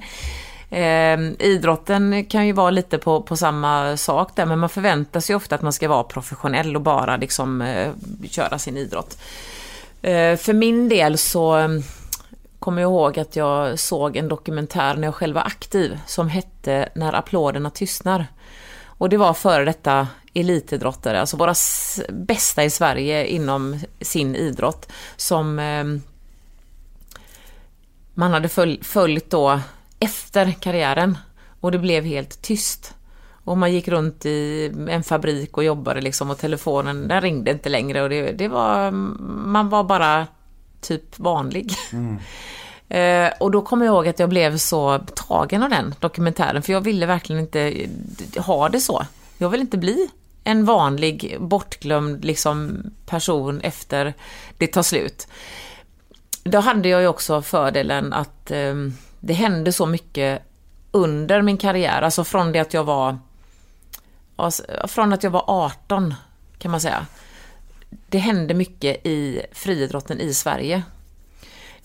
Eh, 0.71 1.19
idrotten 1.39 2.25
kan 2.25 2.47
ju 2.47 2.53
vara 2.53 2.71
lite 2.71 2.99
på, 2.99 3.23
på 3.23 3.37
samma 3.37 3.97
sak 3.97 4.37
där 4.37 4.47
men 4.47 4.59
man 4.59 4.69
förväntar 4.69 5.21
sig 5.21 5.37
ofta 5.37 5.55
att 5.55 5.63
man 5.63 5.73
ska 5.73 5.89
vara 5.89 6.03
professionell 6.03 6.77
och 6.77 6.83
bara 6.83 7.17
liksom 7.17 7.63
eh, 7.63 7.91
köra 8.31 8.59
sin 8.59 8.77
idrott. 8.77 9.19
Eh, 10.03 10.37
för 10.37 10.53
min 10.53 10.89
del 10.89 11.19
så 11.19 11.53
ehm, 11.53 11.83
kommer 12.59 12.83
jag 12.83 12.91
ihåg 12.91 13.19
att 13.19 13.37
jag 13.37 13.79
såg 13.79 14.17
en 14.17 14.29
dokumentär 14.29 14.95
när 14.95 15.09
jag 15.09 15.15
själv 15.15 15.35
var 15.35 15.43
aktiv 15.43 15.99
som 16.07 16.29
hette 16.29 16.89
När 16.95 17.13
applåderna 17.13 17.71
tystnar. 17.71 18.27
Och 18.85 19.09
det 19.09 19.17
var 19.17 19.35
före 19.35 19.65
detta 19.65 20.09
elitidrottare, 20.35 21.21
alltså 21.21 21.37
våra 21.37 21.55
bästa 22.09 22.65
i 22.65 22.71
Sverige 22.71 23.27
inom 23.27 23.81
sin 24.01 24.37
idrott 24.37 24.93
som 25.17 25.59
eh, 25.59 25.85
man 28.15 28.33
hade 28.33 28.49
föl 28.49 28.79
följt 28.83 29.31
då 29.31 29.61
efter 30.01 30.53
karriären 30.53 31.19
och 31.61 31.73
det 31.73 31.79
blev 31.79 32.05
helt 32.05 32.43
tyst. 32.43 32.95
Och 33.45 33.59
man 33.59 33.73
gick 33.73 33.89
runt 33.89 34.27
i 34.27 34.73
en 34.89 35.03
fabrik 35.03 35.57
och 35.57 35.65
jobbade 35.65 36.01
liksom 36.01 36.31
och 36.31 36.39
telefonen 36.39 37.09
den 37.09 37.21
ringde 37.21 37.51
inte 37.51 37.69
längre 37.69 38.03
och 38.03 38.09
det, 38.09 38.33
det 38.33 38.49
var, 38.49 38.91
man 38.91 39.69
var 39.69 39.85
bara 39.85 40.27
typ 40.81 41.19
vanlig. 41.19 41.73
Mm. 41.93 42.19
Eh, 42.91 43.31
och 43.41 43.51
då 43.51 43.63
kommer 43.63 43.87
jag 43.87 43.93
ihåg 43.93 44.09
att 44.09 44.19
jag 44.19 44.29
blev 44.29 44.57
så 44.57 44.99
tagen 45.15 45.63
av 45.63 45.71
den 45.71 45.95
dokumentären, 46.01 46.63
för 46.63 46.73
jag 46.73 46.81
ville 46.81 47.07
verkligen 47.07 47.43
inte 47.43 47.89
ha 48.37 48.69
det 48.69 48.81
så. 48.81 49.07
Jag 49.39 49.49
vill 49.49 49.61
inte 49.61 49.79
bli 49.79 50.09
en 50.45 50.65
vanlig 50.65 51.37
bortglömd 51.41 52.25
liksom, 52.25 52.83
person 53.07 53.61
efter 53.61 54.15
det 54.59 54.67
tar 54.67 54.83
slut. 54.83 55.29
Då 56.43 56.59
hade 56.59 56.89
jag 56.89 57.01
ju 57.01 57.07
också 57.07 57.43
fördelen 57.43 58.13
att 58.13 58.51
eh, 58.51 58.75
det 59.21 59.33
hände 59.33 59.73
så 59.73 59.87
mycket 59.87 60.43
under 60.91 61.43
min 61.43 61.57
karriär, 61.57 62.03
alltså 62.03 62.25
från 62.25 62.53
det 62.53 62.59
att 62.59 62.75
jag 62.75 62.85
var 62.85 63.19
alltså, 64.37 64.63
från 64.89 65.13
att 65.13 65.23
jag 65.23 65.31
var 65.31 65.45
18 65.47 66.15
kan 66.59 66.71
man 66.71 66.81
säga. 66.81 67.07
Det 68.09 68.19
hände 68.19 68.55
mycket 68.55 69.07
i 69.07 69.43
friidrotten 69.53 70.21
i 70.21 70.35
Sverige. 70.35 70.83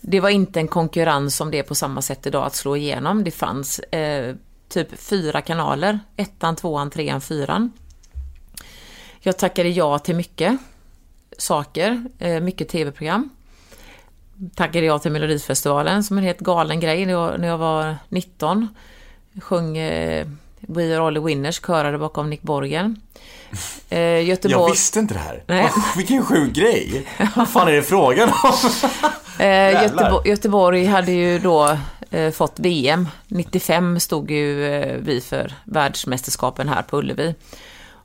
Det 0.02 0.20
var 0.20 0.30
inte 0.30 0.60
en 0.60 0.68
konkurrens 0.68 1.42
om 1.42 1.52
det 1.52 1.64
på 1.64 1.76
samma 1.76 2.02
sätt 2.02 2.28
idag 2.28 2.46
att 2.46 2.56
slå 2.56 2.76
igenom. 2.76 3.24
Det 3.24 3.32
fanns 3.32 3.80
eh, 3.80 4.36
typ 4.74 5.00
fyra 5.00 5.42
kanaler. 5.42 6.00
Ettan, 6.18 6.56
tvåan, 6.56 6.90
trean, 6.90 7.22
fyran. 7.22 7.72
Jag 9.20 9.38
tackade 9.38 9.70
ja 9.70 10.00
till 10.00 10.16
mycket 10.16 10.58
saker, 11.38 12.06
eh, 12.20 12.40
mycket 12.40 12.70
tv-program. 12.70 13.30
Tackade 14.56 14.86
ja 14.86 15.00
till 15.00 15.12
Melodifestivalen 15.12 16.04
som 16.04 16.18
en 16.18 16.24
helt 16.24 16.40
galen 16.40 16.80
grej 16.80 17.06
när 17.06 17.14
jag, 17.14 17.46
jag 17.46 17.58
var 17.58 17.98
19. 18.10 18.68
sjöng 19.42 19.78
eh, 19.78 20.28
We 20.60 20.96
are 20.96 21.08
all 21.08 21.14
the 21.14 21.20
winners, 21.20 21.60
körade 21.60 21.98
bakom 21.98 22.30
Nick 22.30 22.42
Borgen. 22.42 23.02
Eh, 23.90 24.26
Göteborg... 24.26 24.62
Jag 24.62 24.70
visste 24.70 25.00
inte 25.00 25.14
det 25.14 25.20
här. 25.20 25.44
Nej. 25.48 25.70
Vilken 25.98 26.26
sjuk 26.26 26.54
grej. 26.54 27.08
Vad 27.36 27.50
fan 27.50 27.68
är 27.68 27.72
det 27.72 27.84
frågan 27.84 28.30
om? 28.30 28.54
eh, 29.46 29.84
Göteborg, 29.84 30.30
Göteborg 30.30 30.86
hade 30.86 31.12
ju 31.12 31.40
då 31.40 31.78
fått 32.32 32.60
VM. 32.60 33.08
95 33.28 34.00
stod 34.00 34.32
ju 34.32 34.66
eh, 34.66 34.98
vi 35.02 35.22
för 35.22 35.54
världsmästerskapen 35.64 36.70
här 36.70 36.82
på 36.82 36.98
Ullevi. 36.98 37.36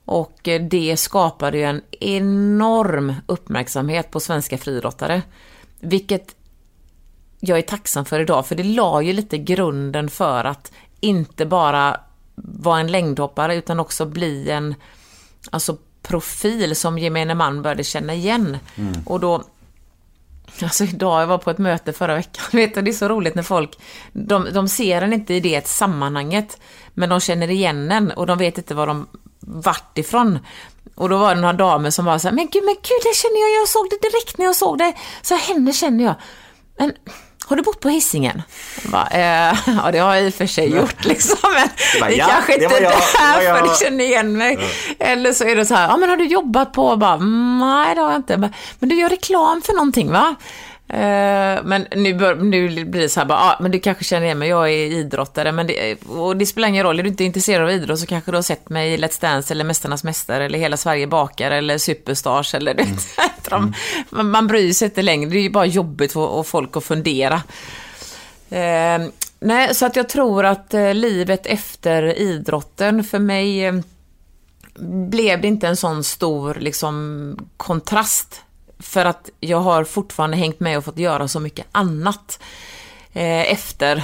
Och 0.05 0.47
eh, 0.47 0.61
det 0.61 0.97
skapade 0.97 1.57
ju 1.57 1.63
en 1.63 1.81
enorm 1.99 3.13
uppmärksamhet 3.25 4.11
på 4.11 4.19
svenska 4.19 4.57
friidrottare. 4.57 5.21
Vilket 5.79 6.35
jag 7.39 7.57
är 7.57 7.61
tacksam 7.61 8.05
för 8.05 8.19
idag, 8.19 8.47
för 8.47 8.55
det 8.55 8.63
la 8.63 9.01
ju 9.01 9.13
lite 9.13 9.37
grunden 9.37 10.09
för 10.09 10.43
att 10.43 10.71
inte 10.99 11.45
bara 11.45 11.99
vara 12.35 12.79
en 12.79 12.91
längdhoppare 12.91 13.55
utan 13.55 13.79
också 13.79 14.05
bli 14.05 14.49
en 14.49 14.75
alltså, 15.51 15.77
profil 16.01 16.75
som 16.75 16.97
gemene 16.97 17.35
man 17.35 17.61
började 17.61 17.83
känna 17.83 18.13
igen. 18.13 18.57
Mm. 18.75 18.93
Och 19.05 19.19
då 19.19 19.43
Alltså 20.61 20.83
idag, 20.83 21.21
jag 21.21 21.27
var 21.27 21.37
på 21.37 21.51
ett 21.51 21.57
möte 21.57 21.93
förra 21.93 22.15
veckan, 22.15 22.43
vet 22.51 22.75
du, 22.75 22.81
det 22.81 22.91
är 22.91 22.93
så 22.93 23.07
roligt 23.07 23.35
när 23.35 23.43
folk, 23.43 23.79
de, 24.13 24.47
de 24.53 24.67
ser 24.67 25.01
en 25.01 25.13
inte 25.13 25.33
i 25.33 25.39
det 25.39 25.67
sammanhanget, 25.67 26.57
men 26.93 27.09
de 27.09 27.19
känner 27.19 27.49
igen 27.49 27.91
en 27.91 28.11
och 28.11 28.27
de 28.27 28.37
vet 28.37 28.57
inte 28.57 28.75
var 28.75 28.87
de 28.87 29.07
vart 29.39 29.97
ifrån. 29.97 30.39
Och 30.95 31.09
då 31.09 31.17
var 31.17 31.35
det 31.35 31.41
några 31.41 31.53
damer 31.53 31.89
som 31.89 32.05
var 32.05 32.17
så 32.17 32.27
här, 32.27 32.35
men 32.35 32.47
gud, 32.51 32.63
men 32.63 32.75
gud, 32.75 33.01
det 33.03 33.15
känner 33.15 33.41
jag, 33.41 33.61
jag 33.61 33.67
såg 33.67 33.87
det 33.89 34.09
direkt 34.09 34.37
när 34.37 34.45
jag 34.45 34.55
såg 34.55 34.77
det. 34.77 34.93
Så 35.21 35.35
henne 35.35 35.73
känner 35.73 36.03
jag. 36.03 36.15
Men 36.77 36.93
har 37.49 37.55
du 37.55 37.63
bott 37.63 37.79
på 37.79 37.89
Hisingen? 37.89 38.41
Bara, 38.83 39.07
eh, 39.07 39.57
ja, 39.83 39.91
det 39.91 39.99
har 39.99 40.15
jag 40.15 40.25
i 40.25 40.29
och 40.29 40.33
för 40.33 40.45
sig 40.45 40.75
gjort 40.75 41.05
liksom, 41.05 41.37
men 41.53 41.69
bara, 41.99 42.09
det 42.09 42.15
ja, 42.15 42.27
kanske 42.27 42.53
inte 42.53 42.65
är 42.65 42.81
därför 42.81 43.63
du 43.63 43.85
känner 43.85 44.03
igen 44.03 44.37
mig. 44.37 44.57
Ja. 44.99 45.05
Eller 45.05 45.33
så 45.33 45.43
är 45.43 45.55
det 45.55 45.65
så 45.65 45.75
här, 45.75 45.87
ja 45.87 45.97
men 45.97 46.09
har 46.09 46.17
du 46.17 46.25
jobbat 46.25 46.73
på, 46.73 46.95
bara, 46.95 47.17
nej 47.17 47.95
det 47.95 48.01
har 48.01 48.11
jag 48.11 48.19
inte. 48.19 48.37
Men 48.79 48.89
du 48.89 48.95
gör 48.95 49.09
reklam 49.09 49.61
för 49.61 49.73
någonting 49.73 50.11
va? 50.11 50.35
Eh, 50.93 51.63
men 51.63 51.87
nu, 51.95 52.13
bör, 52.13 52.35
nu 52.35 52.85
blir 52.85 53.01
det 53.01 53.09
så 53.09 53.19
här 53.19 53.27
bara, 53.27 53.37
ah, 53.37 53.57
men 53.59 53.71
du 53.71 53.79
kanske 53.79 54.03
känner 54.03 54.25
igen 54.25 54.39
mig, 54.39 54.49
jag 54.49 54.69
är 54.69 54.91
idrottare, 54.91 55.51
men 55.51 55.67
det, 55.67 55.95
och 55.95 56.37
det 56.37 56.45
spelar 56.45 56.67
ingen 56.67 56.83
roll, 56.83 56.99
är 56.99 57.03
du 57.03 57.09
inte 57.09 57.23
intresserad 57.23 57.63
av 57.63 57.71
idrott 57.71 57.99
så 57.99 58.05
kanske 58.05 58.31
du 58.31 58.37
har 58.37 58.41
sett 58.41 58.69
mig 58.69 58.93
i 58.93 58.97
Let's 58.97 59.21
Dance 59.21 59.53
eller 59.53 59.63
Mästarnas 59.63 60.03
Mästare 60.03 60.45
eller 60.45 60.59
Hela 60.59 60.77
Sverige 60.77 61.07
bakar 61.07 61.51
eller 61.51 61.77
Superstars 61.77 62.55
eller 62.55 62.71
mm. 62.71 62.97
mm. 63.51 63.73
man, 64.09 64.29
man 64.29 64.47
bryr 64.47 64.73
sig 64.73 64.85
inte 64.85 65.01
längre, 65.01 65.29
det 65.29 65.37
är 65.37 65.41
ju 65.41 65.49
bara 65.49 65.65
jobbigt 65.65 66.13
för, 66.13 66.43
för 66.43 66.43
folk 66.43 66.77
att 66.77 66.83
fundera. 66.83 67.41
Eh, 68.49 68.99
nej, 69.39 69.75
så 69.75 69.85
att 69.85 69.95
jag 69.95 70.09
tror 70.09 70.45
att 70.45 70.73
eh, 70.73 70.93
livet 70.93 71.45
efter 71.45 72.17
idrotten 72.17 73.03
för 73.03 73.19
mig 73.19 73.65
eh, 73.65 73.73
blev 75.09 75.41
det 75.41 75.47
inte 75.47 75.67
en 75.67 75.77
sån 75.77 76.03
stor 76.03 76.53
liksom 76.53 77.37
kontrast 77.57 78.41
för 78.79 79.05
att 79.05 79.29
jag 79.39 79.59
har 79.59 79.83
fortfarande 79.83 80.37
hängt 80.37 80.59
med 80.59 80.77
och 80.77 80.85
fått 80.85 80.97
göra 80.97 81.27
så 81.27 81.39
mycket 81.39 81.65
annat 81.71 82.39
eh, 83.13 83.51
efter 83.51 84.03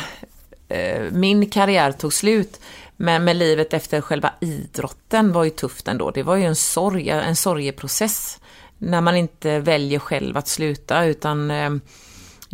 eh, 0.67 1.01
min 1.11 1.49
karriär 1.49 1.91
tog 1.91 2.13
slut. 2.13 2.59
Men 2.97 3.23
med 3.23 3.35
livet 3.35 3.73
efter 3.73 4.01
själva 4.01 4.33
idrotten 4.41 5.31
var 5.31 5.43
ju 5.43 5.49
tufft 5.49 5.87
ändå. 5.87 6.11
Det 6.11 6.23
var 6.23 6.35
ju 6.35 6.43
en 6.43 6.55
sorg, 6.55 7.09
en 7.09 7.35
sorgeprocess. 7.35 8.39
När 8.77 9.01
man 9.01 9.15
inte 9.15 9.59
väljer 9.59 9.99
själv 9.99 10.37
att 10.37 10.47
sluta 10.47 11.05
utan 11.05 11.51
eh, 11.51 11.69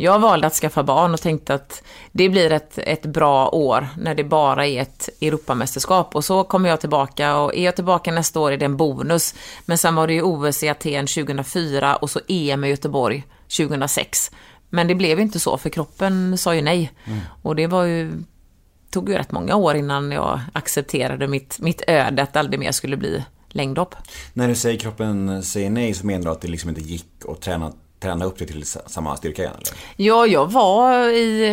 jag 0.02 0.18
valde 0.18 0.46
att 0.46 0.54
skaffa 0.54 0.82
barn 0.82 1.14
och 1.14 1.20
tänkte 1.20 1.54
att 1.54 1.82
det 2.12 2.28
blir 2.28 2.52
ett, 2.52 2.78
ett 2.78 3.02
bra 3.02 3.48
år 3.48 3.88
när 3.98 4.14
det 4.14 4.24
bara 4.24 4.66
är 4.66 4.82
ett 4.82 5.08
Europamästerskap. 5.20 6.16
Och 6.16 6.24
så 6.24 6.44
kommer 6.44 6.68
jag 6.68 6.80
tillbaka 6.80 7.36
och 7.36 7.54
är 7.54 7.64
jag 7.64 7.76
tillbaka 7.76 8.12
nästa 8.12 8.40
år 8.40 8.52
är 8.52 8.56
det 8.56 8.64
en 8.64 8.76
bonus. 8.76 9.34
Men 9.64 9.78
sen 9.78 9.94
var 9.94 10.06
det 10.06 10.12
ju 10.12 10.22
OS 10.22 10.62
i 10.62 10.68
Aten 10.68 11.06
2004 11.06 11.96
och 11.96 12.10
så 12.10 12.20
EM 12.28 12.64
i 12.64 12.68
Göteborg 12.68 13.24
2006. 13.56 14.30
Men 14.70 14.88
det 14.88 14.94
blev 14.94 15.20
inte 15.20 15.40
så 15.40 15.58
för 15.58 15.70
kroppen 15.70 16.38
sa 16.38 16.54
ju 16.54 16.62
nej. 16.62 16.92
Mm. 17.04 17.20
Och 17.42 17.56
det 17.56 17.66
var 17.66 17.84
ju 17.84 18.12
tog 18.90 19.08
ju 19.08 19.14
rätt 19.14 19.32
många 19.32 19.56
år 19.56 19.74
innan 19.74 20.12
jag 20.12 20.40
accepterade 20.52 21.28
mitt, 21.28 21.58
mitt 21.60 21.82
öde 21.86 22.22
att 22.22 22.36
aldrig 22.36 22.60
mer 22.60 22.72
skulle 22.72 22.96
bli 22.96 23.24
längdhopp. 23.48 23.94
När 24.32 24.48
du 24.48 24.54
säger 24.54 24.78
kroppen 24.78 25.42
säger 25.42 25.70
nej 25.70 25.94
så 25.94 26.06
menar 26.06 26.24
du 26.24 26.30
att 26.30 26.40
det 26.40 26.48
liksom 26.48 26.68
inte 26.68 26.80
gick 26.80 27.06
att 27.28 27.40
träna 27.40 27.72
träna 28.02 28.24
upp 28.24 28.38
dig 28.38 28.46
till 28.46 28.66
samma 28.66 29.16
styrka 29.16 29.42
igen? 29.42 29.54
Eller? 29.54 29.78
Ja, 29.96 30.26
jag 30.26 30.52
var 30.52 31.08
i, 31.08 31.46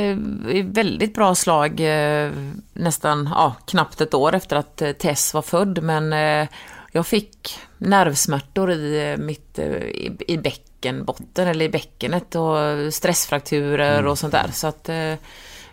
i 0.50 0.62
väldigt 0.62 1.14
bra 1.14 1.36
slag 1.36 1.80
eh, 1.80 2.32
nästan 2.74 3.30
ja, 3.32 3.56
knappt 3.66 4.02
ett 4.02 4.14
år 4.14 4.36
efter 4.36 4.56
att 4.56 4.82
eh, 4.82 4.92
Tess 4.92 5.34
var 5.34 5.42
född. 5.42 5.84
Men 5.84 6.14
eh, 6.14 6.48
jag 6.92 7.08
fick 7.08 7.60
nervsmärtor 7.78 8.72
i, 8.72 9.16
mitt, 9.20 9.60
i, 9.60 10.18
i 10.28 10.38
bäckenbotten 10.38 11.48
eller 11.48 11.66
i 11.66 11.70
bäckenet 11.70 12.36
och 12.36 12.94
stressfrakturer 12.94 14.00
mm. 14.00 14.12
och 14.12 14.20
sånt 14.20 14.32
där. 14.32 14.50
Så 14.54 14.68
att 14.68 14.90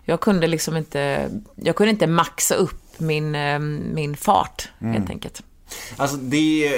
jag 0.05 0.21
kunde 0.21 0.47
liksom 0.47 0.77
inte, 0.77 1.31
jag 1.55 1.77
kunde 1.77 1.91
inte 1.91 2.07
maxa 2.07 2.55
upp 2.55 2.99
min, 2.99 3.37
min 3.95 4.17
fart 4.17 4.69
helt 4.81 5.11
enkelt. 5.11 5.43
Alltså 5.97 6.17
det, 6.17 6.73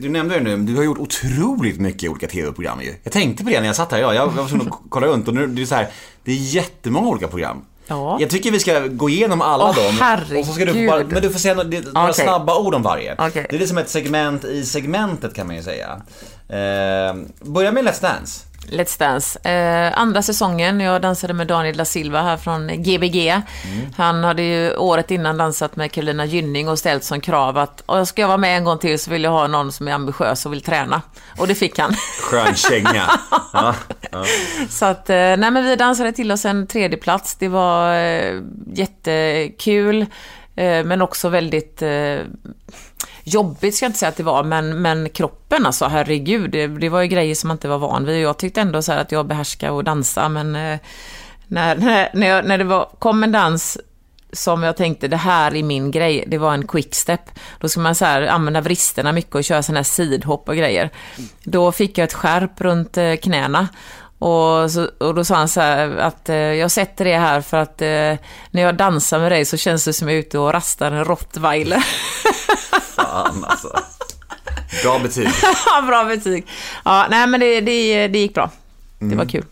du 0.00 0.08
nämnde 0.08 0.34
det 0.34 0.40
nu, 0.40 0.56
du 0.56 0.76
har 0.76 0.82
gjort 0.82 0.98
otroligt 0.98 1.80
mycket 1.80 2.10
olika 2.10 2.26
TV-program 2.26 2.80
ju. 2.80 2.94
Jag 3.02 3.12
tänkte 3.12 3.44
på 3.44 3.50
det 3.50 3.60
när 3.60 3.66
jag 3.66 3.76
satt 3.76 3.92
här 3.92 3.98
idag, 3.98 4.14
jag 4.14 4.26
var 4.26 4.48
tvungen 4.48 4.68
att 4.68 4.78
kolla 4.88 5.06
runt 5.06 5.28
och 5.28 5.34
nu, 5.34 5.46
det 5.46 5.62
är 5.62 5.66
så 5.66 5.74
här, 5.74 5.88
det 6.24 6.32
är 6.32 6.36
jättemånga 6.36 7.08
olika 7.08 7.28
program. 7.28 7.64
Ja. 7.86 8.16
Jag 8.20 8.30
tycker 8.30 8.50
vi 8.50 8.58
ska 8.60 8.80
gå 8.86 9.08
igenom 9.08 9.40
alla 9.42 9.64
Åh, 9.64 9.74
dem. 9.74 9.96
herregud. 10.00 10.38
Och 10.40 10.46
så 10.46 10.52
ska 10.52 10.64
du 10.64 10.86
bara, 10.88 11.04
men 11.04 11.22
du 11.22 11.30
får 11.30 11.38
säga 11.38 11.54
några, 11.54 11.68
några 11.80 12.10
Okej. 12.10 12.24
snabba 12.24 12.58
ord 12.58 12.74
om 12.74 12.82
varje. 12.82 13.14
Okej. 13.18 13.46
Det 13.50 13.56
är 13.56 13.60
liksom 13.60 13.78
ett 13.78 13.88
segment 13.88 14.44
i 14.44 14.64
segmentet 14.64 15.34
kan 15.34 15.46
man 15.46 15.56
ju 15.56 15.62
säga. 15.62 16.02
Eh, 16.48 17.14
börja 17.40 17.72
med 17.72 17.84
Let's 17.84 18.02
Dance. 18.02 18.46
Let's 18.68 18.98
Dance. 18.98 19.48
Eh, 19.50 19.98
andra 19.98 20.22
säsongen, 20.22 20.80
jag 20.80 21.02
dansade 21.02 21.32
med 21.34 21.46
Daniel 21.46 21.76
da 21.76 21.84
Silva 21.84 22.22
här 22.22 22.36
från 22.36 22.82
Gbg. 22.82 23.32
Han 23.96 24.24
hade 24.24 24.42
ju 24.42 24.76
året 24.76 25.10
innan 25.10 25.36
dansat 25.38 25.76
med 25.76 25.92
Carolina 25.92 26.24
Gynning 26.24 26.68
och 26.68 26.78
ställt 26.78 27.04
som 27.04 27.20
krav 27.20 27.58
att 27.58 27.82
"Åh, 27.86 28.04
ska 28.04 28.20
jag 28.22 28.28
vara 28.28 28.38
med 28.38 28.56
en 28.56 28.64
gång 28.64 28.78
till 28.78 28.98
så 28.98 29.10
vill 29.10 29.24
jag 29.24 29.30
ha 29.30 29.46
någon 29.46 29.72
som 29.72 29.88
är 29.88 29.92
ambitiös 29.92 30.46
och 30.46 30.52
vill 30.52 30.62
träna. 30.62 31.02
Och 31.38 31.46
det 31.48 31.54
fick 31.54 31.78
han. 31.78 31.94
Skön 32.22 32.54
känga. 32.54 33.10
ja. 33.52 33.74
Så 34.68 34.86
att, 34.86 35.10
eh, 35.10 35.16
nej 35.16 35.50
men 35.50 35.64
vi 35.64 35.76
dansade 35.76 36.12
till 36.12 36.32
oss 36.32 36.44
en 36.44 36.66
tredje 36.66 36.98
plats. 36.98 37.34
Det 37.34 37.48
var 37.48 37.94
eh, 37.94 38.40
jättekul, 38.74 40.06
Eh, 40.60 40.84
men 40.84 41.02
också 41.02 41.28
väldigt 41.28 41.82
eh, 41.82 42.18
jobbigt 43.24 43.74
ska 43.74 43.84
jag 43.84 43.88
inte 43.88 43.98
säga 43.98 44.08
att 44.08 44.16
det 44.16 44.22
var, 44.22 44.44
men, 44.44 44.82
men 44.82 45.08
kroppen 45.08 45.66
alltså, 45.66 45.86
herregud, 45.86 46.50
det, 46.50 46.66
det 46.66 46.88
var 46.88 47.02
ju 47.02 47.08
grejer 47.08 47.34
som 47.34 47.48
man 47.48 47.54
inte 47.54 47.68
var 47.68 47.78
van 47.78 48.04
vid. 48.04 48.20
Jag 48.20 48.38
tyckte 48.38 48.60
ändå 48.60 48.82
så 48.82 48.92
här 48.92 49.00
att 49.00 49.12
jag 49.12 49.26
behärskade 49.26 49.78
att 49.78 49.84
dansa, 49.84 50.28
men 50.28 50.56
eh, 50.56 50.78
när, 51.46 51.76
när, 51.76 52.10
när, 52.14 52.26
jag, 52.26 52.44
när 52.44 52.58
det 52.58 52.64
var, 52.64 52.90
kom 52.98 53.22
en 53.24 53.32
dans 53.32 53.78
som 54.32 54.62
jag 54.62 54.76
tänkte, 54.76 55.08
det 55.08 55.16
här 55.16 55.54
är 55.54 55.62
min 55.62 55.90
grej, 55.90 56.24
det 56.26 56.38
var 56.38 56.54
en 56.54 56.66
quickstep. 56.66 57.30
Då 57.60 57.68
ska 57.68 57.80
man 57.80 57.94
så 57.94 58.04
här, 58.04 58.22
använda 58.22 58.60
vristerna 58.60 59.12
mycket 59.12 59.34
och 59.34 59.44
köra 59.44 59.62
sådana 59.62 59.78
här 59.78 59.84
sidhopp 59.84 60.48
och 60.48 60.56
grejer. 60.56 60.90
Då 61.44 61.72
fick 61.72 61.98
jag 61.98 62.04
ett 62.04 62.14
skärp 62.14 62.60
runt 62.60 62.96
eh, 62.96 63.14
knäna. 63.14 63.68
Och, 64.20 64.70
så, 64.70 64.88
och 64.98 65.14
då 65.14 65.24
sa 65.24 65.34
han 65.34 65.48
så 65.48 65.60
här 65.60 65.96
att 65.96 66.28
eh, 66.28 66.36
jag 66.36 66.70
sätter 66.70 67.04
det 67.04 67.18
här 67.18 67.40
för 67.40 67.56
att 67.56 67.82
eh, 67.82 68.26
när 68.50 68.62
jag 68.62 68.76
dansar 68.76 69.18
med 69.18 69.32
dig 69.32 69.44
så 69.44 69.56
känns 69.56 69.84
det 69.84 69.92
som 69.92 70.08
jag 70.08 70.14
är 70.16 70.20
ute 70.20 70.38
och 70.38 70.52
rastar 70.52 70.92
en 70.92 71.04
rottweiler. 71.04 71.84
Fan 72.96 73.44
alltså. 73.48 73.78
Bra 74.82 74.98
betyg. 74.98 75.28
Bra 75.86 76.04
betyg. 76.04 76.46
Ja, 76.84 77.06
nej 77.10 77.26
men 77.26 77.40
det, 77.40 77.60
det, 77.60 78.08
det 78.08 78.18
gick 78.18 78.34
bra. 78.34 78.50
Det 78.98 79.16
var 79.16 79.24
kul. 79.24 79.44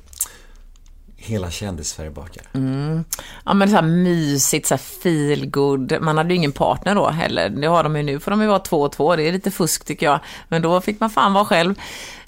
Hela 1.29 1.51
kändis-Sverige 1.51 2.11
bakar. 2.11 2.43
Mm. 2.53 3.05
Ja 3.45 3.55
men 3.55 3.69
så 3.69 3.75
här 3.75 3.83
mysigt, 3.83 4.67
så 4.67 4.75
här 4.75 4.79
feel 5.03 5.51
good. 5.51 5.99
Man 6.01 6.19
hade 6.19 6.31
ju 6.31 6.37
ingen 6.37 6.53
partner 6.53 6.95
då 6.95 7.09
heller. 7.09 7.49
Det 7.49 7.67
har 7.67 7.83
de 7.83 7.97
ju 7.97 8.03
nu, 8.03 8.21
får 8.21 8.31
de 8.31 8.43
ju 8.43 8.47
vara 8.47 8.59
två 8.59 8.83
och 8.83 8.93
två. 8.93 9.17
Det 9.17 9.23
är 9.23 9.33
lite 9.33 9.51
fusk 9.51 9.85
tycker 9.85 10.07
jag. 10.07 10.21
Men 10.49 10.63
då 10.63 10.81
fick 10.81 11.01
man 11.01 11.11
fan 11.11 11.33
vara 11.33 11.45
själv. 11.45 11.75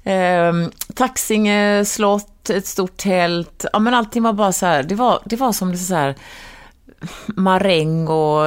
Ehm, 0.04 0.70
Taxinge 0.94 1.84
slott, 1.84 2.50
ett 2.50 2.66
stort 2.66 2.96
tält. 2.96 3.64
Ja 3.72 3.78
men 3.78 3.94
allting 3.94 4.22
var 4.22 4.32
bara 4.32 4.52
så 4.52 4.66
här, 4.66 4.82
det 4.82 4.94
var, 4.94 5.20
det 5.24 5.36
var 5.36 5.52
som 5.52 5.72
det 5.72 5.78
så 5.78 5.94
här 5.94 6.14
maräng 7.26 8.08
och 8.08 8.46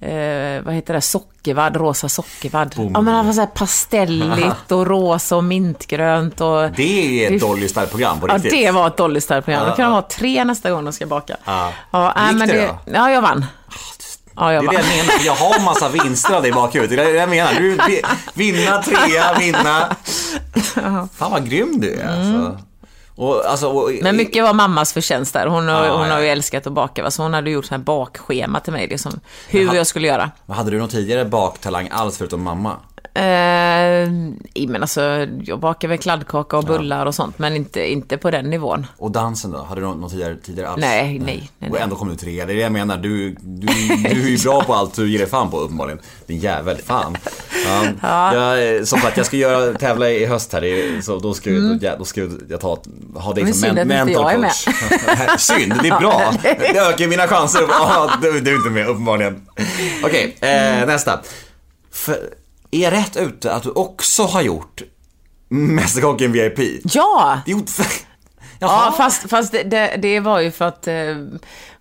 eh, 0.00 0.62
vad 0.64 0.74
heter 0.74 0.94
det, 0.94 1.00
sockervadd, 1.00 1.76
rosa 1.76 2.08
sockervadd. 2.08 2.74
Ja 2.76 3.00
men 3.00 3.04
det 3.04 3.22
var 3.22 3.32
så 3.32 3.40
här 3.40 3.46
pastelligt 3.46 4.72
och 4.72 4.86
rosa 4.86 5.36
och 5.36 5.44
mintgrönt 5.44 6.40
och... 6.40 6.70
Det 6.76 7.24
är 7.24 7.26
ett 7.26 7.40
Det- 7.40 7.46
Dolly 7.46 7.68
Style-program 7.68 8.20
på 8.20 8.28
Ja, 8.28 8.34
riktigt. 8.34 8.50
det 8.52 8.70
var 8.70 8.86
ett 8.86 8.96
Dolly 8.96 9.20
Style-program. 9.20 9.62
Ja, 9.62 9.70
Då 9.70 9.76
kan 9.76 9.84
de 9.84 9.90
ja. 9.90 10.00
ha 10.00 10.02
tre 10.02 10.44
nästa 10.44 10.70
gång 10.70 10.84
de 10.84 10.92
ska 10.92 11.06
baka. 11.06 11.36
Ja. 11.44 11.72
Ja, 11.90 12.14
Gick 12.30 12.38
men 12.38 12.48
det 12.48 12.54
det, 12.54 12.66
då? 12.66 12.78
ja, 12.94 13.10
jag 13.10 13.22
vann. 13.22 13.44
Ja, 14.36 14.46
Det 14.48 14.54
jag 14.54 14.62
är 14.64 14.66
vann. 14.66 14.74
det 14.76 14.96
jag 14.96 15.06
menar, 15.06 15.24
jag 15.24 15.34
har 15.34 15.64
massa 15.64 15.88
vinster 15.88 16.34
av 16.34 16.42
det 16.42 16.48
i 16.48 16.52
bakhuvudet. 16.52 16.96
Det 16.96 17.02
är 17.04 17.12
det 17.12 17.18
jag 17.18 17.28
menar. 17.28 17.54
Du, 17.54 17.78
vi- 17.88 18.02
vinna, 18.34 18.82
trea, 18.82 19.38
vinna. 19.38 19.96
Fan 21.16 21.30
vad 21.30 21.50
grym 21.50 21.80
du 21.80 21.94
är 22.00 22.06
alltså. 22.08 22.58
Och, 23.18 23.50
alltså 23.50 23.68
och, 23.68 23.90
Men 24.02 24.16
mycket 24.16 24.42
var 24.44 24.54
mammas 24.54 24.92
förtjänst 24.92 25.32
där. 25.32 25.46
Hon, 25.46 25.68
har, 25.68 25.86
Ja, 25.86 25.96
hon 25.96 26.06
ja. 26.06 26.12
har 26.14 26.20
ju 26.20 26.26
älskat 26.28 26.66
att 26.66 26.72
baka. 26.72 27.02
va, 27.02 27.10
Så 27.10 27.22
hon 27.22 27.34
hade 27.34 27.50
gjort 27.50 27.64
så 27.64 27.70
här 27.74 27.78
bakschema 27.78 28.60
till 28.60 28.72
mig. 28.72 28.86
Liksom, 28.88 29.20
hur 29.48 29.64
Jaha. 29.64 29.76
jag 29.76 29.86
skulle 29.86 30.08
göra. 30.08 30.30
Hade 30.48 30.70
du 30.70 30.78
någon 30.78 30.88
tidigare 30.88 31.24
baktalang 31.24 31.88
alls 31.92 32.18
förutom 32.18 32.42
mamma? 32.42 32.76
Eh, 33.18 34.08
men 34.68 34.82
alltså, 34.82 35.26
jag 35.44 35.60
bakar 35.60 35.88
väl 35.88 35.98
kladdkaka 35.98 36.56
och 36.58 36.64
bullar 36.64 37.06
och 37.06 37.14
sånt. 37.14 37.38
Men 37.38 37.56
inte, 37.56 37.92
inte 37.92 38.16
på 38.16 38.30
den 38.30 38.50
nivån. 38.50 38.86
Och 38.96 39.10
dansen 39.10 39.50
då? 39.50 39.58
Hade 39.62 39.80
du 39.80 39.86
någon, 39.86 40.10
tidigare, 40.10 40.36
tidigare 40.36 40.68
alls? 40.68 40.80
Nej, 40.80 41.18
nej, 41.18 41.50
nej, 41.58 41.70
Och 41.70 41.80
ändå 41.80 41.96
kom 41.96 42.08
du 42.08 42.16
trea. 42.16 42.46
Det 42.46 42.52
är 42.52 42.54
det 42.56 42.60
jag 42.62 42.72
menar. 42.72 42.96
Du, 42.96 43.30
du, 43.40 43.66
du 44.08 44.22
är 44.22 44.28
ju 44.28 44.38
bra 44.38 44.62
på 44.64 44.74
allt 44.74 44.94
du 44.94 45.10
ger 45.10 45.18
dig 45.18 45.28
fan 45.28 45.50
på 45.50 45.60
uppenbarligen. 45.60 45.98
Din 46.26 46.38
jävel. 46.38 46.76
Fan. 46.76 47.16
Ja. 48.02 48.34
Jag, 48.34 48.88
som 48.88 49.00
sagt, 49.00 49.16
jag 49.16 49.26
ska 49.26 49.36
göra, 49.36 49.74
tävla 49.78 50.10
i 50.10 50.26
höst 50.26 50.52
här. 50.52 51.02
Så 51.02 51.18
då 51.18 51.34
ska, 51.34 51.50
jag- 51.50 51.80
då, 51.80 51.94
då 51.98 52.04
ska 52.04 52.20
jag 52.48 52.60
ta, 52.60 52.78
ha 53.14 53.32
dig 53.34 53.44
Men 53.44 53.54
som 53.54 53.62
synd 53.62 53.74
men, 53.74 54.02
att 54.02 54.08
inte 54.08 54.22
mental 54.22 54.32
jag 54.32 54.44
är 54.44 55.26
coach. 55.26 55.38
synd, 55.40 55.74
det 55.82 55.88
är 55.88 56.00
bra. 56.00 56.32
Det 56.42 56.78
ökar 56.78 57.06
mina 57.08 57.26
chanser. 57.28 57.60
Du, 58.22 58.40
du 58.40 58.50
är 58.50 58.56
inte 58.56 58.70
med 58.70 58.88
uppenbarligen. 58.88 59.46
Okej, 60.04 60.36
eh, 60.40 60.86
nästa. 60.86 61.20
För, 61.92 62.18
är 62.70 62.78
jag 62.80 62.92
rätt 62.92 63.16
ute 63.16 63.54
att 63.54 63.62
du 63.62 63.70
också 63.70 64.22
har 64.22 64.42
gjort 64.42 64.82
Mästerkocken 65.48 66.32
VIP? 66.32 66.58
Ja! 66.84 67.40
Gjort... 67.46 67.70
Ja, 68.60 68.94
fast, 68.96 69.30
fast 69.30 69.52
det, 69.52 69.96
det, 69.98 70.20
var 70.20 70.40
ju 70.40 70.50
för 70.50 70.64
att 70.64 70.86
eh, 70.88 70.94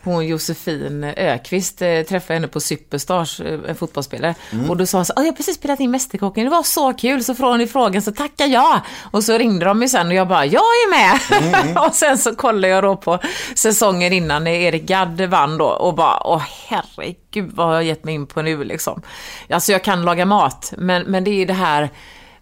hon 0.03 0.27
Josefin 0.27 1.03
Ökvist 1.03 1.81
eh, 1.81 2.01
träffade 2.01 2.33
henne 2.33 2.47
på 2.47 2.59
Superstars, 2.59 3.39
eh, 3.39 3.59
en 3.67 3.75
fotbollsspelare. 3.75 4.35
Mm. 4.51 4.69
Och 4.69 4.77
då 4.77 4.85
sa 4.85 4.97
hon 4.97 5.05
så 5.05 5.13
"Åh, 5.15 5.23
jag 5.23 5.31
har 5.31 5.35
precis 5.37 5.55
spelat 5.55 5.79
in 5.79 5.91
Mästerkocken, 5.91 6.43
det 6.43 6.49
var 6.49 6.63
så 6.63 6.93
kul. 6.93 7.23
Så 7.23 7.35
frågade 7.35 7.53
hon 7.53 7.61
i 7.61 7.67
frågan 7.67 8.01
så 8.01 8.11
tackar 8.11 8.45
jag. 8.45 8.81
Och 9.11 9.23
så 9.23 9.37
ringde 9.37 9.65
de 9.65 9.81
ju 9.81 9.89
sen 9.89 10.07
och 10.07 10.13
jag 10.13 10.27
bara, 10.27 10.45
jag 10.45 10.61
är 10.61 10.89
med. 10.89 11.19
Mm, 11.63 11.77
och 11.87 11.95
sen 11.95 12.17
så 12.17 12.35
kollade 12.35 12.67
jag 12.67 12.83
då 12.83 12.95
på 12.95 13.19
säsongen 13.55 14.13
innan 14.13 14.43
när 14.43 14.51
Erik 14.51 14.83
Gadd 14.83 15.21
vann 15.21 15.57
då 15.57 15.65
och 15.65 15.95
bara, 15.95 16.27
åh 16.27 16.43
herregud 16.67 17.51
vad 17.53 17.67
har 17.67 17.73
jag 17.73 17.83
gett 17.83 18.03
mig 18.03 18.13
in 18.13 18.27
på 18.27 18.41
nu 18.41 18.63
liksom. 18.63 19.01
Alltså 19.49 19.71
jag 19.71 19.83
kan 19.83 20.01
laga 20.01 20.25
mat, 20.25 20.73
men, 20.77 21.03
men 21.03 21.23
det 21.23 21.31
är 21.31 21.35
ju 21.35 21.45
det 21.45 21.53
här 21.53 21.89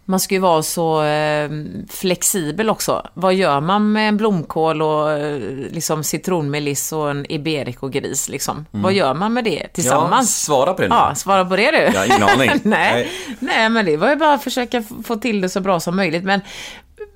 man 0.05 0.19
ska 0.19 0.35
ju 0.35 0.41
vara 0.41 0.63
så 0.63 1.03
eh, 1.03 1.49
flexibel 1.89 2.69
också. 2.69 3.07
Vad 3.13 3.33
gör 3.33 3.61
man 3.61 3.91
med 3.91 4.09
en 4.09 4.17
blomkål 4.17 4.81
och 4.81 5.11
eh, 5.11 5.39
liksom 5.71 6.03
citronmeliss 6.03 6.91
och 6.93 7.09
en 7.11 7.25
iberico-gris 7.31 8.29
liksom? 8.29 8.65
Vad 8.71 8.93
gör 8.93 9.13
man 9.13 9.33
med 9.33 9.43
det 9.43 9.59
Ja, 9.63 9.67
tillsammans? 9.73 10.41
svara 10.41 10.73
på 10.73 10.81
det 10.81 10.87
nu. 10.87 10.95
Ja, 10.95 11.15
svara 11.15 11.45
på 11.45 11.55
det 11.55 11.71
du. 11.71 11.77
Jag 11.77 11.91
har 11.99 12.05
ingen 12.05 12.23
aning. 12.23 12.49
Nej. 12.63 12.93
Nej. 12.93 13.11
Nej, 13.39 13.69
men 13.69 13.85
det 13.85 13.97
var 13.97 14.09
ju 14.09 14.15
bara 14.15 14.33
att 14.33 14.43
försöka 14.43 14.83
få 15.03 15.15
till 15.15 15.41
det 15.41 15.49
så 15.49 15.59
bra 15.59 15.79
som 15.79 15.95
möjligt. 15.95 16.23
Men, 16.23 16.41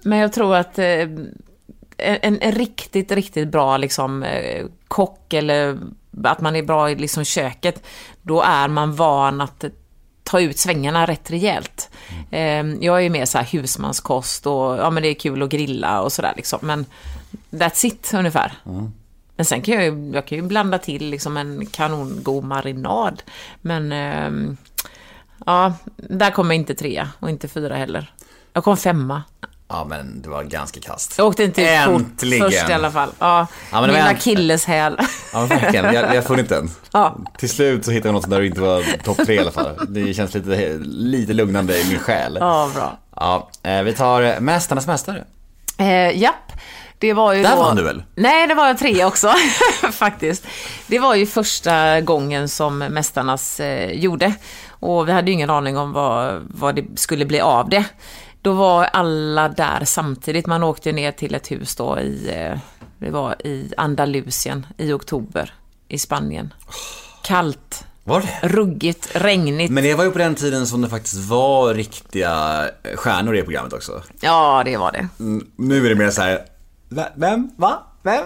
men 0.04 0.18
jag 0.20 0.34
tror 0.34 0.56
att 0.56 0.80
eh, 0.80 0.86
en, 1.98 2.42
en 2.42 2.52
riktigt, 2.52 3.12
riktigt 3.12 3.48
bra 3.48 3.78
liksom, 3.78 4.24
eh, 4.24 4.66
kock 4.88 5.34
eller 5.34 5.78
att 6.24 6.42
man 6.42 6.56
är 6.56 6.64
bra 6.64 6.92
i 6.92 6.96
liksom, 6.96 7.24
köket, 7.26 7.84
då 8.22 8.42
är 8.42 8.68
man 8.68 8.96
van 8.96 9.42
att 9.42 9.64
ta 10.30 10.40
ut 10.40 10.58
svängarna 10.58 11.06
rätt 11.06 11.32
rejält. 11.32 11.90
Eh, 12.32 12.66
jag 12.82 12.98
är 12.98 13.00
ju 13.00 13.10
mer 13.10 13.26
så 13.26 13.38
här 13.38 13.46
husmanskost 13.46 14.48
och 14.48 14.78
ja 14.78 14.90
men 14.90 15.04
det 15.04 15.10
är 15.10 15.14
kul 15.14 15.44
att 15.44 15.50
grilla 15.50 16.02
och 16.02 16.14
sådär 16.14 16.34
liksom. 16.36 16.60
Men 16.62 16.86
that's 17.50 17.86
it 17.86 18.14
ungefär. 18.14 18.54
Men 19.36 19.46
sen 19.46 19.62
kan 19.62 19.76
jag 19.76 19.84
ju, 19.84 20.12
jag 20.14 20.26
kan 20.26 20.38
ju 20.38 20.42
blanda 20.42 20.78
till 20.78 21.10
liksom 21.10 21.38
en 21.38 21.66
kanongod 21.66 22.44
marinad. 22.44 23.24
Men 23.62 23.92
ehm, 23.92 24.58
ja, 25.46 25.74
där 25.96 26.32
kom 26.32 26.48
jag 26.48 26.56
inte 26.56 26.76
trea 26.76 27.10
och 27.20 27.30
inte 27.30 27.48
fyra 27.48 27.76
heller. 27.76 28.14
Jag 28.54 28.64
kom 28.64 28.78
femma. 28.78 29.24
Ja, 29.70 29.86
men 29.90 30.22
det 30.22 30.30
var 30.30 30.44
ganska 30.44 30.80
kast. 30.80 31.18
Jag 31.18 31.28
åkte 31.28 31.44
inte 31.44 31.62
ut 31.62 31.68
fort 31.86 31.96
Äntligen. 32.02 32.46
först 32.52 32.70
i 32.70 32.74
alla 32.74 32.92
fall. 32.92 33.10
Ja, 33.20 33.48
Ja, 33.72 33.82
men 33.82 33.90
det 33.90 33.96
min 33.96 34.04
akilleshäl. 34.06 34.98
Ja, 35.34 35.46
verkligen. 35.46 35.86
Jag, 35.86 35.96
jag 35.96 36.08
har 36.16 36.22
funnit 36.22 36.50
den. 36.50 36.72
Ja. 36.94 37.18
Till 37.38 37.50
slut 37.50 37.86
så 37.86 37.92
hittade 37.92 38.08
jag 38.10 38.14
något 38.14 38.30
där 38.30 38.40
du 38.40 38.46
inte 38.48 38.62
var 38.62 39.04
topp 39.04 39.18
tre 39.26 39.36
i 39.36 39.40
alla 39.40 39.52
fall. 39.52 39.80
Det 39.88 40.14
känns 40.14 40.34
lite, 40.34 40.78
lite 40.84 41.34
lugnande 41.34 41.82
i 41.82 41.86
min 41.90 42.00
själ. 42.00 42.38
ja, 42.40 42.70
bra. 42.76 42.98
Ja, 43.16 43.50
eh, 43.64 43.82
vi 43.84 43.94
tar 43.94 44.40
Mästarnas 44.40 44.88
Mästare. 44.88 45.24
Eh, 45.78 46.18
japp. 46.22 46.52
Det 46.98 47.14
var 47.14 47.34
ju 47.34 47.44
Där 47.44 47.56
då... 47.56 47.62
vann 47.62 47.76
du 47.76 47.84
väl? 47.84 48.04
Nej, 48.16 48.48
det 48.48 48.54
var 48.54 48.68
jag 48.68 48.78
tre 48.78 49.06
också, 49.06 49.34
faktiskt. 49.92 50.46
Det 50.88 51.00
var 51.00 51.16
ju 51.16 51.26
första 51.26 52.02
gången 52.02 52.50
som 52.50 52.78
Mästarnas 52.78 53.60
eh, 53.60 53.92
gjorde. 53.92 54.34
Och 54.70 55.08
vi 55.08 55.12
hade 55.12 55.28
ju 55.28 55.34
ingen 55.34 55.50
aning 55.50 55.78
om 55.78 55.92
vad, 55.94 56.48
vad 56.50 56.76
det 56.76 56.86
skulle 56.96 57.26
bli 57.26 57.40
av 57.40 57.70
det. 57.70 57.84
Då 58.42 58.54
var 58.54 58.84
alla 58.84 59.50
där 59.50 59.86
samtidigt. 59.86 60.46
Man 60.48 60.64
åkte 60.64 60.92
ner 60.92 61.12
till 61.12 61.36
ett 61.36 61.52
hus 61.52 61.76
då 61.76 62.00
i, 62.00 62.30
eh, 62.36 62.60
det 63.00 63.10
var 63.12 63.48
i 63.48 63.74
Andalusien 63.78 64.66
i 64.78 64.92
oktober 64.94 65.54
i 65.88 66.00
Spanien. 66.00 66.54
Kallt, 67.24 67.86
Var 68.04 68.22
det? 68.22 68.48
ruggigt, 68.48 69.10
regnigt. 69.14 69.72
Men 69.72 69.84
det 69.84 69.96
var 69.96 70.04
ju 70.04 70.12
på 70.12 70.18
den 70.18 70.36
tiden 70.36 70.68
som 70.68 70.82
det 70.82 70.90
faktiskt 70.90 71.30
var 71.30 71.74
riktiga 71.74 72.66
stjärnor 72.96 73.36
i 73.36 73.42
programmet 73.44 73.74
också. 73.74 74.02
Ja, 74.22 74.62
det 74.66 74.78
var 74.78 74.92
det. 74.92 75.08
Mm, 75.20 75.48
Nu 75.56 75.86
är 75.86 75.90
det 75.90 75.96
mer 75.96 76.10
så 76.10 76.22
här. 76.22 76.40
"Va- 76.90 77.10
Vem? 77.16 77.50
Va? 77.58 77.84
Vem? 78.04 78.24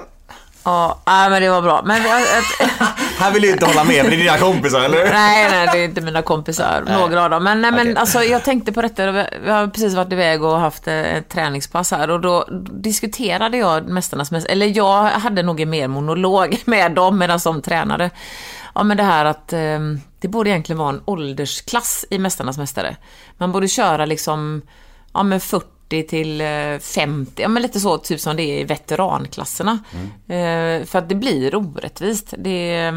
Ja, 0.65 1.01
nej, 1.05 1.29
men 1.29 1.41
det 1.41 1.49
var 1.49 1.61
bra. 1.61 1.81
Men, 1.85 2.03
jag, 2.03 2.09
Här 3.19 3.31
vill 3.31 3.41
du 3.41 3.51
inte 3.51 3.65
hålla 3.65 3.83
med, 3.83 4.05
det 4.05 4.15
är 4.15 4.17
dina 4.17 4.37
kompisar, 4.37 4.81
eller? 4.81 5.13
nej, 5.13 5.49
nej, 5.51 5.69
det 5.71 5.79
är 5.79 5.85
inte 5.85 6.01
mina 6.01 6.21
kompisar. 6.21 6.83
Några 6.87 7.23
av 7.23 7.29
dem. 7.29 7.43
Men, 7.43 7.61
nej, 7.61 7.71
men 7.71 7.81
Okej. 7.81 7.95
alltså, 7.95 8.23
jag 8.23 8.43
tänkte 8.43 8.71
på 8.71 8.81
detta. 8.81 9.11
Vi 9.11 9.49
har 9.49 9.67
precis 9.67 9.93
varit 9.93 10.11
iväg 10.13 10.43
och 10.43 10.59
haft 10.59 10.87
eh, 10.87 11.15
ett 11.15 11.29
träningspass 11.29 11.91
här. 11.91 12.09
Och 12.09 12.21
då 12.21 12.47
diskuterade 12.71 13.57
jag 13.57 13.87
Mästarnas 13.87 14.31
mästare. 14.31 14.51
Eller 14.51 14.77
jag 14.77 15.03
hade 15.03 15.43
nog 15.43 15.59
en 15.61 15.69
mer 15.69 15.87
monolog 15.87 16.57
med 16.65 16.91
dem 16.91 17.17
medan 17.17 17.39
de 17.43 17.61
tränade. 17.61 18.09
Ja, 18.75 18.83
men 18.83 18.97
det 18.97 19.03
här 19.03 19.25
att 19.25 19.53
eh, 19.53 19.79
det 20.19 20.27
borde 20.27 20.49
egentligen 20.49 20.79
vara 20.79 20.89
en 20.89 21.01
åldersklass 21.05 22.05
i 22.09 22.19
Mästarnas 22.19 22.57
mästare. 22.57 22.95
Man 23.37 23.51
borde 23.51 23.67
köra 23.67 24.05
liksom, 24.05 24.61
ja 25.13 25.23
men 25.23 25.39
40 25.39 25.67
till 26.01 26.41
eh, 26.41 26.79
50, 26.79 27.41
ja 27.41 27.47
men 27.47 27.61
lite 27.61 27.79
så 27.79 27.97
typ 27.97 28.19
som 28.19 28.35
det 28.35 28.43
är 28.43 28.59
i 28.59 28.63
veteranklasserna. 28.63 29.79
Eh, 30.27 30.85
för 30.85 30.95
att 30.95 31.09
det 31.09 31.15
blir 31.15 31.55
orättvist. 31.55 32.33
Det, 32.37 32.75
eh, 32.75 32.93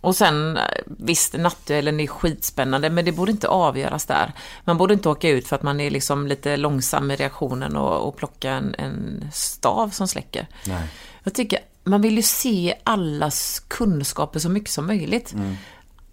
och 0.00 0.16
sen, 0.16 0.56
eh, 0.56 0.62
visst, 0.86 1.34
nattduellen 1.38 2.00
är 2.00 2.06
skitspännande, 2.06 2.90
men 2.90 3.04
det 3.04 3.12
borde 3.12 3.32
inte 3.32 3.48
avgöras 3.48 4.06
där. 4.06 4.32
Man 4.64 4.78
borde 4.78 4.94
inte 4.94 5.08
åka 5.08 5.28
ut 5.28 5.48
för 5.48 5.56
att 5.56 5.62
man 5.62 5.80
är 5.80 5.90
liksom 5.90 6.26
lite 6.26 6.56
långsam 6.56 7.10
i 7.10 7.16
reaktionen 7.16 7.76
och, 7.76 8.08
och 8.08 8.16
plocka 8.16 8.50
en, 8.50 8.74
en 8.78 9.28
stav 9.32 9.88
som 9.88 10.08
släcker. 10.08 10.46
Nej. 10.66 10.88
Jag 11.22 11.34
tycker, 11.34 11.58
man 11.84 12.02
vill 12.02 12.16
ju 12.16 12.22
se 12.22 12.74
allas 12.84 13.62
kunskaper 13.68 14.40
så 14.40 14.48
mycket 14.48 14.70
som 14.70 14.86
möjligt. 14.86 15.34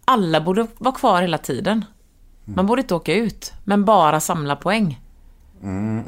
Alla 0.05 0.41
borde 0.41 0.67
vara 0.77 0.95
kvar 0.95 1.21
hela 1.21 1.37
tiden. 1.37 1.85
Man 2.45 2.65
borde 2.65 2.81
inte 2.81 2.95
åka 2.95 3.13
ut, 3.13 3.53
men 3.63 3.85
bara 3.85 4.19
samla 4.19 4.55
poäng. 4.55 4.99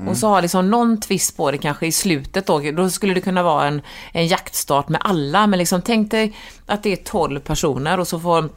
Och 0.07 0.17
så 0.17 0.27
har 0.27 0.41
liksom 0.41 0.69
någon 0.69 0.99
twist 0.99 1.37
på 1.37 1.51
det 1.51 1.57
kanske 1.57 1.87
i 1.87 1.91
slutet 1.91 2.47
då. 2.47 2.59
Då 2.71 2.89
skulle 2.89 3.13
det 3.13 3.21
kunna 3.21 3.43
vara 3.43 3.67
en, 3.67 3.81
en 4.11 4.27
jaktstart 4.27 4.89
med 4.89 5.01
alla. 5.03 5.47
Men 5.47 5.59
liksom 5.59 5.81
tänk 5.81 6.11
dig 6.11 6.35
att 6.65 6.83
det 6.83 6.91
är 6.91 7.03
12 7.03 7.39
personer 7.39 7.99
och 7.99 8.07
så 8.07 8.19
får 8.19 8.49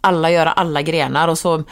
alla 0.00 0.30
göra 0.30 0.52
alla 0.52 0.82
grenar 0.82 1.28
och 1.28 1.38
så 1.38 1.64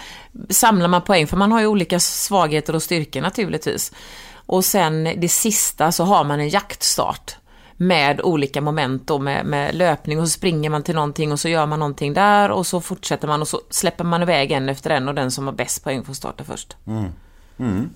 samlar 0.48 0.88
man 0.88 1.02
poäng. 1.02 1.26
För 1.26 1.36
man 1.36 1.52
har 1.52 1.60
ju 1.60 1.66
olika 1.66 2.00
svagheter 2.00 2.74
och 2.74 2.82
styrkor 2.82 3.20
naturligtvis. 3.20 3.92
Och 4.34 4.64
sen 4.64 5.04
det 5.16 5.28
sista 5.28 5.92
så 5.92 6.04
har 6.04 6.24
man 6.24 6.40
en 6.40 6.48
jaktstart 6.48 7.36
med 7.76 8.20
olika 8.20 8.60
moment 8.60 9.06
då 9.06 9.18
med, 9.18 9.46
med 9.46 9.74
löpning 9.74 10.20
och 10.20 10.28
så 10.28 10.30
springer 10.30 10.70
man 10.70 10.82
till 10.82 10.94
någonting 10.94 11.32
och 11.32 11.40
så 11.40 11.48
gör 11.48 11.66
man 11.66 11.78
någonting 11.78 12.14
där 12.14 12.50
och 12.50 12.66
så 12.66 12.80
fortsätter 12.80 13.28
man 13.28 13.40
och 13.40 13.48
så 13.48 13.60
släpper 13.70 14.04
man 14.04 14.22
iväg 14.22 14.52
en 14.52 14.68
efter 14.68 14.90
en 14.90 15.08
och 15.08 15.14
den 15.14 15.30
som 15.30 15.46
har 15.46 15.52
bäst 15.52 15.84
poäng 15.84 16.04
får 16.04 16.14
starta 16.14 16.44
först. 16.44 16.76
Mm. 16.86 17.12
Mm. 17.58 17.90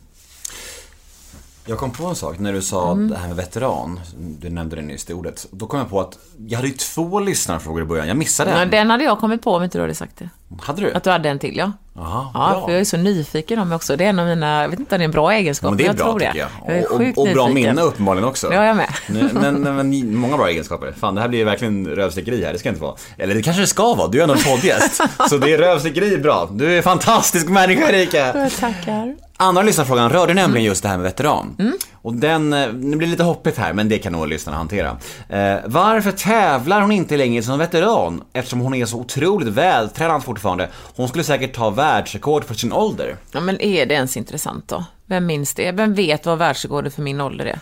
Jag 1.67 1.79
kom 1.79 1.91
på 1.91 2.07
en 2.07 2.15
sak 2.15 2.39
när 2.39 2.53
du 2.53 2.63
sa 2.63 2.95
det 2.95 3.17
här 3.17 3.27
med 3.29 3.37
veteran. 3.37 4.01
Du 4.41 4.51
nämnde 4.51 4.77
det 4.77 4.83
nyss, 4.83 5.05
det 5.05 5.15
ordet. 5.15 5.47
Då 5.51 5.67
kom 5.67 5.79
jag 5.79 5.91
på 5.91 6.01
att 6.01 6.19
jag 6.49 6.57
hade 6.57 6.69
ju 6.69 6.75
två 6.75 7.21
lyssnarfrågor 7.21 7.83
i 7.83 7.85
början. 7.85 8.09
Jag 8.09 8.17
missade 8.17 8.51
Ja, 8.51 8.57
en. 8.59 8.71
den 8.71 8.91
hade 8.91 9.05
jag 9.05 9.19
kommit 9.21 9.43
på 9.43 9.53
om 9.55 9.63
inte 9.63 9.79
du 9.79 9.83
hade 9.83 9.95
sagt 9.95 10.17
det. 10.19 10.29
Hade 10.63 10.81
du? 10.83 10.93
Att 10.93 11.05
du 11.05 11.11
hade 11.11 11.29
en 11.29 11.39
till, 11.39 11.57
ja. 11.57 11.73
Jaha, 11.97 12.27
Ja, 12.35 12.51
bra. 12.51 12.65
för 12.67 12.73
jag 12.73 12.81
är 12.81 12.85
så 12.85 12.97
nyfiken 12.97 13.59
om 13.59 13.69
mig 13.69 13.77
också. 13.77 13.97
Det 13.97 14.05
är 14.05 14.09
en 14.09 14.19
av 14.19 14.27
mina, 14.27 14.63
jag 14.63 14.69
vet 14.69 14.79
inte 14.79 14.95
om 14.95 14.99
det 14.99 15.03
är 15.03 15.05
en 15.05 15.11
bra 15.11 15.33
egenskap, 15.33 15.71
men 15.71 15.79
det 15.79 15.85
är 15.85 15.87
jag 15.87 15.97
bra 15.97 16.05
tror 16.05 16.19
det. 16.19 16.25
jag. 16.35 16.49
Jag 16.67 16.77
är 16.79 16.93
och, 16.93 16.99
sjukt 16.99 17.19
och, 17.19 17.27
och 17.29 17.33
bra 17.35 17.49
minne 17.49 17.83
uppenbarligen 17.83 18.29
också. 18.29 18.47
Ja, 18.53 18.55
jag 18.55 18.65
är 18.65 18.75
med. 18.75 18.89
Men, 19.33 19.61
men, 19.63 19.77
men 19.77 20.17
många 20.17 20.37
bra 20.37 20.49
egenskaper. 20.49 20.93
Fan, 21.01 21.15
det 21.15 21.21
här 21.21 21.29
blir 21.29 21.39
ju 21.39 21.45
verkligen 21.45 21.87
rövslickeri 21.87 22.45
här. 22.45 22.53
Det 22.53 22.59
ska 22.59 22.69
inte 22.69 22.81
vara. 22.81 22.95
Eller 23.19 23.35
det 23.35 23.43
kanske 23.43 23.63
det 23.63 23.67
ska 23.67 23.95
vara. 23.95 24.09
Du 24.09 24.19
är 24.19 24.23
ändå 24.23 24.35
en 24.35 24.41
poddgäst. 24.43 25.01
så 25.31 25.37
det 25.39 25.53
är 25.53 25.59
rövslickeri 25.59 26.19
bra. 26.19 26.49
Du 26.53 26.73
är 26.73 26.77
en 26.77 26.83
fantastisk 26.83 27.49
människa 27.49 27.89
Erika. 27.91 28.39
Jag 28.39 28.53
tackar. 28.53 29.17
Andra 29.37 29.63
lyssnarfrågan 29.63 30.11
rörde 30.11 30.33
Mm. 30.33 30.43
nämligen 30.43 30.65
just 30.67 30.83
det 30.83 30.89
här 30.89 30.97
med 30.97 31.05
veteran. 31.05 31.57
Och 32.03 32.15
den, 32.15 32.53
eh, 32.53 32.73
nu 32.73 32.97
blir 32.97 33.07
det 33.07 33.11
lite 33.11 33.23
hoppigt 33.23 33.59
här, 33.59 33.73
men 33.73 33.89
det 33.89 33.99
kan 33.99 34.13
nog 34.13 34.29
lyssnarna 34.29 34.59
hantera. 34.59 34.97
Eh, 35.29 35.57
varför 35.67 36.13
tävlar 36.13 36.81
hon 36.81 36.93
inte 36.93 37.17
längre 37.17 37.43
som 37.43 37.59
veteran? 37.59 38.23
Eftersom 38.33 38.61
hon 38.61 38.75
är 38.75 38.87
så 38.87 38.97
otroligt 38.99 39.49
vältränad 39.49 40.25
fortfarande. 40.25 40.69
Hon 40.97 41.09
skulle 41.09 41.25
säkert 41.25 41.55
ta 41.55 41.71
världsrekord 41.71 42.45
för 42.45 42.55
sin 42.55 42.73
ålder. 42.73 43.17
Ja, 43.33 43.41
men 43.41 43.61
är 43.61 43.87
det 43.87 43.95
ens 43.95 44.17
intressant 44.17 44.69
då? 44.69 44.85
Vem 45.07 45.27
minns 45.27 45.55
det? 45.55 45.73
Vem 45.73 45.95
vet 45.95 46.27
vad 46.27 46.39
världsrekordet 46.39 46.95
för 46.95 47.03
min 47.03 47.21
ålder 47.21 47.45
är? 47.47 47.59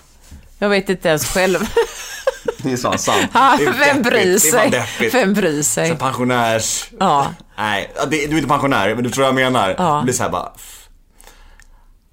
Jag 0.58 0.68
vet 0.68 0.88
inte 0.88 1.08
ens 1.08 1.24
själv. 1.26 1.58
Det 2.62 2.72
är 2.72 2.76
så 2.76 2.92
sant. 2.98 3.30
Ja, 3.34 3.56
Det 3.58 3.64
är 3.64 3.72
Vem 3.92 4.02
bryr 4.02 4.38
sig? 4.38 4.84
Vem 5.12 5.34
bryr 5.34 5.62
sig? 5.62 5.88
Så 5.90 5.96
pensionärs... 5.96 6.90
Ja. 7.00 7.26
Nej, 7.58 7.90
du 8.10 8.16
är 8.16 8.32
inte 8.36 8.48
pensionär, 8.48 8.94
men 8.94 9.04
du 9.04 9.10
tror 9.10 9.26
jag 9.26 9.34
menar. 9.34 9.74
Ja. 9.78 9.96
Det 9.96 10.02
blir 10.04 10.14
så 10.14 10.22
här 10.22 10.30
bara... 10.30 10.52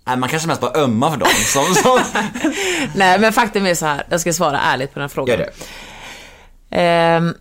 Nej, 0.10 0.18
man 0.18 0.30
kanske 0.30 0.47
mest 0.47 0.62
bara 0.62 0.84
ömmar 0.84 1.12
för 1.12 1.18
dem. 1.18 1.30
Som, 1.30 1.76
som... 1.84 1.99
Nej, 2.95 3.20
men 3.20 3.34
faktum 3.34 3.66
är 3.66 3.76
så 3.76 3.86
här. 3.86 4.03
Jag 4.10 4.22
ska 4.22 4.34
svara 4.34 4.60
ärligt 4.60 4.93
på 4.93 4.99
den 4.99 5.10
frågan. 5.10 5.39
Gör 5.39 5.45
det. 5.45 5.51
Ehm, 6.78 7.34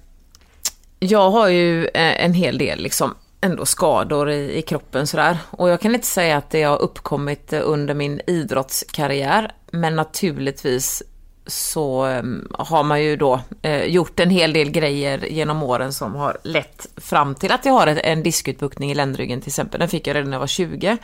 jag 0.98 1.30
har 1.30 1.48
ju 1.48 1.84
eh, 1.84 2.24
en 2.24 2.34
hel 2.34 2.58
del 2.58 2.80
liksom 2.80 3.14
ändå 3.40 3.66
skador 3.66 4.30
i, 4.30 4.58
i 4.58 4.62
kroppen 4.62 5.06
sådär. 5.06 5.38
Och 5.50 5.68
jag 5.68 5.80
kan 5.80 5.94
inte 5.94 6.06
säga 6.06 6.36
att 6.36 6.50
det 6.50 6.62
har 6.62 6.82
uppkommit 6.82 7.52
eh, 7.52 7.60
under 7.64 7.94
min 7.94 8.20
idrottskarriär. 8.26 9.52
Men 9.70 9.96
naturligtvis 9.96 11.02
så 11.46 12.06
eh, 12.06 12.22
har 12.52 12.82
man 12.82 13.02
ju 13.02 13.16
då 13.16 13.40
eh, 13.62 13.84
gjort 13.84 14.20
en 14.20 14.30
hel 14.30 14.52
del 14.52 14.70
grejer 14.70 15.26
genom 15.26 15.62
åren 15.62 15.92
som 15.92 16.14
har 16.14 16.38
lett 16.44 16.86
fram 16.96 17.34
till 17.34 17.52
att 17.52 17.64
jag 17.64 17.72
har 17.72 17.86
ett, 17.86 17.98
en 18.04 18.22
diskutbuktning 18.22 18.90
i 18.90 18.94
ländryggen 18.94 19.40
till 19.40 19.50
exempel. 19.50 19.80
Den 19.80 19.88
fick 19.88 20.06
jag 20.06 20.14
redan 20.14 20.30
när 20.30 20.34
jag 20.34 20.40
var 20.40 20.46
20. 20.46 20.98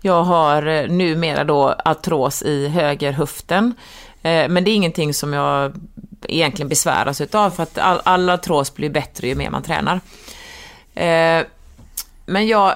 Jag 0.00 0.22
har 0.22 0.66
eh, 0.66 0.88
numera 0.88 1.44
då 1.44 1.74
artros 1.84 2.42
i 2.42 2.68
höger 2.68 3.12
höften. 3.12 3.74
Eh, 4.22 4.48
men 4.48 4.64
det 4.64 4.70
är 4.70 4.74
ingenting 4.74 5.14
som 5.14 5.32
jag 5.32 5.74
egentligen 6.28 6.68
besväras 6.68 7.20
utav 7.20 7.50
för 7.50 7.62
att 7.62 7.78
all, 7.78 8.00
all 8.04 8.30
artros 8.30 8.74
blir 8.74 8.90
bättre 8.90 9.28
ju 9.28 9.34
mer 9.34 9.50
man 9.50 9.62
tränar. 9.62 10.00
Eh, 10.94 11.44
men 12.26 12.46
jag 12.46 12.74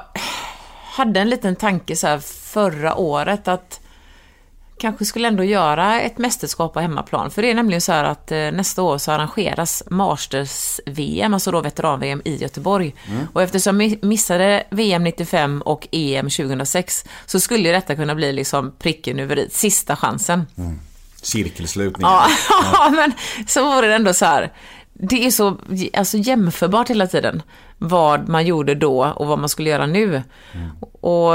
hade 0.84 1.20
en 1.20 1.30
liten 1.30 1.56
tanke 1.56 1.96
så 1.96 2.06
här 2.06 2.18
förra 2.52 2.94
året 2.94 3.48
att 3.48 3.80
kanske 4.84 5.04
skulle 5.04 5.28
ändå 5.28 5.44
göra 5.44 6.00
ett 6.00 6.18
mästerskap 6.18 6.72
på 6.74 6.80
hemmaplan. 6.80 7.30
För 7.30 7.42
det 7.42 7.50
är 7.50 7.54
nämligen 7.54 7.80
så 7.80 7.92
här 7.92 8.04
att 8.04 8.32
eh, 8.32 8.38
nästa 8.38 8.82
år 8.82 8.98
så 8.98 9.12
arrangeras 9.12 9.82
Masters-VM, 9.90 11.34
alltså 11.34 11.50
då 11.50 11.60
veteran-VM 11.60 12.22
i 12.24 12.36
Göteborg. 12.36 12.94
Och 13.32 13.42
eftersom 13.42 13.80
jag 13.80 13.90
mi- 13.90 14.04
missade 14.06 14.64
VM 14.70 15.04
95 15.04 15.62
och 15.62 15.88
EM 15.92 16.30
2006 16.30 17.04
så 17.26 17.40
skulle 17.40 17.72
detta 17.72 17.96
kunna 17.96 18.14
bli 18.14 18.32
liksom 18.32 18.72
pricken 18.78 19.18
över 19.18 19.38
i, 19.38 19.48
sista 19.50 19.96
chansen. 19.96 20.46
Cirkelslutningen. 21.22 22.12
Ja, 22.72 22.90
men 22.90 23.12
så 23.46 23.64
var 23.64 23.82
det 23.82 23.94
ändå 23.94 24.14
så 24.14 24.24
här. 24.24 24.52
Det 24.92 25.26
är 25.26 25.30
så 25.30 25.56
alltså, 25.96 26.16
jämförbart 26.16 26.90
hela 26.90 27.06
tiden. 27.06 27.42
Vad 27.78 28.28
man 28.28 28.46
gjorde 28.46 28.74
då 28.74 29.04
och 29.16 29.26
vad 29.26 29.38
man 29.38 29.48
skulle 29.48 29.70
göra 29.70 29.86
nu. 29.86 30.22
Och 31.00 31.32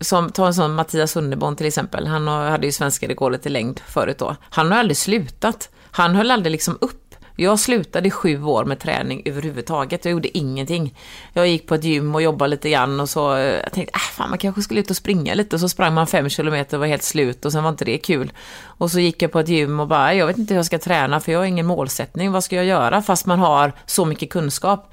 som, 0.00 0.30
ta 0.30 0.46
en 0.46 0.54
sån 0.54 0.74
Mattias 0.74 1.12
Sunderborn 1.12 1.56
till 1.56 1.66
exempel. 1.66 2.06
Han 2.06 2.28
hade 2.28 2.66
ju 2.66 2.72
svenska 2.72 3.08
rekordet 3.08 3.46
i 3.46 3.48
längd 3.48 3.80
förut 3.86 4.18
då. 4.18 4.36
Han 4.50 4.72
har 4.72 4.78
aldrig 4.78 4.96
slutat. 4.96 5.70
Han 5.90 6.14
höll 6.14 6.30
aldrig 6.30 6.52
liksom 6.52 6.78
upp. 6.80 7.08
Jag 7.40 7.58
slutade 7.60 8.08
i 8.08 8.10
sju 8.10 8.42
år 8.42 8.64
med 8.64 8.80
träning 8.80 9.22
överhuvudtaget. 9.24 10.04
Jag 10.04 10.12
gjorde 10.12 10.38
ingenting. 10.38 10.98
Jag 11.32 11.48
gick 11.48 11.66
på 11.66 11.74
ett 11.74 11.84
gym 11.84 12.14
och 12.14 12.22
jobbade 12.22 12.50
lite 12.50 12.70
grann 12.70 13.00
och 13.00 13.08
så 13.08 13.36
eh, 13.36 13.42
jag 13.42 13.72
tänkte 13.72 13.92
äh, 13.94 14.00
fan 14.00 14.30
man 14.30 14.38
kanske 14.38 14.62
skulle 14.62 14.80
ut 14.80 14.90
och 14.90 14.96
springa 14.96 15.34
lite. 15.34 15.56
Och 15.56 15.60
så 15.60 15.68
sprang 15.68 15.94
man 15.94 16.06
fem 16.06 16.28
kilometer 16.28 16.76
och 16.76 16.80
var 16.80 16.86
helt 16.86 17.02
slut 17.02 17.44
och 17.44 17.52
sen 17.52 17.62
var 17.62 17.70
inte 17.70 17.84
det 17.84 17.98
kul. 17.98 18.32
Och 18.62 18.90
så 18.90 19.00
gick 19.00 19.22
jag 19.22 19.32
på 19.32 19.40
ett 19.40 19.48
gym 19.48 19.80
och 19.80 19.88
bara, 19.88 20.12
äh, 20.12 20.18
jag 20.18 20.26
vet 20.26 20.38
inte 20.38 20.54
hur 20.54 20.58
jag 20.58 20.66
ska 20.66 20.78
träna 20.78 21.20
för 21.20 21.32
jag 21.32 21.38
har 21.38 21.46
ingen 21.46 21.66
målsättning. 21.66 22.32
Vad 22.32 22.44
ska 22.44 22.56
jag 22.56 22.64
göra? 22.64 23.02
Fast 23.02 23.26
man 23.26 23.38
har 23.38 23.72
så 23.86 24.04
mycket 24.04 24.30
kunskap. 24.30 24.92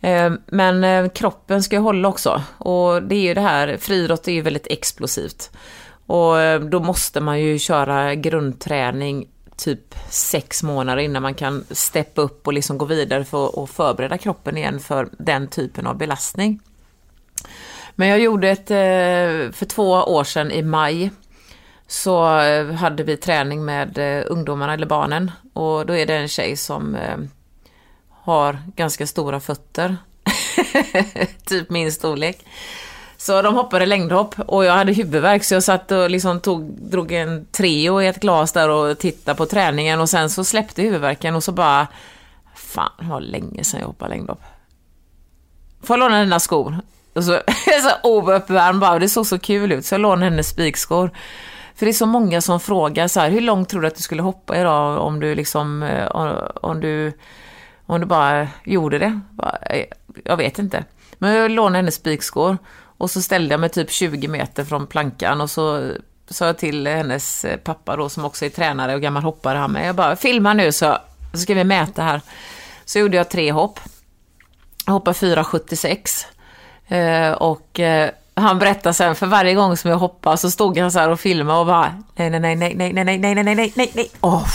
Eh, 0.00 0.32
men 0.46 0.84
eh, 0.84 1.08
kroppen 1.08 1.62
ska 1.62 1.76
ju 1.76 1.82
hålla 1.82 2.08
också. 2.08 2.42
Och 2.58 3.02
det 3.02 3.14
är 3.14 3.20
ju 3.20 3.34
det 3.34 3.40
här, 3.40 3.76
friidrott 3.76 4.28
är 4.28 4.32
ju 4.32 4.40
väldigt 4.40 4.66
explosivt. 4.70 5.50
Och 6.06 6.40
eh, 6.40 6.60
då 6.60 6.80
måste 6.80 7.20
man 7.20 7.40
ju 7.40 7.58
köra 7.58 8.14
grundträning 8.14 9.28
typ 9.56 9.94
sex 10.10 10.62
månader 10.62 11.02
innan 11.02 11.22
man 11.22 11.34
kan 11.34 11.64
steppa 11.70 12.22
upp 12.22 12.46
och 12.46 12.52
liksom 12.52 12.78
gå 12.78 12.84
vidare 12.84 13.24
för 13.24 13.62
att 13.62 13.70
förbereda 13.70 14.18
kroppen 14.18 14.56
igen 14.56 14.80
för 14.80 15.08
den 15.18 15.48
typen 15.48 15.86
av 15.86 15.96
belastning. 15.96 16.60
Men 17.94 18.08
jag 18.08 18.18
gjorde 18.18 18.48
ett, 18.48 18.68
för 19.56 19.64
två 19.64 19.90
år 19.90 20.24
sedan 20.24 20.50
i 20.50 20.62
maj, 20.62 21.10
så 21.86 22.24
hade 22.74 23.02
vi 23.02 23.16
träning 23.16 23.64
med 23.64 23.98
ungdomarna 24.26 24.74
eller 24.74 24.86
barnen. 24.86 25.30
Och 25.52 25.86
då 25.86 25.96
är 25.96 26.06
det 26.06 26.16
en 26.16 26.28
tjej 26.28 26.56
som 26.56 26.96
har 28.28 28.58
ganska 28.76 29.06
stora 29.06 29.40
fötter. 29.40 29.96
typ 31.44 31.70
min 31.70 31.92
storlek. 31.92 32.44
Så 33.16 33.42
de 33.42 33.54
hoppade 33.54 33.86
längdhopp 33.86 34.34
och 34.38 34.64
jag 34.64 34.72
hade 34.72 34.92
huvudvärk 34.92 35.44
så 35.44 35.54
jag 35.54 35.62
satt 35.62 35.90
och 35.90 36.10
liksom 36.10 36.40
tog, 36.40 36.62
drog 36.62 37.12
en 37.12 37.46
Treo 37.46 38.02
i 38.02 38.06
ett 38.06 38.20
glas 38.20 38.52
där 38.52 38.68
och 38.68 38.98
tittade 38.98 39.36
på 39.36 39.46
träningen 39.46 40.00
och 40.00 40.08
sen 40.08 40.30
så 40.30 40.44
släppte 40.44 40.82
huvudvärken 40.82 41.34
och 41.34 41.44
så 41.44 41.52
bara 41.52 41.86
Fan, 42.54 42.90
det 42.98 43.06
var 43.06 43.20
länge 43.20 43.64
sedan 43.64 43.80
jag 43.80 43.86
hoppade 43.86 44.14
längdhopp. 44.14 44.40
Får 45.82 45.94
jag 45.94 46.00
låna 46.00 46.20
dina 46.20 46.40
skor? 46.40 46.76
Och 47.14 47.24
så, 47.24 47.32
så 47.82 48.08
ouppvärmd 48.08 48.80
bara, 48.80 48.98
det 48.98 49.08
såg 49.08 49.26
så 49.26 49.38
kul 49.38 49.72
ut 49.72 49.86
så 49.86 49.94
jag 49.94 50.00
lånade 50.00 50.30
hennes 50.30 50.48
spikskor. 50.48 51.10
För 51.74 51.86
det 51.86 51.90
är 51.90 51.94
så 51.94 52.06
många 52.06 52.40
som 52.40 52.60
frågar 52.60 53.08
så 53.08 53.20
här, 53.20 53.30
hur 53.30 53.40
långt 53.40 53.68
tror 53.68 53.80
du 53.80 53.88
att 53.88 53.96
du 53.96 54.02
skulle 54.02 54.22
hoppa 54.22 54.56
idag 54.56 54.98
om 54.98 55.20
du 55.20 55.34
liksom, 55.34 55.82
eh, 55.82 56.06
om, 56.06 56.34
om 56.54 56.80
du, 56.80 57.12
om 57.88 58.00
du 58.00 58.06
bara 58.06 58.48
gjorde 58.64 58.98
det? 58.98 59.20
Eh, 59.70 59.84
jag 60.24 60.36
vet 60.36 60.58
inte. 60.58 60.84
Men 61.18 61.34
jag 61.34 61.50
lånade 61.50 61.78
hennes 61.78 61.94
spikskor 61.94 62.58
och 62.80 63.10
så 63.10 63.22
ställde 63.22 63.52
jag 63.54 63.60
mig 63.60 63.68
typ 63.68 63.90
20 63.90 64.28
meter 64.28 64.64
från 64.64 64.86
plankan 64.86 65.40
och 65.40 65.50
så 65.50 65.92
sa 66.28 66.46
jag 66.46 66.58
till 66.58 66.86
hennes 66.86 67.44
eh, 67.44 67.56
pappa 67.56 67.96
då 67.96 68.08
som 68.08 68.24
också 68.24 68.44
är 68.44 68.50
tränare 68.50 68.94
och 68.94 69.02
gammal 69.02 69.22
hoppare 69.22 69.58
han 69.58 69.72
med. 69.72 69.88
Jag 69.88 69.94
bara, 69.94 70.16
filma 70.16 70.54
nu 70.54 70.72
så, 70.72 70.98
så 71.32 71.38
ska 71.38 71.54
vi 71.54 71.64
mäta 71.64 72.02
här. 72.02 72.20
Så 72.84 72.98
gjorde 72.98 73.16
jag 73.16 73.30
tre 73.30 73.52
hopp. 73.52 73.80
Jag 74.86 74.92
hoppade 74.92 75.18
4,76. 75.18 76.26
Eh, 76.94 77.32
och 77.32 77.80
han 78.40 78.58
berättar 78.58 78.92
sen, 78.92 79.14
för 79.14 79.26
varje 79.26 79.54
gång 79.54 79.76
som 79.76 79.90
jag 79.90 79.98
hoppade 79.98 80.36
så 80.36 80.50
stod 80.50 80.78
han 80.78 80.92
så 80.92 80.98
här 80.98 81.08
och 81.08 81.20
filmade 81.20 81.58
och 81.60 81.66
bara 81.66 81.94
nej, 82.16 82.30
nej, 82.30 82.40
nej, 82.40 82.56
nej, 82.56 82.74
nej, 82.74 82.92
nej, 82.92 83.04
nej, 83.04 83.18
nej, 83.18 83.34
nej, 83.34 83.54
nej, 83.54 83.72
nej, 83.76 83.90
nej, 83.94 84.10
åh, 84.20 84.46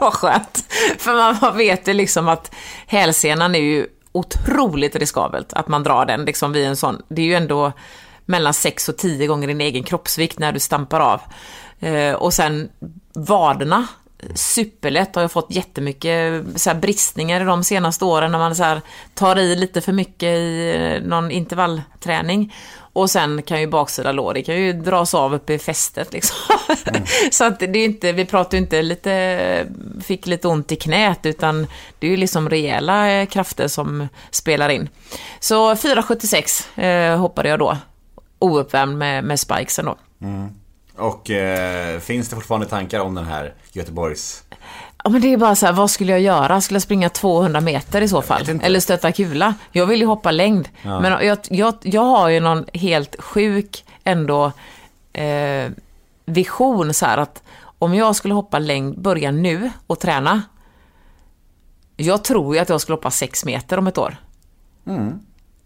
vad 0.00 0.14
skönt. 0.14 0.64
För 0.98 1.40
man 1.40 1.56
vet 1.56 1.88
ju 1.88 1.92
liksom 1.92 2.28
att 2.28 2.54
hälsenan 2.86 3.54
är 3.54 3.58
ju 3.58 3.86
otroligt 4.12 4.96
riskabelt 4.96 5.52
att 5.52 5.68
man 5.68 5.82
drar 5.82 6.06
den 6.06 6.24
liksom 6.24 6.52
vid 6.52 6.66
en 6.66 6.76
sån, 6.76 7.02
det 7.08 7.22
är 7.22 7.26
ju 7.26 7.34
ändå 7.34 7.72
mellan 8.24 8.54
6 8.54 8.88
och 8.88 8.96
10 8.96 9.26
gånger 9.26 9.48
din 9.48 9.60
egen 9.60 9.82
kroppsvikt 9.82 10.38
när 10.38 10.52
du 10.52 10.60
stampar 10.60 11.00
av. 11.00 11.20
Och 12.16 12.34
sen 12.34 12.68
vaderna, 13.14 13.86
superlätt. 14.34 15.14
Har 15.14 15.22
jag 15.22 15.32
fått 15.32 15.50
jättemycket 15.50 16.44
så 16.56 16.70
här, 16.70 16.76
bristningar 16.76 17.40
i 17.40 17.44
de 17.44 17.64
senaste 17.64 18.04
åren 18.04 18.32
när 18.32 18.38
man 18.38 18.56
så 18.56 18.62
här, 18.62 18.80
tar 19.14 19.38
i 19.38 19.56
lite 19.56 19.80
för 19.80 19.92
mycket 19.92 20.28
i 20.28 21.00
någon 21.04 21.30
intervallträning. 21.30 22.54
Och 22.98 23.10
sen 23.10 23.42
kan 23.42 23.60
ju 23.60 23.66
baksida 23.66 24.12
lår, 24.12 24.34
det 24.34 24.42
kan 24.42 24.56
ju 24.56 24.72
dras 24.72 25.14
av 25.14 25.34
uppe 25.34 25.54
i 25.54 25.58
fästet 25.58 26.12
liksom. 26.12 26.36
Mm. 26.86 27.02
så 27.30 27.44
att 27.44 27.58
det 27.60 27.78
är 27.78 27.84
inte, 27.84 28.12
vi 28.12 28.24
pratar 28.24 28.58
ju 28.58 28.62
inte 28.62 28.82
lite, 28.82 29.66
fick 30.04 30.26
lite 30.26 30.48
ont 30.48 30.72
i 30.72 30.76
knät, 30.76 31.26
utan 31.26 31.66
det 31.98 32.06
är 32.06 32.10
ju 32.10 32.16
liksom 32.16 32.48
rejäla 32.48 33.10
eh, 33.10 33.26
krafter 33.26 33.68
som 33.68 34.08
spelar 34.30 34.68
in. 34.68 34.88
Så 35.40 35.74
4,76 35.74 36.80
eh, 36.82 37.18
hoppade 37.18 37.48
jag 37.48 37.58
då, 37.58 37.76
ouppvärmd 38.38 38.98
med, 38.98 39.24
med 39.24 39.40
spikesen 39.40 39.84
då. 39.84 39.96
Mm. 40.22 40.48
Och 40.96 41.30
eh, 41.30 42.00
finns 42.00 42.28
det 42.28 42.36
fortfarande 42.36 42.66
tankar 42.66 43.00
om 43.00 43.14
den 43.14 43.26
här 43.26 43.54
Göteborgs... 43.72 44.44
Ja, 45.04 45.10
men 45.10 45.20
det 45.20 45.32
är 45.32 45.36
bara 45.36 45.54
så 45.54 45.66
här, 45.66 45.72
vad 45.72 45.90
skulle 45.90 46.12
jag 46.12 46.20
göra? 46.20 46.60
Skulle 46.60 46.76
jag 46.76 46.82
springa 46.82 47.08
200 47.08 47.60
meter 47.60 48.00
i 48.00 48.08
så 48.08 48.22
fall? 48.22 48.42
Eller 48.62 48.80
stötta 48.80 49.12
kula? 49.12 49.54
Jag 49.72 49.86
vill 49.86 50.00
ju 50.00 50.06
hoppa 50.06 50.30
längd. 50.30 50.68
Ja. 50.82 51.00
Men 51.00 51.26
jag, 51.26 51.38
jag, 51.50 51.74
jag 51.82 52.02
har 52.04 52.28
ju 52.28 52.40
någon 52.40 52.64
helt 52.74 53.16
sjuk 53.22 53.84
ändå 54.04 54.52
eh, 55.12 55.70
vision 56.24 56.94
så 56.94 57.06
här 57.06 57.18
att 57.18 57.42
om 57.78 57.94
jag 57.94 58.16
skulle 58.16 58.34
hoppa 58.34 58.58
längd, 58.58 59.00
börja 59.00 59.30
nu 59.30 59.70
och 59.86 60.00
träna. 60.00 60.42
Jag 61.96 62.24
tror 62.24 62.54
ju 62.54 62.60
att 62.60 62.68
jag 62.68 62.80
skulle 62.80 62.96
hoppa 62.96 63.10
6 63.10 63.44
meter 63.44 63.78
om 63.78 63.86
ett 63.86 63.98
år. 63.98 64.16
Mm. 64.86 65.20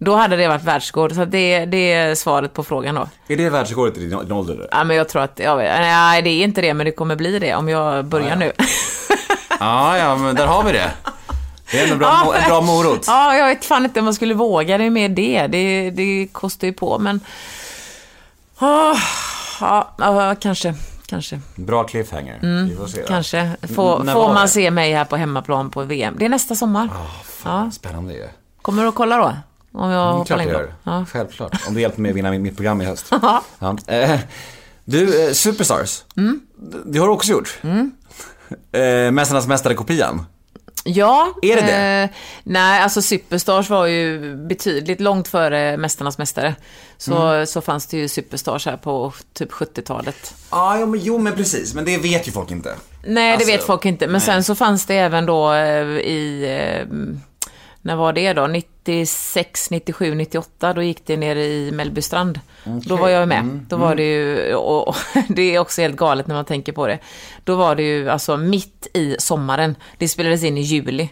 Då 0.04 0.14
hade 0.14 0.36
det 0.36 0.48
varit 0.48 0.64
världsrekord, 0.64 1.12
så 1.12 1.24
det, 1.24 1.64
det 1.64 1.92
är 1.92 2.14
svaret 2.14 2.52
på 2.52 2.64
frågan 2.64 2.94
då. 2.94 3.08
Är 3.28 3.36
det 3.36 3.50
världsrekordet 3.50 3.98
i 3.98 4.00
din, 4.06 4.32
ålder? 4.32 4.68
Ja, 4.70 4.84
men 4.84 4.96
jag 4.96 5.08
tror 5.08 5.22
att, 5.22 5.38
ja, 5.38 5.56
nej 5.56 6.22
det 6.22 6.30
är 6.30 6.44
inte 6.44 6.60
det, 6.60 6.74
men 6.74 6.86
det 6.86 6.92
kommer 6.92 7.16
bli 7.16 7.38
det 7.38 7.54
om 7.54 7.68
jag 7.68 8.04
börjar 8.04 8.26
ja, 8.26 8.32
ja. 8.32 8.38
nu. 8.38 8.52
ja, 9.60 9.98
ja, 9.98 10.16
men 10.16 10.34
där 10.34 10.46
har 10.46 10.62
vi 10.62 10.72
det. 10.72 10.90
Det 11.70 11.80
är 11.80 11.92
en 11.92 11.98
bra, 11.98 12.08
ja, 12.08 12.34
en 12.34 12.48
bra 12.48 12.60
morot. 12.60 13.04
Ja, 13.06 13.36
jag 13.36 13.46
vet 13.46 13.64
fan 13.64 13.84
inte 13.84 14.00
om 14.00 14.04
man 14.04 14.14
skulle 14.14 14.34
våga 14.34 14.78
det 14.78 14.90
med 14.90 15.10
det. 15.10 15.46
Det, 15.46 15.90
det 15.90 16.28
kostar 16.32 16.66
ju 16.66 16.72
på, 16.72 16.98
men... 16.98 17.20
Oh, 18.60 18.98
ja, 19.60 20.36
kanske. 20.40 20.74
Kanske. 21.06 21.40
Bra 21.54 21.84
cliffhanger. 21.84 22.38
Mm, 22.42 22.68
vi 22.68 22.76
får 22.76 22.86
se. 22.86 23.00
Då. 23.00 23.06
Kanske. 23.06 23.50
Får, 23.62 24.12
får 24.12 24.34
man 24.34 24.48
se 24.48 24.70
mig 24.70 24.92
här 24.92 25.04
på 25.04 25.16
hemmaplan 25.16 25.70
på 25.70 25.82
VM. 25.82 26.14
Det 26.18 26.24
är 26.24 26.28
nästa 26.28 26.54
sommar. 26.54 26.86
Oh, 26.86 27.22
fan, 27.24 27.64
ja. 27.64 27.70
Spännande 27.70 28.14
ju. 28.14 28.28
Kommer 28.62 28.82
du 28.82 28.88
att 28.88 28.94
kolla 28.94 29.16
då? 29.16 29.34
Om 29.72 29.90
jag 29.90 30.14
mm, 30.14 30.24
klart 30.24 30.40
jag 30.40 30.50
gör. 30.50 30.74
Ja. 30.84 31.04
Självklart. 31.12 31.66
Om 31.68 31.74
du 31.74 31.80
hjälper 31.80 32.00
mig 32.00 32.10
att 32.10 32.16
vinna 32.16 32.32
mitt 32.32 32.56
program 32.56 32.80
i 32.80 32.84
höst. 32.84 33.06
ja. 33.58 33.76
Eh, 33.86 34.20
du, 34.84 35.26
eh, 35.26 35.32
Superstars. 35.32 36.04
Mm. 36.16 36.40
Det 36.84 36.98
har 36.98 37.06
du 37.06 37.12
också 37.12 37.32
gjort. 37.32 37.58
Mm. 37.62 37.92
Eh, 38.72 39.12
Mästarnas 39.12 39.46
Mästare-kopian. 39.46 40.26
Ja. 40.84 41.34
Är 41.42 41.56
det 41.56 41.62
det? 41.62 42.02
Eh, 42.02 42.10
nej, 42.42 42.82
alltså 42.82 43.02
Superstars 43.02 43.70
var 43.70 43.86
ju 43.86 44.36
betydligt 44.36 45.00
långt 45.00 45.28
före 45.28 45.76
Mästarnas 45.76 46.18
Mästare. 46.18 46.54
Så, 46.98 47.26
mm. 47.26 47.46
så 47.46 47.60
fanns 47.60 47.86
det 47.86 47.96
ju 47.96 48.08
Superstars 48.08 48.66
här 48.66 48.76
på 48.76 49.12
typ 49.32 49.52
70-talet. 49.52 50.34
Ah, 50.50 50.78
ja, 50.78 50.86
men, 50.86 51.00
jo, 51.00 51.18
men 51.18 51.32
precis. 51.32 51.74
Men 51.74 51.84
det 51.84 51.98
vet 51.98 52.28
ju 52.28 52.32
folk 52.32 52.50
inte. 52.50 52.74
Nej, 53.06 53.32
alltså, 53.32 53.46
det 53.46 53.52
vet 53.52 53.66
folk 53.66 53.84
inte. 53.84 54.06
Men 54.06 54.12
nej. 54.12 54.20
sen 54.20 54.44
så 54.44 54.54
fanns 54.54 54.86
det 54.86 54.94
även 54.94 55.26
då 55.26 55.54
i 55.54 56.46
när 57.82 57.96
var 57.96 58.12
det 58.12 58.32
då? 58.32 58.46
96, 58.84 59.70
97, 59.70 60.14
98. 60.14 60.72
Då 60.72 60.82
gick 60.82 61.06
det 61.06 61.16
ner 61.16 61.36
i 61.36 61.70
Mellbystrand. 61.72 62.40
Okay. 62.64 62.80
Då 62.88 62.96
var 62.96 63.08
jag 63.08 63.28
med. 63.28 63.40
Mm. 63.40 63.66
Då 63.68 63.76
var 63.76 63.86
mm. 63.86 63.96
det 63.96 64.02
ju, 64.02 64.54
och, 64.54 64.88
och, 64.88 64.96
det 65.28 65.54
är 65.54 65.58
också 65.58 65.82
helt 65.82 65.96
galet 65.96 66.26
när 66.26 66.34
man 66.34 66.44
tänker 66.44 66.72
på 66.72 66.86
det. 66.86 66.98
Då 67.44 67.56
var 67.56 67.74
det 67.76 67.82
ju 67.82 68.10
alltså 68.10 68.36
mitt 68.36 68.86
i 68.94 69.16
sommaren. 69.18 69.76
Det 69.98 70.08
spelades 70.08 70.44
in 70.44 70.58
i 70.58 70.60
juli. 70.60 71.10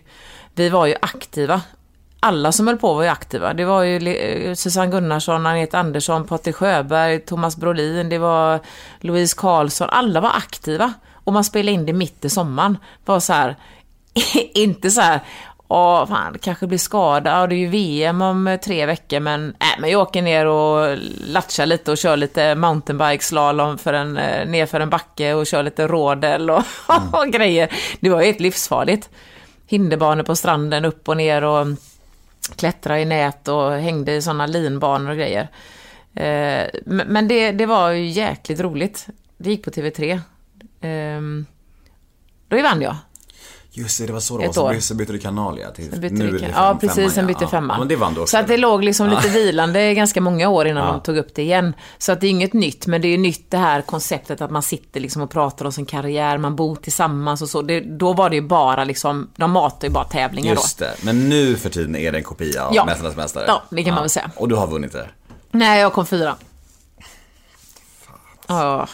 Vi 0.55 0.69
var 0.69 0.87
ju 0.87 0.95
aktiva. 1.03 1.63
Alla 2.21 2.53
som 2.53 2.67
höll 2.67 2.77
på 2.77 2.95
var 2.95 3.03
ju 3.03 3.09
aktiva. 3.09 3.55
Det 3.55 3.65
var 3.65 3.83
ju 3.83 4.09
eh, 4.09 4.55
Susanne 4.55 4.91
Gunnarsson, 4.91 5.47
Anette 5.47 5.79
Andersson, 5.79 6.27
Patrik 6.27 6.57
Sjöberg, 6.57 7.21
Thomas 7.21 7.57
Brolin, 7.57 8.09
det 8.09 8.19
var 8.19 8.61
Louise 9.01 9.37
Karlsson. 9.39 9.89
Alla 9.91 10.21
var 10.21 10.31
aktiva. 10.37 10.93
Och 11.25 11.33
man 11.33 11.45
spelade 11.45 11.73
in 11.73 11.87
det 11.87 11.93
mitt 11.93 12.25
i 12.25 12.31
sommaren. 12.31 12.79
Det 13.05 13.13
var 13.13 13.21
så 13.21 13.33
här, 13.33 13.57
inte 14.55 14.91
så 14.91 15.01
här, 15.01 15.21
och 15.71 16.09
fan, 16.09 16.39
kanske 16.41 16.67
blir 16.67 16.79
skadad. 16.79 17.49
Det 17.49 17.55
är 17.55 17.59
ju 17.59 17.67
VM 17.67 18.23
om 18.23 18.59
tre 18.65 18.87
veckor, 18.87 19.21
men, 19.21 19.49
äh, 19.49 19.81
men 19.81 19.91
jag 19.91 20.01
åker 20.01 20.23
ner 20.23 20.47
och 20.47 20.99
latchar 21.27 21.67
lite 21.67 21.91
och 21.91 21.99
kör 21.99 22.17
lite 22.17 22.55
mountainbike 22.55 23.25
slalom 23.25 23.79
för 23.79 23.93
en, 23.93 24.17
eh, 24.17 24.49
nerför 24.49 24.81
en 24.81 24.91
backe 24.91 25.35
och 25.35 25.47
kör 25.47 25.63
lite 25.63 25.87
rådel 25.87 26.51
och, 26.51 26.63
mm. 26.89 27.09
och 27.13 27.33
grejer. 27.33 27.73
Det 28.01 28.11
var 28.11 28.21
ju 28.21 28.27
helt 28.27 28.41
livsfarligt. 28.41 29.11
Hinderbanor 29.67 30.23
på 30.23 30.37
stranden, 30.37 30.85
upp 30.85 31.09
och 31.09 31.17
ner 31.17 31.45
och 31.45 31.67
klättra 32.57 33.01
i 33.01 33.05
nät 33.05 33.49
och 33.49 33.73
hängde 33.73 34.15
i 34.15 34.23
sådana 34.23 34.47
linbanor 34.47 35.11
och 35.11 35.17
grejer. 35.17 35.49
Eh, 36.15 36.67
men 36.85 37.29
det, 37.29 37.53
det 37.53 37.67
var 37.67 37.91
ju 37.91 38.07
jäkligt 38.07 38.61
roligt. 38.61 39.07
Det 39.37 39.51
gick 39.51 39.65
på 39.65 39.71
TV3. 39.71 40.13
Eh, 40.81 41.21
då 42.49 42.63
vann 42.63 42.83
jag. 42.83 42.97
Just 43.73 43.99
det, 43.99 44.07
det 44.07 44.13
var 44.13 44.21
så 44.21 44.39
det 44.39 44.57
var. 44.57 44.81
Så 44.81 44.95
bytte 44.95 45.13
du 45.13 45.19
kanal 45.19 45.59
ja. 45.59 45.71
Till, 45.71 46.01
bytte 46.01 46.15
nu 46.15 46.39
fem, 46.39 46.51
ja, 46.55 46.79
precis. 46.81 47.15
Sen 47.15 47.27
bytte 47.27 47.45
ja. 47.45 47.49
femma. 47.49 47.79
men 47.79 47.89
det 47.89 47.97
vann 47.97 48.15
du 48.15 48.21
också. 48.21 48.31
Så 48.31 48.39
att 48.39 48.49
det 48.49 48.57
låg 48.57 48.85
liksom 48.85 49.09
lite 49.09 49.29
vilande 49.29 49.95
ganska 49.95 50.21
många 50.21 50.49
år 50.49 50.67
innan 50.67 50.87
ja. 50.87 50.93
de 50.93 51.01
tog 51.01 51.17
upp 51.17 51.35
det 51.35 51.43
igen. 51.43 51.75
Så 51.99 52.13
att 52.13 52.21
det 52.21 52.27
är 52.27 52.31
inget 52.31 52.53
nytt, 52.53 52.87
men 52.87 53.03
det 53.03 53.09
är 53.09 53.19
nytt 53.19 53.51
det 53.51 53.57
här 53.57 53.83
konceptet 53.83 54.41
att 54.41 54.51
man 54.51 54.63
sitter 54.63 55.01
liksom 55.01 55.23
och 55.23 55.31
pratar 55.31 55.65
om 55.65 55.73
sin 55.73 55.87
karriär, 55.87 56.39
man 56.39 56.57
bor 56.57 56.77
tillsammans 56.77 57.43
och 57.43 57.49
så. 57.49 57.63
Det, 57.63 57.81
då 57.81 58.13
var 58.13 58.31
det 58.31 58.37
ju 58.37 58.43
bara 58.43 58.85
liksom, 58.85 59.31
de 59.37 59.51
matar 59.51 59.89
ju 59.89 59.95
bara 59.95 60.05
tävlingar 60.05 60.55
Just 60.55 60.79
då. 60.79 60.85
Just 60.85 61.01
det, 61.01 61.05
men 61.07 61.29
nu 61.29 61.57
för 61.57 61.71
tiden 61.71 61.97
är 61.97 62.13
det 62.13 62.19
en 62.19 62.25
kopia 62.25 62.65
av 62.65 62.75
ja. 62.75 62.85
Mästarnas 62.85 63.17
Mästare. 63.17 63.45
Ja, 63.49 63.63
det 63.71 63.85
kan 63.85 63.95
man 63.95 64.03
väl 64.03 64.11
säga. 64.11 64.31
Och 64.37 64.49
du 64.49 64.55
har 64.55 64.67
vunnit 64.67 64.93
det? 64.93 65.09
Nej, 65.51 65.81
jag 65.81 65.93
kom 65.93 66.07
fyra. 66.07 66.37
Ja, 68.47 68.87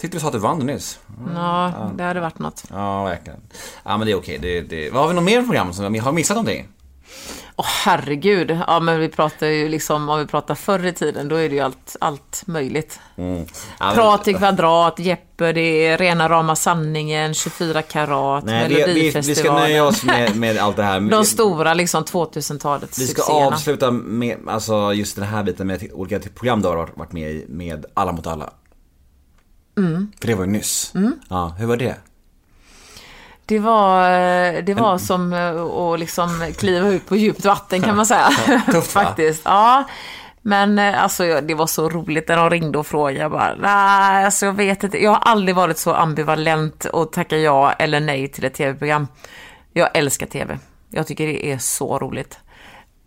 Tyckte 0.00 0.16
du 0.16 0.20
sa 0.20 0.26
att 0.26 0.32
du 0.32 0.38
vann 0.38 0.58
nyss. 0.58 0.98
Mm. 1.18 1.36
Ja, 1.36 1.90
det 1.96 2.04
hade 2.04 2.20
varit 2.20 2.38
något. 2.38 2.64
Ja, 2.70 3.04
verkligen. 3.04 3.40
Ja, 3.84 3.96
men 3.96 4.06
det 4.06 4.12
är 4.12 4.16
okej. 4.16 4.38
Det, 4.42 4.60
det... 4.60 4.90
Vad 4.90 5.02
har 5.02 5.08
vi 5.08 5.14
något 5.14 5.24
mer 5.24 5.42
program 5.42 5.72
som 5.72 5.92
vi 5.92 5.98
har 5.98 6.12
missat 6.12 6.36
någonting? 6.36 6.68
Åh 7.56 7.66
oh, 7.66 7.68
herregud. 7.84 8.58
Ja 8.66 8.80
men 8.80 9.00
vi 9.00 9.08
pratar 9.08 9.46
ju 9.46 9.68
liksom, 9.68 10.08
om 10.08 10.18
vi 10.18 10.26
pratar 10.26 10.54
förr 10.54 10.86
i 10.86 10.92
tiden, 10.92 11.28
då 11.28 11.36
är 11.36 11.48
det 11.48 11.54
ju 11.54 11.60
allt, 11.60 11.96
allt 12.00 12.42
möjligt. 12.46 13.00
Mm. 13.16 13.46
Ja, 13.80 13.92
Prat 13.94 14.28
i 14.28 14.34
kvadrat, 14.34 14.98
Jeppe, 14.98 15.52
det 15.52 15.86
är 15.86 15.98
rena 15.98 16.28
rama 16.28 16.56
sanningen, 16.56 17.34
24 17.34 17.82
karat, 17.82 18.44
Nej, 18.44 18.68
Melodifestivalen. 18.68 19.22
Vi, 19.22 19.28
vi, 19.28 19.34
ska 19.34 19.52
nöja 19.52 19.84
oss 19.84 20.04
med, 20.04 20.36
med 20.40 20.58
allt 20.58 20.76
det 20.76 20.82
här. 20.82 21.00
De 21.00 21.24
stora 21.24 21.74
liksom 21.74 22.04
2000-talets 22.04 22.98
Vi 22.98 23.06
ska 23.06 23.22
succéerna. 23.22 23.46
avsluta 23.46 23.90
med, 23.90 24.38
alltså 24.46 24.92
just 24.92 25.16
den 25.16 25.24
här 25.24 25.42
biten 25.42 25.66
med 25.66 25.88
olika 25.92 26.18
program 26.18 26.62
du 26.62 26.68
har 26.68 26.90
varit 26.94 27.12
med 27.12 27.30
i, 27.30 27.46
med 27.48 27.86
Alla 27.94 28.12
mot 28.12 28.26
alla. 28.26 28.50
Mm. 29.78 30.12
För 30.20 30.26
det 30.26 30.34
var 30.34 30.44
ju 30.44 30.50
nyss. 30.50 30.92
Mm. 30.94 31.12
Ja, 31.28 31.54
hur 31.58 31.66
var 31.66 31.76
det? 31.76 31.96
Det 33.46 33.58
var, 33.58 34.10
eh, 34.10 34.64
det 34.64 34.74
var 34.74 34.98
som 34.98 35.32
eh, 35.32 35.62
att 35.62 36.00
liksom 36.00 36.52
kliva 36.58 36.88
ut 36.88 37.06
på 37.06 37.16
djupt 37.16 37.44
vatten 37.44 37.82
kan 37.82 37.96
man 37.96 38.06
säga. 38.06 38.30
Tufft 38.72 38.94
va? 38.94 39.02
Faktiskt. 39.04 39.42
Ja. 39.44 39.84
Men 40.42 40.78
eh, 40.78 41.02
alltså 41.02 41.40
det 41.40 41.54
var 41.54 41.66
så 41.66 41.88
roligt 41.88 42.28
när 42.28 42.36
de 42.36 42.50
ringde 42.50 42.78
och 42.78 42.86
frågade. 42.86 43.18
Jag 43.18 43.30
bara, 43.30 43.54
nej, 43.54 44.24
alltså 44.24 44.46
jag 44.46 44.52
vet 44.52 44.84
inte. 44.84 45.02
Jag 45.02 45.10
har 45.10 45.18
aldrig 45.18 45.56
varit 45.56 45.78
så 45.78 45.94
ambivalent 45.94 46.84
och 46.84 47.12
tacka 47.12 47.38
ja 47.38 47.72
eller 47.72 48.00
nej 48.00 48.28
till 48.28 48.44
ett 48.44 48.54
tv-program. 48.54 49.06
Jag 49.72 49.96
älskar 49.96 50.26
tv. 50.26 50.58
Jag 50.90 51.06
tycker 51.06 51.26
det 51.26 51.52
är 51.52 51.58
så 51.58 51.98
roligt. 51.98 52.38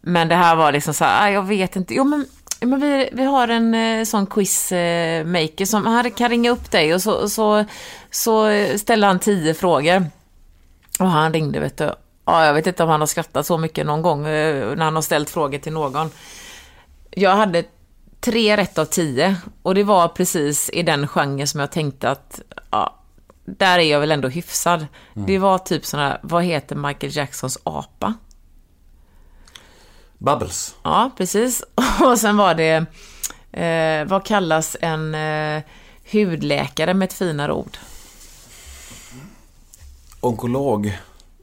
Men 0.02 0.28
det 0.28 0.36
här 0.36 0.56
var 0.56 0.72
liksom 0.72 0.94
så 0.94 1.06
här, 1.06 1.30
jag 1.30 1.44
vet 1.44 1.76
inte. 1.76 1.94
Jo 1.94 2.04
men 2.04 2.26
Men 2.66 2.80
vi, 2.80 3.10
vi 3.12 3.24
har 3.24 3.48
en 3.48 3.74
eh, 3.74 4.04
sån 4.04 4.26
quizmaker 4.26 5.66
som 5.66 5.86
han 5.86 6.12
kan 6.12 6.30
ringa 6.30 6.52
upp 6.52 6.72
dig 6.72 6.94
och 6.94 7.02
så, 7.02 7.30
så, 7.30 7.66
så 8.12 8.48
ställer 8.78 9.08
han 9.08 9.20
tio 9.20 9.54
frågor. 9.54 10.06
Och 11.00 11.08
han 11.08 11.34
ringde, 11.34 11.60
vet 11.60 11.78
du. 11.78 11.94
Ja, 12.26 12.46
jag 12.46 12.54
vet 12.54 12.68
inte 12.68 12.84
om 12.84 12.90
han 12.90 13.00
har 13.00 13.08
skrattat 13.08 13.46
så 13.46 13.58
mycket 13.58 13.86
någon 13.86 14.02
gång 14.02 14.28
eh, 14.28 14.76
när 14.76 14.86
han 14.86 14.96
har 14.96 15.02
ställt 15.02 15.30
frågor 15.30 15.58
till 15.58 15.74
någon. 15.74 16.10
Jag 17.12 17.36
hade 17.36 17.64
tre 18.20 18.58
rätt 18.58 18.78
av 18.78 18.86
tio 18.86 19.36
och 19.64 19.76
det 19.76 19.84
var 19.84 20.08
precis 20.08 20.70
i 20.70 20.84
den 20.84 21.08
genren 21.08 21.48
som 21.48 21.60
jag 21.60 21.72
tänkte 21.72 22.10
att 22.10 22.42
ja, 22.72 23.00
där 23.46 23.80
är 23.80 23.92
jag 23.92 24.00
väl 24.00 24.12
ändå 24.12 24.28
hyfsad. 24.28 24.88
Det 25.14 25.38
var 25.38 25.58
typ 25.58 25.86
sådana, 25.86 26.18
vad 26.22 26.44
heter 26.44 26.76
Michael 26.76 27.16
Jacksons 27.16 27.58
apa? 27.64 28.14
Bubbles. 30.18 30.76
Ja, 30.84 31.12
precis. 31.18 31.64
Och 32.06 32.20
sen 32.20 32.38
var 32.38 32.56
det, 32.56 32.86
eh, 33.52 34.06
vad 34.06 34.26
kallas 34.26 34.78
en 34.82 35.16
eh, 35.16 35.64
hudläkare 36.12 36.94
med 36.94 37.06
ett 37.06 37.14
finare 37.14 37.54
ord? 37.54 37.78
Onkolog. 40.20 41.00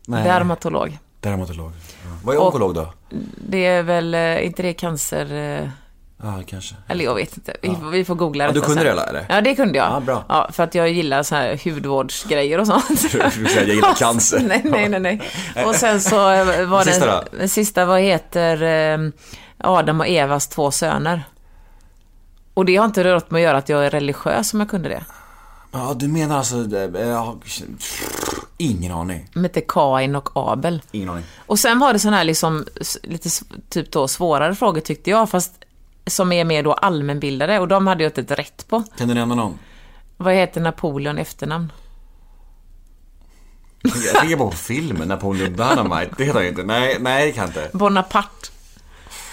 Nej. 0.06 0.24
Dermatolog. 0.24 0.98
Dermatolog. 1.20 1.72
Ja. 2.04 2.10
Vad 2.24 2.34
är 2.34 2.42
onkolog 2.42 2.74
då? 2.74 2.92
Det 3.48 3.66
är 3.66 3.82
väl, 3.82 4.14
eh, 4.14 4.46
inte 4.46 4.62
det 4.62 4.72
cancer... 4.72 5.70
Ja, 6.22 6.42
kanske. 6.46 6.74
eller 6.88 7.04
jag 7.04 7.14
vet 7.14 7.36
inte. 7.36 7.56
Vi, 7.62 7.76
vi 7.92 8.04
får 8.04 8.14
googla 8.14 8.44
Ja, 8.44 8.52
du 8.52 8.60
kunde 8.60 8.74
sen. 8.84 8.96
det, 8.96 9.02
eller? 9.02 9.26
Ja, 9.28 9.40
det 9.40 9.54
kunde 9.54 9.78
jag. 9.78 9.92
Ja, 9.92 10.00
bra. 10.00 10.24
Ja, 10.28 10.48
för 10.52 10.62
att 10.62 10.74
jag 10.74 10.90
gillar 10.90 11.22
så 11.22 11.34
här 11.34 11.60
hudvårdsgrejer 11.64 12.58
och 12.60 12.66
sånt. 12.66 13.14
Jag 13.56 13.68
gillar 13.68 13.94
cancer. 13.94 14.40
nej, 14.40 14.62
nej, 14.64 14.88
nej, 14.88 15.00
nej. 15.00 15.20
Och 15.66 15.74
sen 15.74 16.00
så 16.00 16.30
eh, 16.30 16.66
var 16.66 16.84
det... 16.84 16.90
Sista 16.92 17.06
då? 17.06 17.24
Den 17.38 17.48
sista, 17.48 17.84
vad 17.84 18.00
heter 18.00 18.62
eh, 18.62 19.10
Adam 19.58 20.00
och 20.00 20.08
Evas 20.08 20.48
två 20.48 20.70
söner? 20.70 21.22
Och 22.54 22.64
det 22.64 22.76
har 22.76 22.84
inte 22.84 23.04
rört 23.04 23.30
med 23.30 23.38
att 23.38 23.42
göra 23.44 23.56
att 23.58 23.68
jag 23.68 23.86
är 23.86 23.90
religiös 23.90 24.54
om 24.54 24.60
jag 24.60 24.70
kunde 24.70 24.88
det. 24.88 25.04
Ja, 25.72 25.94
du 25.96 26.08
menar 26.08 26.38
alltså... 26.38 26.76
eh, 26.76 27.08
ja, 27.08 27.36
ingen 28.58 28.92
aning. 28.92 29.28
De 29.34 29.42
heter 29.42 29.62
Kain 29.68 30.16
och 30.16 30.30
Abel. 30.34 30.82
Ingen 30.92 31.08
aning. 31.10 31.24
Och 31.46 31.58
sen 31.58 31.78
var 31.78 31.92
det 31.92 31.98
sån 31.98 32.12
här 32.12 32.24
liksom, 32.24 32.66
lite 33.02 33.28
typ 33.68 33.92
då 33.92 34.08
svårare 34.08 34.54
frågor 34.54 34.80
tyckte 34.80 35.10
jag, 35.10 35.30
fast 35.30 35.52
som 36.06 36.32
är 36.32 36.44
mer 36.44 36.62
då 36.62 36.72
allmänbildade 36.72 37.58
och 37.58 37.68
de 37.68 37.86
hade 37.86 38.02
jag 38.04 38.10
inte 38.10 38.20
ett 38.20 38.38
rätt 38.38 38.68
på. 38.68 38.82
Kan 38.98 39.08
du 39.08 39.14
nämna 39.14 39.34
någon? 39.34 39.58
Vad 40.16 40.34
heter 40.34 40.60
Napoleon 40.60 41.18
efternamn? 41.18 41.72
Jag 43.82 44.20
tänker 44.20 44.36
bara 44.36 44.50
på 44.50 44.56
filmen, 44.56 45.08
Napoleon 45.08 45.52
Dynamite. 45.52 46.14
Det 46.16 46.24
heter 46.24 46.38
han 46.38 46.48
inte. 46.48 46.62
Nej, 46.62 46.96
nej, 47.00 47.26
det 47.26 47.32
kan 47.32 47.46
inte. 47.46 47.70
Bonaparte. 47.72 48.48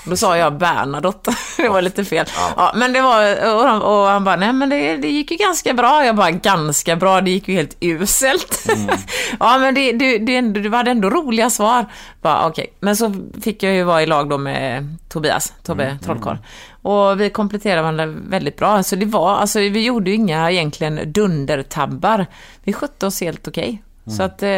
Då 0.09 0.15
sa 0.15 0.37
jag 0.37 0.57
Bernadotte. 0.57 1.31
Det 1.57 1.69
var 1.69 1.81
lite 1.81 2.05
fel. 2.05 2.25
Ja. 2.55 2.71
men 2.75 2.93
det 2.93 3.01
var, 3.01 3.53
och 3.55 3.67
han, 3.67 3.81
och 3.81 4.05
han 4.05 4.23
bara, 4.23 4.35
nej 4.35 4.53
men 4.53 4.69
det, 4.69 4.97
det 4.97 5.09
gick 5.09 5.31
ju 5.31 5.37
ganska 5.37 5.73
bra. 5.73 6.05
Jag 6.05 6.15
bara, 6.15 6.31
ganska 6.31 6.95
bra, 6.95 7.21
det 7.21 7.31
gick 7.31 7.47
ju 7.47 7.55
helt 7.55 7.77
uselt. 7.79 8.67
ja, 9.39 9.57
men 9.57 9.75
det, 9.75 9.91
det, 9.91 10.17
det, 10.17 10.41
det 10.41 10.69
var 10.69 10.85
ändå 10.85 11.09
roliga 11.09 11.49
svar. 11.49 11.85
Bara, 12.21 12.47
okej. 12.47 12.73
Men 12.79 12.95
så 12.95 13.13
fick 13.41 13.63
jag 13.63 13.73
ju 13.73 13.83
vara 13.83 14.03
i 14.03 14.05
lag 14.05 14.29
då 14.29 14.37
med 14.37 14.97
Tobias, 15.09 15.53
Tobbe 15.63 15.97
Trollkarl. 16.03 16.37
Och 16.81 17.21
vi 17.21 17.29
kompletterade 17.29 17.81
varandra 17.81 18.05
väldigt 18.05 18.57
bra. 18.57 18.83
Så 18.83 18.95
det 18.95 19.05
var, 19.05 19.35
alltså 19.35 19.59
vi 19.59 19.85
gjorde 19.85 20.09
ju 20.09 20.15
inga 20.15 20.51
egentligen 20.51 21.13
dundertabbar. 21.13 22.25
Vi 22.63 22.73
skötte 22.73 23.05
oss 23.05 23.21
helt 23.21 23.47
okej. 23.47 23.83
Så 24.09 24.23
att 24.23 24.43
eh, 24.43 24.49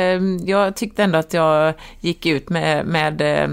jag 0.46 0.76
tyckte 0.76 1.04
ändå 1.04 1.20
att 1.20 1.34
jag 1.34 1.74
gick 2.00 2.26
ut 2.26 2.50
med, 2.50 2.86
med 2.86 3.22
eh, 3.22 3.48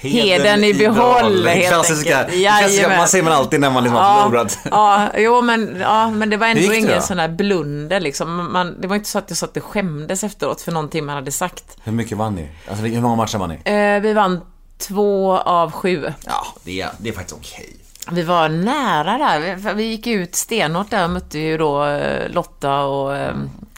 heden 0.00 0.64
i 0.64 0.74
behåll. 0.74 1.46
helt 1.46 1.68
Klassiska, 1.68 2.24
klassiska, 2.24 2.88
man 2.96 3.08
säger 3.08 3.24
man 3.24 3.32
alltid 3.32 3.60
när 3.60 3.70
man 3.70 3.82
liksom 3.82 3.98
har 3.98 4.04
Ja, 4.18 4.22
förlorat. 4.24 4.58
ja, 4.70 5.08
jo, 5.16 5.42
men, 5.42 5.76
ja, 5.80 6.10
men 6.10 6.30
det 6.30 6.36
var 6.36 6.46
ändå 6.46 6.68
det 6.68 6.76
ingen 6.76 6.94
då? 6.94 7.00
sån 7.00 7.18
här 7.18 7.28
blunder 7.28 8.00
liksom. 8.00 8.52
Man, 8.52 8.80
det 8.80 8.86
var 8.88 8.96
inte 8.96 9.08
så 9.08 9.18
att 9.18 9.24
jag 9.28 9.36
satt 9.36 9.56
och 9.56 9.62
skämdes 9.64 10.24
efteråt 10.24 10.60
för 10.60 10.72
någonting 10.72 11.04
man 11.06 11.14
hade 11.14 11.32
sagt. 11.32 11.64
Hur 11.84 11.92
mycket 11.92 12.18
vann 12.18 12.34
ni? 12.34 12.48
Alltså 12.68 12.84
hur 12.84 13.00
många 13.00 13.16
matcher 13.16 13.38
vann 13.38 13.50
ni? 13.64 13.70
Eh, 13.72 14.00
vi 14.02 14.12
vann 14.12 14.40
två 14.78 15.38
av 15.38 15.72
sju. 15.72 16.12
Ja, 16.26 16.46
det 16.64 16.80
är, 16.80 16.90
det 16.98 17.08
är 17.08 17.12
faktiskt 17.12 17.36
okej. 17.38 17.76
Vi 18.10 18.22
var 18.22 18.48
nära 18.48 19.18
där. 19.18 19.74
Vi 19.74 19.82
gick 19.84 20.06
ut 20.06 20.34
stenhårt 20.34 20.90
där 20.90 21.04
och 21.04 21.10
mötte 21.10 21.38
ju 21.38 21.58
då 21.58 21.84
eh, 21.84 22.28
Lotta 22.30 22.80
och, 22.84 23.16
eh, 23.16 23.28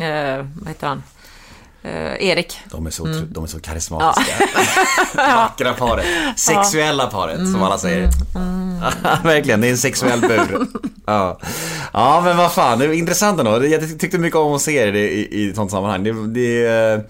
eh, 0.00 0.46
vad 0.60 0.68
heter 0.68 0.86
han? 0.86 1.02
Eh, 1.82 2.28
Erik. 2.28 2.60
De 2.70 2.86
är 2.86 2.90
så, 2.90 3.04
de 3.30 3.44
är 3.44 3.48
så 3.48 3.60
karismatiska. 3.60 4.32
Vackra 5.14 5.72
paret. 5.72 6.06
Sexuella 6.36 7.06
paret, 7.06 7.36
som 7.36 7.62
alla 7.62 7.78
säger. 7.78 8.08
Verkligen, 9.24 9.60
det 9.60 9.66
är 9.66 9.70
en 9.70 9.78
sexuell 9.78 10.20
bur. 10.20 10.66
ja. 11.06 11.38
ja, 11.92 12.20
men 12.24 12.36
vad 12.36 12.52
fan, 12.52 12.78
det 12.78 12.84
är 12.84 12.92
intressant 12.92 13.38
ändå. 13.40 13.66
Jag 13.66 13.98
tyckte 13.98 14.18
mycket 14.18 14.36
om 14.36 14.54
att 14.54 14.62
se 14.62 14.90
det 14.90 15.10
i, 15.10 15.28
i 15.44 15.50
ett 15.50 15.56
sånt 15.56 15.70
sammanhang. 15.70 16.04
Det, 16.04 16.26
det 16.26 16.66
är 16.66 17.04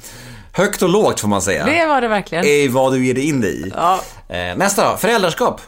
högt 0.53 0.83
och 0.83 0.89
lågt 0.89 1.21
får 1.21 1.29
man 1.29 1.43
säga. 1.43 1.65
Det 1.65 1.87
var 1.87 2.01
det 2.01 2.09
verkligen. 2.09 2.45
I 2.45 2.69
vad 2.69 2.93
du 2.93 3.07
ger 3.07 3.15
dig 3.15 3.29
in 3.29 3.45
i. 3.45 3.73
Ja. 3.77 4.01
Eh, 4.29 4.57
nästa 4.57 4.91
då, 4.91 4.97
föräldraskap. 4.97 5.61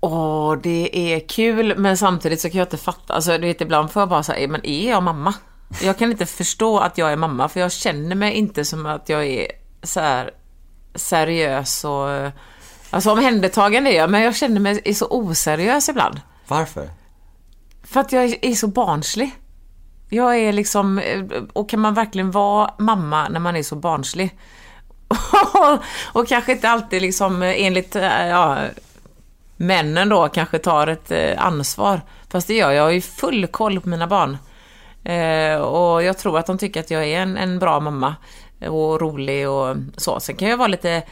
Åh, 0.00 0.56
det 0.62 1.14
är 1.14 1.28
kul, 1.28 1.78
men 1.78 1.96
samtidigt 1.96 2.40
så 2.40 2.50
kan 2.50 2.58
jag 2.58 2.66
inte 2.66 2.76
fatta. 2.76 3.14
Alltså, 3.14 3.38
du 3.38 3.46
vet, 3.46 3.60
ibland 3.60 3.90
får 3.90 4.02
jag 4.02 4.08
bara 4.08 4.22
säga, 4.22 4.48
men 4.48 4.66
är 4.66 4.90
jag 4.90 5.02
mamma? 5.02 5.34
Jag 5.82 5.98
kan 5.98 6.10
inte 6.10 6.26
förstå 6.26 6.78
att 6.78 6.98
jag 6.98 7.12
är 7.12 7.16
mamma, 7.16 7.48
för 7.48 7.60
jag 7.60 7.72
känner 7.72 8.16
mig 8.16 8.34
inte 8.34 8.64
som 8.64 8.86
att 8.86 9.08
jag 9.08 9.26
är 9.26 9.52
så 9.82 10.00
här 10.00 10.30
seriös 10.94 11.84
och... 11.84 12.08
Alltså 12.90 13.10
omhändertagande 13.10 13.90
är 13.90 13.96
jag, 13.96 14.10
men 14.10 14.22
jag 14.22 14.36
känner 14.36 14.60
mig 14.60 14.94
så 14.94 15.06
oseriös 15.10 15.88
ibland. 15.88 16.20
Varför? 16.46 16.90
För 17.82 18.00
att 18.00 18.12
jag 18.12 18.38
är 18.42 18.54
så 18.54 18.66
barnslig. 18.66 19.30
Jag 20.08 20.38
är 20.38 20.52
liksom, 20.52 21.02
och 21.52 21.68
kan 21.68 21.80
man 21.80 21.94
verkligen 21.94 22.30
vara 22.30 22.74
mamma 22.78 23.28
när 23.28 23.40
man 23.40 23.56
är 23.56 23.62
så 23.62 23.76
barnslig? 23.76 24.38
och 26.12 26.28
kanske 26.28 26.52
inte 26.52 26.68
alltid 26.68 27.02
liksom 27.02 27.42
enligt, 27.42 27.94
ja, 27.94 28.58
männen 29.56 30.08
då 30.08 30.28
kanske 30.28 30.58
tar 30.58 30.86
ett 30.86 31.10
eh, 31.10 31.44
ansvar. 31.44 32.00
Fast 32.28 32.46
det 32.46 32.54
gör 32.54 32.70
jag, 32.70 32.74
jag 32.74 32.82
har 32.82 32.90
ju 32.90 33.00
full 33.00 33.46
koll 33.46 33.80
på 33.80 33.88
mina 33.88 34.06
barn. 34.06 34.38
Eh, 35.04 35.56
och 35.56 36.02
jag 36.02 36.18
tror 36.18 36.38
att 36.38 36.46
de 36.46 36.58
tycker 36.58 36.80
att 36.80 36.90
jag 36.90 37.04
är 37.04 37.20
en, 37.20 37.36
en 37.36 37.58
bra 37.58 37.80
mamma. 37.80 38.16
Och 38.60 39.00
rolig 39.00 39.48
och 39.48 39.76
så. 39.96 40.20
Sen 40.20 40.36
kan 40.36 40.48
jag 40.48 40.56
vara 40.56 40.68
lite 40.68 41.02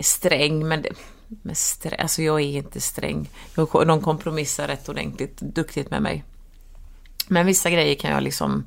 sträng, 0.00 0.68
men, 0.68 0.82
det, 0.82 0.90
men 1.28 1.54
strä, 1.54 1.96
alltså 1.96 2.22
jag 2.22 2.40
är 2.40 2.56
inte 2.56 2.80
sträng. 2.80 3.30
Jag, 3.54 3.68
de 3.86 4.00
kompromissar 4.00 4.68
rätt 4.68 4.88
ordentligt, 4.88 5.36
duktigt 5.40 5.90
med 5.90 6.02
mig. 6.02 6.24
Men 7.28 7.46
vissa 7.46 7.70
grejer 7.70 7.94
kan 7.94 8.10
jag 8.10 8.22
liksom, 8.22 8.64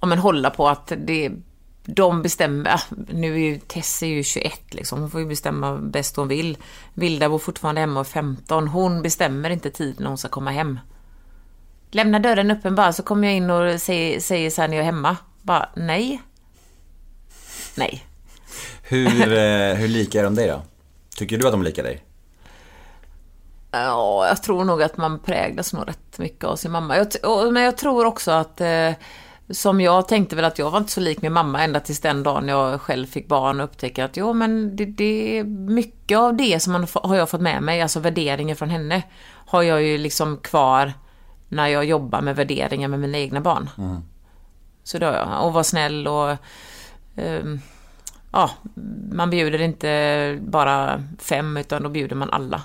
ja 0.00 0.06
men 0.06 0.18
hålla 0.18 0.50
på 0.50 0.68
att 0.68 0.92
det, 0.96 1.32
de 1.84 2.22
bestämmer, 2.22 2.80
nu 3.08 3.34
är 3.34 3.38
ju 3.38 3.58
Tess 3.58 4.02
är 4.02 4.06
ju 4.06 4.22
21 4.22 4.74
liksom, 4.74 5.00
hon 5.00 5.10
får 5.10 5.20
ju 5.20 5.26
bestämma 5.26 5.76
bäst 5.76 6.16
hon 6.16 6.28
vill. 6.28 6.58
Vilda 6.94 7.28
bor 7.28 7.38
fortfarande 7.38 7.80
hemma 7.80 8.00
och 8.00 8.06
är 8.06 8.10
15, 8.10 8.68
hon 8.68 9.02
bestämmer 9.02 9.50
inte 9.50 9.70
tid 9.70 10.00
när 10.00 10.08
hon 10.08 10.18
ska 10.18 10.28
komma 10.28 10.50
hem. 10.50 10.78
Lämna 11.94 12.18
dörren 12.18 12.50
öppen 12.50 12.74
bara 12.74 12.92
så 12.92 13.02
kommer 13.02 13.28
jag 13.28 13.36
in 13.36 13.50
och 13.50 13.80
säger, 13.80 14.20
säger 14.20 14.50
så 14.50 14.60
här 14.60 14.68
när 14.68 14.76
jag 14.76 14.82
är 14.82 14.86
hemma. 14.86 15.16
Bara 15.42 15.68
nej. 15.74 16.22
Nej. 17.74 18.04
Hur, 18.82 19.32
eh, 19.32 19.74
hur 19.74 19.88
lika 19.88 20.18
är 20.20 20.24
de 20.24 20.34
dig 20.34 20.48
då? 20.48 20.62
Tycker 21.16 21.38
du 21.38 21.46
att 21.46 21.52
de 21.52 21.60
är 21.60 21.64
lika 21.64 21.82
dig? 21.82 22.02
Ja, 23.70 24.28
jag 24.28 24.42
tror 24.42 24.64
nog 24.64 24.82
att 24.82 24.96
man 24.96 25.18
präglas 25.18 25.72
nog 25.72 25.88
rätt 25.88 26.18
mycket 26.18 26.44
av 26.44 26.56
sin 26.56 26.70
mamma. 26.70 26.96
Jag, 26.96 27.06
och, 27.22 27.52
men 27.52 27.62
jag 27.62 27.76
tror 27.76 28.04
också 28.04 28.30
att, 28.30 28.60
eh, 28.60 28.90
som 29.50 29.80
jag 29.80 30.08
tänkte 30.08 30.36
väl 30.36 30.44
att 30.44 30.58
jag 30.58 30.70
var 30.70 30.78
inte 30.78 30.92
så 30.92 31.00
lik 31.00 31.22
min 31.22 31.32
mamma 31.32 31.64
ända 31.64 31.80
tills 31.80 32.00
den 32.00 32.22
dagen 32.22 32.48
jag 32.48 32.80
själv 32.80 33.06
fick 33.06 33.28
barn 33.28 33.60
och 33.60 33.64
upptäckte 33.64 34.04
att 34.04 34.16
jo 34.16 34.32
men 34.32 34.76
det, 34.76 34.84
det 34.84 35.38
är 35.38 35.44
mycket 35.44 36.18
av 36.18 36.36
det 36.36 36.62
som 36.62 36.72
man, 36.72 36.86
har 36.94 37.16
jag 37.16 37.30
fått 37.30 37.40
med 37.40 37.62
mig, 37.62 37.82
alltså 37.82 38.00
värderingar 38.00 38.54
från 38.54 38.70
henne, 38.70 39.02
har 39.46 39.62
jag 39.62 39.82
ju 39.82 39.98
liksom 39.98 40.36
kvar 40.36 40.92
när 41.52 41.68
jag 41.68 41.84
jobbar 41.84 42.20
med 42.20 42.36
värderingar 42.36 42.88
med 42.88 43.00
mina 43.00 43.18
egna 43.18 43.40
barn. 43.40 43.70
Så 44.84 44.98
det 44.98 45.06
har 45.06 45.12
jag. 45.12 45.46
Och 45.46 45.52
vara 45.52 45.64
snäll 45.64 46.08
och 46.08 46.36
ehm, 47.16 47.60
ja, 48.32 48.50
man 49.12 49.30
bjuder 49.30 49.60
inte 49.60 50.38
bara 50.42 51.02
fem 51.18 51.56
utan 51.56 51.82
då 51.82 51.88
bjuder 51.88 52.16
man 52.16 52.30
alla. 52.30 52.62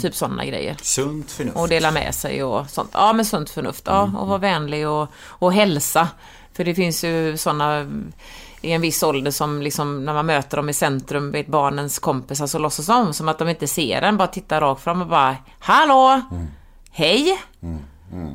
Typ 0.00 0.14
sådana 0.14 0.44
grejer. 0.44 0.76
Sunt 0.82 1.30
förnuft. 1.30 1.56
Och 1.56 1.68
dela 1.68 1.90
med 1.90 2.14
sig 2.14 2.44
och 2.44 2.70
sånt. 2.70 2.90
Ja, 2.92 3.12
med 3.12 3.26
sunt 3.26 3.50
förnuft. 3.50 3.82
Ja, 3.86 4.10
och 4.18 4.28
vara 4.28 4.38
vänlig 4.38 4.88
och, 4.88 5.08
och 5.26 5.52
hälsa. 5.52 6.08
För 6.52 6.64
det 6.64 6.74
finns 6.74 7.04
ju 7.04 7.36
sådana 7.36 7.86
i 8.60 8.72
en 8.72 8.80
viss 8.80 9.02
ålder 9.02 9.30
som 9.30 9.62
liksom 9.62 10.04
när 10.04 10.14
man 10.14 10.26
möter 10.26 10.56
dem 10.56 10.68
i 10.68 10.72
centrum, 10.72 11.30
vet 11.30 11.46
barnens 11.46 11.98
kompisar, 11.98 12.46
så 12.46 12.58
låtsas 12.58 12.86
de 12.86 13.14
som 13.14 13.28
att 13.28 13.38
de 13.38 13.48
inte 13.48 13.66
ser 13.68 14.02
en, 14.02 14.16
bara 14.16 14.28
tittar 14.28 14.60
rakt 14.60 14.82
fram 14.82 15.02
och 15.02 15.08
bara 15.08 15.36
Hallå! 15.58 16.20
Hej! 16.90 17.38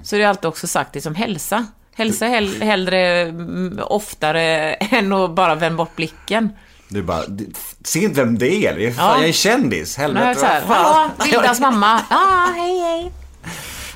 Så 0.04 0.16
det 0.16 0.24
är 0.24 0.28
alltid 0.28 0.46
också 0.46 0.68
sagt 0.68 0.96
liksom 0.96 1.16
hälsa. 1.16 1.66
Hälsa 1.96 2.26
hell, 2.26 2.62
hellre 2.62 3.22
mm, 3.22 3.80
oftare 3.84 4.74
än 4.74 5.14
att 5.14 5.32
bara 5.32 5.56
vända 5.56 5.78
bort 5.78 5.96
blicken. 5.96 6.50
Du 6.90 7.04
bara, 7.04 7.26
"Du- 7.28 7.52
ser 7.86 8.00
inte 8.00 8.22
vem 8.22 8.38
det 8.38 8.66
är? 8.66 8.76
Det 8.76 8.88
är 8.88 8.92
fan, 8.92 9.06
Ja. 9.06 9.20
Jag 9.20 9.30
är 9.30 9.34
kändis, 9.34 9.98
helvete. 9.98 10.46
här, 10.46 10.62
vad 10.68 10.78
fan?" 10.78 11.12
Hallå, 11.18 11.32
Vildas 11.32 11.60
mamma. 11.60 12.02
Ja, 12.10 12.48
hej 12.56 12.80
hej. 12.80 13.12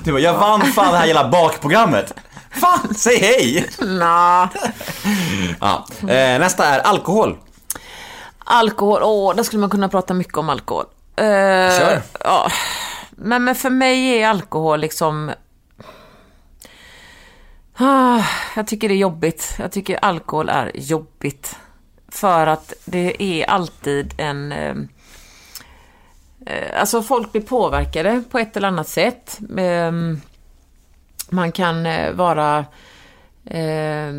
Du 0.04 0.12
bara, 0.12 0.22
jag 0.22 0.34
vann 0.34 0.62
fan 0.62 0.92
det 0.92 0.98
här 0.98 1.06
jävla 1.06 1.30
bakprogrammet. 1.30 2.14
Fan, 2.52 2.94
säg 2.96 3.18
hej! 3.20 3.70
Nå. 3.80 4.48
Ja. 5.60 5.86
Eh, 6.02 6.40
nästa 6.40 6.66
är 6.66 6.80
alkohol. 6.80 7.38
Alkohol, 8.46 9.00
åh, 9.04 9.36
där 9.36 9.44
skulle 9.44 9.60
man 9.60 9.70
kunna 9.70 9.90
prata 9.90 10.14
mycket 10.14 10.38
om 10.38 10.50
alkohol. 10.50 10.86
Eh, 11.16 11.24
Kör. 11.80 12.02
Ja. 12.24 12.52
Men, 13.12 13.44
men 13.44 13.56
för 13.56 13.70
mig 13.70 14.22
är 14.22 14.28
alkohol 14.28 14.80
liksom... 14.80 15.32
Ah, 17.84 18.24
jag 18.56 18.68
tycker 18.68 18.90
det 18.90 18.94
är 18.96 18.98
jobbigt. 18.98 19.56
Jag 19.60 19.72
tycker 19.72 20.00
alkohol 20.02 20.50
är 20.50 20.72
jobbigt. 20.76 21.56
För 22.08 22.48
att 22.48 22.74
det 22.86 23.24
är 23.24 23.46
alltid 23.50 24.14
en... 24.18 24.52
eh, 24.52 24.76
eh 26.46 26.80
Alltså 26.80 27.04
folk 27.04 27.32
blir 27.32 27.42
påverkade 27.42 28.24
på 28.32 28.40
ett 28.40 28.58
eller 28.58 28.68
annat 28.68 28.88
sätt. 28.88 29.40
Eh, 29.58 29.92
Man 31.30 31.52
kan 31.52 31.86
eh, 31.86 32.14
vara 32.14 32.66
eh, 33.46 34.14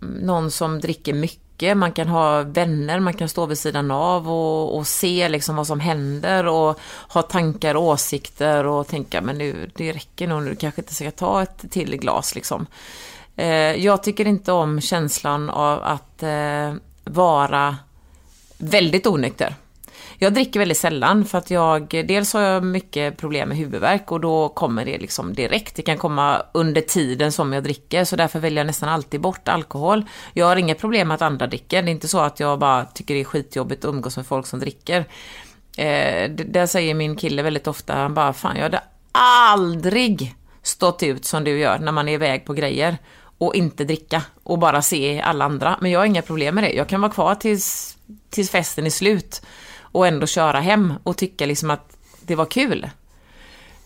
någon 0.00 0.50
som 0.50 0.80
dricker 0.80 1.14
mycket, 1.14 1.43
man 1.74 1.92
kan 1.92 2.08
ha 2.08 2.42
vänner, 2.42 3.00
man 3.00 3.14
kan 3.14 3.28
stå 3.28 3.46
vid 3.46 3.58
sidan 3.58 3.90
av 3.90 4.30
och, 4.30 4.76
och 4.76 4.86
se 4.86 5.28
liksom 5.28 5.56
vad 5.56 5.66
som 5.66 5.80
händer 5.80 6.46
och 6.46 6.80
ha 7.08 7.22
tankar 7.22 7.74
och 7.74 7.82
åsikter 7.82 8.66
och 8.66 8.88
tänka 8.88 9.20
men 9.20 9.38
nu, 9.38 9.70
det 9.74 9.92
räcker 9.92 10.26
nog 10.26 10.42
nu, 10.42 10.50
du 10.50 10.56
kanske 10.56 10.80
inte 10.80 10.94
ska 10.94 11.10
ta 11.10 11.42
ett 11.42 11.64
till 11.70 11.96
glas 11.96 12.34
liksom. 12.34 12.66
Eh, 13.36 13.46
jag 13.84 14.02
tycker 14.02 14.26
inte 14.26 14.52
om 14.52 14.80
känslan 14.80 15.50
av 15.50 15.82
att 15.82 16.22
eh, 16.22 16.74
vara 17.04 17.76
väldigt 18.58 19.06
onykter. 19.06 19.54
Jag 20.18 20.34
dricker 20.34 20.60
väldigt 20.60 20.78
sällan 20.78 21.24
för 21.24 21.38
att 21.38 21.50
jag, 21.50 21.88
dels 21.88 22.32
har 22.32 22.40
jag 22.40 22.64
mycket 22.64 23.16
problem 23.16 23.48
med 23.48 23.58
huvudvärk 23.58 24.12
och 24.12 24.20
då 24.20 24.48
kommer 24.48 24.84
det 24.84 24.98
liksom 24.98 25.34
direkt. 25.34 25.76
Det 25.76 25.82
kan 25.82 25.98
komma 25.98 26.42
under 26.54 26.80
tiden 26.80 27.32
som 27.32 27.52
jag 27.52 27.64
dricker 27.64 28.04
så 28.04 28.16
därför 28.16 28.38
väljer 28.38 28.58
jag 28.58 28.66
nästan 28.66 28.88
alltid 28.88 29.20
bort 29.20 29.48
alkohol. 29.48 30.04
Jag 30.32 30.46
har 30.46 30.56
inga 30.56 30.74
problem 30.74 31.08
med 31.08 31.14
att 31.14 31.22
andra 31.22 31.46
dricker. 31.46 31.82
Det 31.82 31.88
är 31.88 31.92
inte 31.92 32.08
så 32.08 32.20
att 32.20 32.40
jag 32.40 32.58
bara 32.58 32.84
tycker 32.84 33.14
det 33.14 33.20
är 33.20 33.24
skitjobbigt 33.24 33.84
att 33.84 33.88
umgås 33.88 34.16
med 34.16 34.26
folk 34.26 34.46
som 34.46 34.60
dricker. 34.60 34.98
Eh, 35.76 36.30
det, 36.30 36.44
där 36.44 36.66
säger 36.66 36.94
min 36.94 37.16
kille 37.16 37.42
väldigt 37.42 37.66
ofta, 37.66 37.94
han 37.94 38.14
bara 38.14 38.32
fan 38.32 38.56
jag 38.56 38.62
hade 38.62 38.82
aldrig 39.12 40.34
stått 40.62 41.02
ut 41.02 41.24
som 41.24 41.44
du 41.44 41.58
gör 41.58 41.78
när 41.78 41.92
man 41.92 42.08
är 42.08 42.12
iväg 42.12 42.44
på 42.44 42.52
grejer 42.52 42.96
och 43.38 43.54
inte 43.54 43.84
dricka 43.84 44.22
och 44.42 44.58
bara 44.58 44.82
se 44.82 45.20
alla 45.20 45.44
andra. 45.44 45.78
Men 45.80 45.90
jag 45.90 46.00
har 46.00 46.06
inga 46.06 46.22
problem 46.22 46.54
med 46.54 46.64
det. 46.64 46.72
Jag 46.72 46.88
kan 46.88 47.00
vara 47.00 47.12
kvar 47.12 47.34
tills, 47.34 47.96
tills 48.30 48.50
festen 48.50 48.86
är 48.86 48.90
slut 48.90 49.42
och 49.94 50.06
ändå 50.06 50.26
köra 50.26 50.60
hem 50.60 50.94
och 51.02 51.16
tycka 51.16 51.46
liksom 51.46 51.70
att 51.70 51.96
det 52.20 52.34
var 52.34 52.46
kul. 52.46 52.90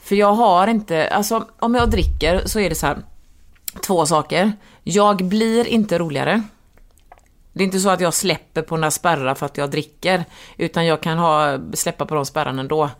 För 0.02 0.16
jag 0.16 0.32
har 0.32 0.66
inte, 0.66 1.08
alltså 1.08 1.46
om 1.58 1.74
jag 1.74 1.90
dricker 1.90 2.42
så 2.46 2.60
är 2.60 2.68
det 2.68 2.74
så 2.74 2.86
här, 2.86 2.98
två 3.86 4.06
saker. 4.06 4.52
Jag 4.82 5.24
blir 5.24 5.66
inte 5.66 5.98
roligare. 5.98 6.42
Det 7.52 7.62
är 7.62 7.64
inte 7.64 7.80
så 7.80 7.90
att 7.90 8.00
jag 8.00 8.14
släpper 8.14 8.62
på 8.62 8.76
några 8.76 8.90
spärrar 8.90 9.34
för 9.34 9.46
att 9.46 9.56
jag 9.56 9.70
dricker, 9.70 10.24
utan 10.56 10.86
jag 10.86 11.00
kan 11.00 11.18
ha, 11.18 11.58
släppa 11.74 12.06
på 12.06 12.14
de 12.14 12.26
spärrarna 12.26 12.60
ändå. 12.60 12.90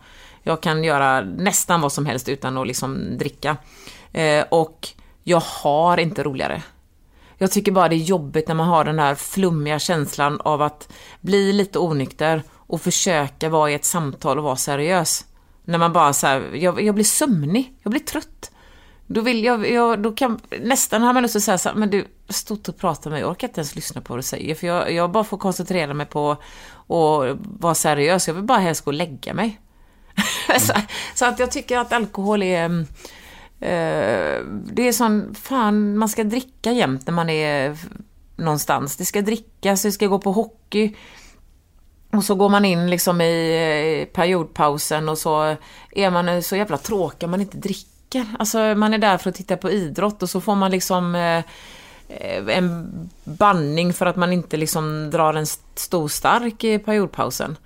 Jag 0.43 0.61
kan 0.61 0.83
göra 0.83 1.21
nästan 1.21 1.81
vad 1.81 1.91
som 1.91 2.05
helst 2.05 2.29
utan 2.29 2.57
att 2.57 2.67
liksom 2.67 3.17
dricka. 3.17 3.57
Eh, 4.13 4.45
och 4.49 4.87
jag 5.23 5.39
har 5.39 5.97
inte 5.97 6.23
roligare. 6.23 6.63
Jag 7.37 7.51
tycker 7.51 7.71
bara 7.71 7.89
det 7.89 7.95
är 7.95 7.97
jobbigt 7.97 8.47
när 8.47 8.55
man 8.55 8.67
har 8.67 8.83
den 8.83 8.99
här 8.99 9.15
flummiga 9.15 9.79
känslan 9.79 10.41
av 10.41 10.61
att 10.61 10.89
bli 11.21 11.53
lite 11.53 11.79
onykter 11.79 12.43
och 12.69 12.81
försöka 12.81 13.49
vara 13.49 13.71
i 13.71 13.73
ett 13.73 13.85
samtal 13.85 14.37
och 14.37 14.43
vara 14.43 14.55
seriös. 14.55 15.25
När 15.63 15.77
man 15.77 15.93
bara 15.93 16.13
så 16.13 16.27
här, 16.27 16.49
jag, 16.53 16.81
jag 16.81 16.95
blir 16.95 17.05
sömnig, 17.05 17.73
jag 17.83 17.91
blir 17.91 18.01
trött. 18.01 18.51
Då 19.07 19.21
vill 19.21 19.43
jag, 19.43 19.69
jag 19.69 20.01
då 20.01 20.11
kan, 20.11 20.39
nästan 20.61 21.01
har 21.01 21.13
man 21.13 21.23
lust 21.23 21.35
att 21.35 21.43
säga 21.43 21.57
så 21.57 21.69
här, 21.69 21.75
men 21.75 21.89
du, 21.89 22.07
stort 22.29 22.69
och 22.69 22.77
prata 22.77 23.09
med 23.09 23.15
mig, 23.15 23.21
jag 23.21 23.31
orkar 23.31 23.47
inte 23.47 23.59
ens 23.59 23.75
lyssna 23.75 24.01
på 24.01 24.13
vad 24.13 24.19
du 24.19 24.23
säger, 24.23 24.55
för 24.55 24.67
jag, 24.67 24.91
jag 24.91 25.11
bara 25.11 25.23
får 25.23 25.37
koncentrera 25.37 25.93
mig 25.93 26.05
på 26.05 26.31
att 26.31 27.37
vara 27.59 27.75
seriös, 27.75 28.27
jag 28.27 28.35
vill 28.35 28.43
bara 28.43 28.57
helst 28.57 28.85
gå 28.85 28.89
och 28.89 28.93
lägga 28.93 29.33
mig. 29.33 29.59
så, 30.59 30.73
så 31.15 31.25
att 31.25 31.39
jag 31.39 31.51
tycker 31.51 31.77
att 31.77 31.93
alkohol 31.93 32.43
är, 32.43 32.65
mm, 32.65 32.81
eh, 33.59 34.45
det 34.73 34.87
är 34.87 34.91
sån, 34.91 35.35
fan, 35.35 35.97
man 35.97 36.09
ska 36.09 36.23
dricka 36.23 36.71
jämt 36.71 37.07
när 37.07 37.13
man 37.13 37.29
är 37.29 37.77
någonstans. 38.35 38.95
Det 38.95 39.05
ska 39.05 39.21
drickas, 39.21 39.81
det 39.81 39.91
ska 39.91 40.07
gå 40.07 40.19
på 40.19 40.31
hockey. 40.31 40.95
Och 42.11 42.23
så 42.23 42.35
går 42.35 42.49
man 42.49 42.65
in 42.65 42.89
liksom 42.89 43.21
i 43.21 44.01
eh, 44.01 44.13
periodpausen 44.15 45.09
och 45.09 45.17
så 45.17 45.55
är 45.91 46.09
man 46.09 46.43
så 46.43 46.55
jävla 46.55 46.77
tråkig 46.77 47.23
om 47.27 47.31
man 47.31 47.41
inte 47.41 47.57
dricker. 47.57 48.25
Alltså 48.39 48.57
man 48.57 48.93
är 48.93 48.97
där 48.97 49.17
för 49.17 49.29
att 49.29 49.35
titta 49.35 49.57
på 49.57 49.71
idrott 49.71 50.23
och 50.23 50.29
så 50.29 50.41
får 50.41 50.55
man 50.55 50.71
liksom 50.71 51.15
eh, 51.15 51.43
en 52.57 53.09
banning 53.23 53.93
för 53.93 54.05
att 54.05 54.15
man 54.15 54.33
inte 54.33 54.57
liksom 54.57 55.09
drar 55.11 55.33
en 55.33 55.43
st- 55.43 55.63
stor 55.75 56.07
stark 56.07 56.63
i 56.63 56.79
periodpausen. 56.79 57.57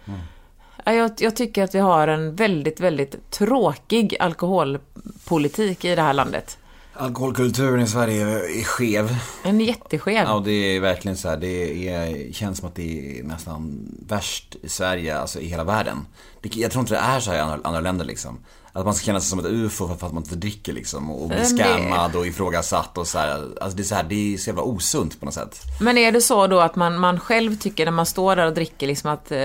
Ja, 0.85 0.93
Jag, 0.93 1.11
jag 1.19 1.35
tycker 1.35 1.63
att 1.63 1.75
vi 1.75 1.79
har 1.79 2.07
en 2.07 2.35
väldigt, 2.35 2.79
väldigt 2.79 3.31
tråkig 3.31 4.15
alkoholpolitik 4.19 5.85
i 5.85 5.95
det 5.95 6.01
här 6.01 6.13
landet. 6.13 6.57
Alkoholkulturen 6.95 7.81
i 7.81 7.87
Sverige 7.87 8.21
är 8.59 8.63
skev. 8.63 9.17
En 9.43 9.59
jätteskev. 9.59 10.13
Ja, 10.13 10.41
det 10.45 10.51
är 10.51 10.79
verkligen 10.79 11.17
så 11.17 11.29
här. 11.29 11.37
Det 11.37 11.87
är, 11.89 12.33
känns 12.33 12.57
som 12.57 12.67
att 12.67 12.75
det 12.75 13.19
är 13.19 13.23
nästan 13.23 13.87
värst 14.07 14.55
i 14.61 14.69
Sverige, 14.69 15.17
alltså 15.17 15.39
i 15.39 15.47
hela 15.47 15.63
världen. 15.63 16.05
Det, 16.41 16.55
jag 16.55 16.71
tror 16.71 16.79
inte 16.79 16.93
det 16.93 16.99
är 16.99 17.19
så 17.19 17.31
här 17.31 17.37
i 17.37 17.41
andra, 17.41 17.59
andra 17.63 17.81
länder 17.81 18.05
liksom. 18.05 18.39
Att 18.75 18.85
man 18.85 18.93
ska 18.93 19.05
känna 19.05 19.19
sig 19.19 19.29
som 19.29 19.39
ett 19.39 19.45
ufo 19.45 19.87
för 19.87 20.07
att 20.07 20.13
man 20.13 20.23
inte 20.23 20.35
dricker 20.35 20.73
liksom. 20.73 21.11
Och 21.11 21.29
bli 21.29 21.45
scammad 21.45 22.15
och 22.15 22.27
ifrågasatt 22.27 22.97
och 22.97 23.07
så 23.07 23.17
här. 23.17 23.49
Alltså 23.61 23.77
det 23.77 23.83
är 23.83 23.85
så 23.85 23.95
här, 23.95 24.03
det 24.03 24.33
är 24.33 24.37
så 24.37 24.49
jävla 24.49 24.63
osunt 24.63 25.19
på 25.19 25.25
något 25.25 25.33
sätt. 25.33 25.61
Men 25.81 25.97
är 25.97 26.11
det 26.11 26.21
så 26.21 26.47
då 26.47 26.59
att 26.59 26.75
man, 26.75 26.99
man 26.99 27.19
själv 27.19 27.55
tycker 27.55 27.85
när 27.85 27.91
man 27.91 28.05
står 28.05 28.35
där 28.35 28.45
och 28.45 28.53
dricker 28.53 28.87
liksom 28.87 29.11
att 29.11 29.31
eh, 29.31 29.37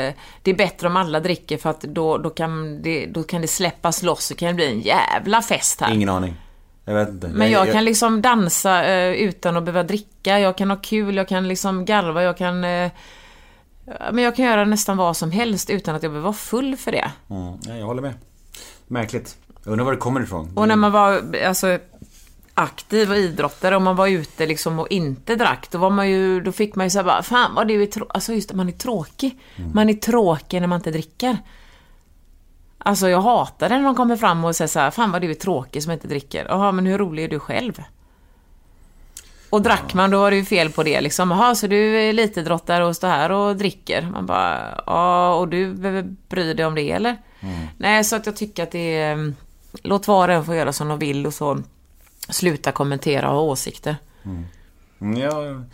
det 0.43 0.51
är 0.51 0.55
bättre 0.55 0.87
om 0.87 0.97
alla 0.97 1.21
dricker 1.21 1.59
för 1.59 1.71
att 1.71 1.81
då, 1.81 2.19
då, 2.19 2.31
kan 2.31 2.83
det, 2.83 3.07
då 3.07 3.23
kan 3.23 3.41
det 3.41 3.49
släppas 3.49 4.03
loss 4.03 4.25
så 4.25 4.35
kan 4.35 4.49
det 4.49 4.55
bli 4.55 4.67
en 4.67 4.81
jävla 4.81 5.43
fest 5.43 5.81
här. 5.81 5.95
Ingen 5.95 6.09
aning. 6.09 6.37
Jag 6.89 6.95
vet 6.95 7.09
inte. 7.09 7.28
Men 7.28 7.51
jag 7.51 7.72
kan 7.72 7.84
liksom 7.84 8.22
dansa 8.22 8.84
eh, 8.84 9.12
utan 9.12 9.57
att 9.57 9.64
behöva 9.64 9.82
dricka, 9.82 10.39
jag 10.39 10.57
kan 10.57 10.70
ha 10.70 10.76
kul, 10.76 11.16
jag 11.16 11.28
kan 11.28 11.49
liksom 11.49 11.84
garva, 11.84 12.22
jag 12.22 12.36
kan... 12.36 12.64
Eh, 12.64 12.91
men 14.12 14.24
jag 14.24 14.36
kan 14.36 14.45
göra 14.45 14.64
nästan 14.64 14.97
vad 14.97 15.16
som 15.16 15.30
helst 15.30 15.70
utan 15.70 15.95
att 15.95 16.03
jag 16.03 16.12
behöver 16.12 16.24
vara 16.24 16.34
full 16.34 16.76
för 16.76 16.93
det. 16.93 17.11
Mm, 17.30 17.55
ja, 17.66 17.74
jag 17.74 17.86
håller 17.86 18.03
med. 18.03 18.14
Märkligt. 18.86 19.36
Jag 19.64 19.72
undrar 19.72 19.84
var 19.84 19.93
det 19.93 19.99
kommer 19.99 20.20
ifrån. 20.20 20.53
Och 20.57 20.68
när 20.68 20.76
man 20.76 20.93
var 20.93 21.36
alltså, 21.47 21.78
aktiv 22.55 23.11
och 23.11 23.16
idrottare 23.16 23.76
och 23.76 23.82
man 23.82 23.97
var 23.97 24.09
ute 24.09 24.47
liksom 24.47 24.78
och 24.78 24.89
inte 24.89 25.36
drack, 25.36 25.68
då 25.70 25.78
var 25.78 25.91
man 25.91 26.11
ju, 26.11 26.41
då 26.41 26.53
fick 26.53 26.74
man 26.74 26.86
ju 26.86 26.91
såhär 26.91 27.05
bara, 27.05 27.22
fan 27.22 27.55
vad 27.55 27.68
du 27.68 27.82
är 27.82 27.86
trå-" 27.86 28.07
Alltså 28.09 28.32
just 28.32 28.53
man 28.53 28.68
är 28.68 28.72
tråkig. 28.72 29.39
Man 29.74 29.89
är 29.89 29.95
tråkig 29.95 30.61
när 30.61 30.68
man 30.68 30.76
inte 30.76 30.91
dricker. 30.91 31.36
Alltså 32.79 33.09
jag 33.09 33.20
hatar 33.20 33.68
det 33.68 33.76
när 33.76 33.85
de 33.85 33.95
kommer 33.95 34.16
fram 34.16 34.45
och 34.45 34.57
säger 34.57 34.68
såhär, 34.68 34.91
fan 34.91 35.12
vad 35.12 35.22
du 35.22 35.31
är 35.31 35.35
tråkig 35.35 35.83
som 35.83 35.93
inte 35.93 36.09
dricker. 36.09 36.47
Jaha, 36.49 36.72
men 36.72 36.87
hur 36.87 36.99
rolig 36.99 37.24
är 37.24 37.29
du 37.29 37.39
själv? 37.39 37.83
Och 39.51 39.62
drack 39.62 39.95
man, 39.95 40.11
då 40.11 40.18
var 40.18 40.31
det 40.31 40.37
ju 40.37 40.45
fel 40.45 40.70
på 40.70 40.83
det 40.83 41.01
liksom. 41.01 41.31
Jaha, 41.31 41.55
så 41.55 41.66
du 41.66 41.97
är 41.97 42.11
elitidrottare 42.11 42.85
och 42.85 42.97
står 42.97 43.09
här 43.09 43.33
och 43.33 43.57
dricker? 43.57 44.03
Man 44.03 44.26
bara, 44.26 44.83
ja, 44.87 45.35
och 45.35 45.49
du 45.49 45.74
behöver 45.74 46.03
bry 46.29 46.55
dig 46.55 46.66
om 46.66 46.74
det 46.74 46.91
eller? 46.91 47.16
Nej, 47.76 48.05
så 48.05 48.16
att 48.16 48.26
jag 48.26 48.37
tycker 48.37 48.62
att 48.62 48.70
det 48.70 48.97
är... 48.97 49.33
Låt 49.83 50.09
var 50.09 50.29
och 50.29 50.35
en 50.35 50.45
få 50.45 50.55
göra 50.55 50.72
som 50.72 50.89
de 50.89 50.99
vill 50.99 51.26
och 51.26 51.35
så 51.35 51.62
sluta 52.29 52.72
kommentera 52.72 53.29
och 53.29 53.35
ha 53.35 53.43
åsikter. 53.43 53.97
Mm, 54.24 55.16
är 55.16 55.64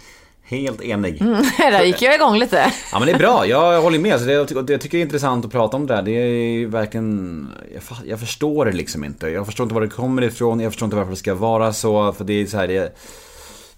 helt 0.62 0.82
enig. 0.82 1.18
Där 1.58 1.82
gick 1.82 2.02
jag 2.02 2.14
igång 2.14 2.38
lite. 2.38 2.72
Ja 2.92 2.98
men 2.98 3.08
det 3.08 3.14
är 3.14 3.18
bra, 3.18 3.46
jag 3.46 3.82
håller 3.82 3.98
med. 3.98 4.20
Så 4.20 4.26
det, 4.26 4.32
jag, 4.32 4.48
tycker, 4.48 4.62
det 4.62 4.94
är 4.94 5.02
intressant 5.02 5.44
att 5.44 5.52
prata 5.52 5.76
om 5.76 5.86
det 5.86 5.94
där. 5.94 6.02
Det 6.02 6.10
är 6.10 6.66
verkligen... 6.66 7.48
Jag, 8.04 8.20
förstår 8.20 8.64
det 8.64 8.72
liksom 8.72 9.04
inte. 9.04 9.28
Jag 9.28 9.46
förstår 9.46 9.64
inte 9.64 9.74
var 9.74 9.82
det 9.82 9.88
kommer 9.88 10.22
ifrån, 10.22 10.60
jag 10.60 10.72
förstår 10.72 10.86
inte 10.86 10.96
varför 10.96 11.10
det 11.10 11.16
ska 11.16 11.34
vara 11.34 11.72
så. 11.72 12.12
För 12.12 12.24
det 12.24 12.32
är 12.32 12.46
så 12.46 12.56
här, 12.56 12.68
det, 12.68 12.96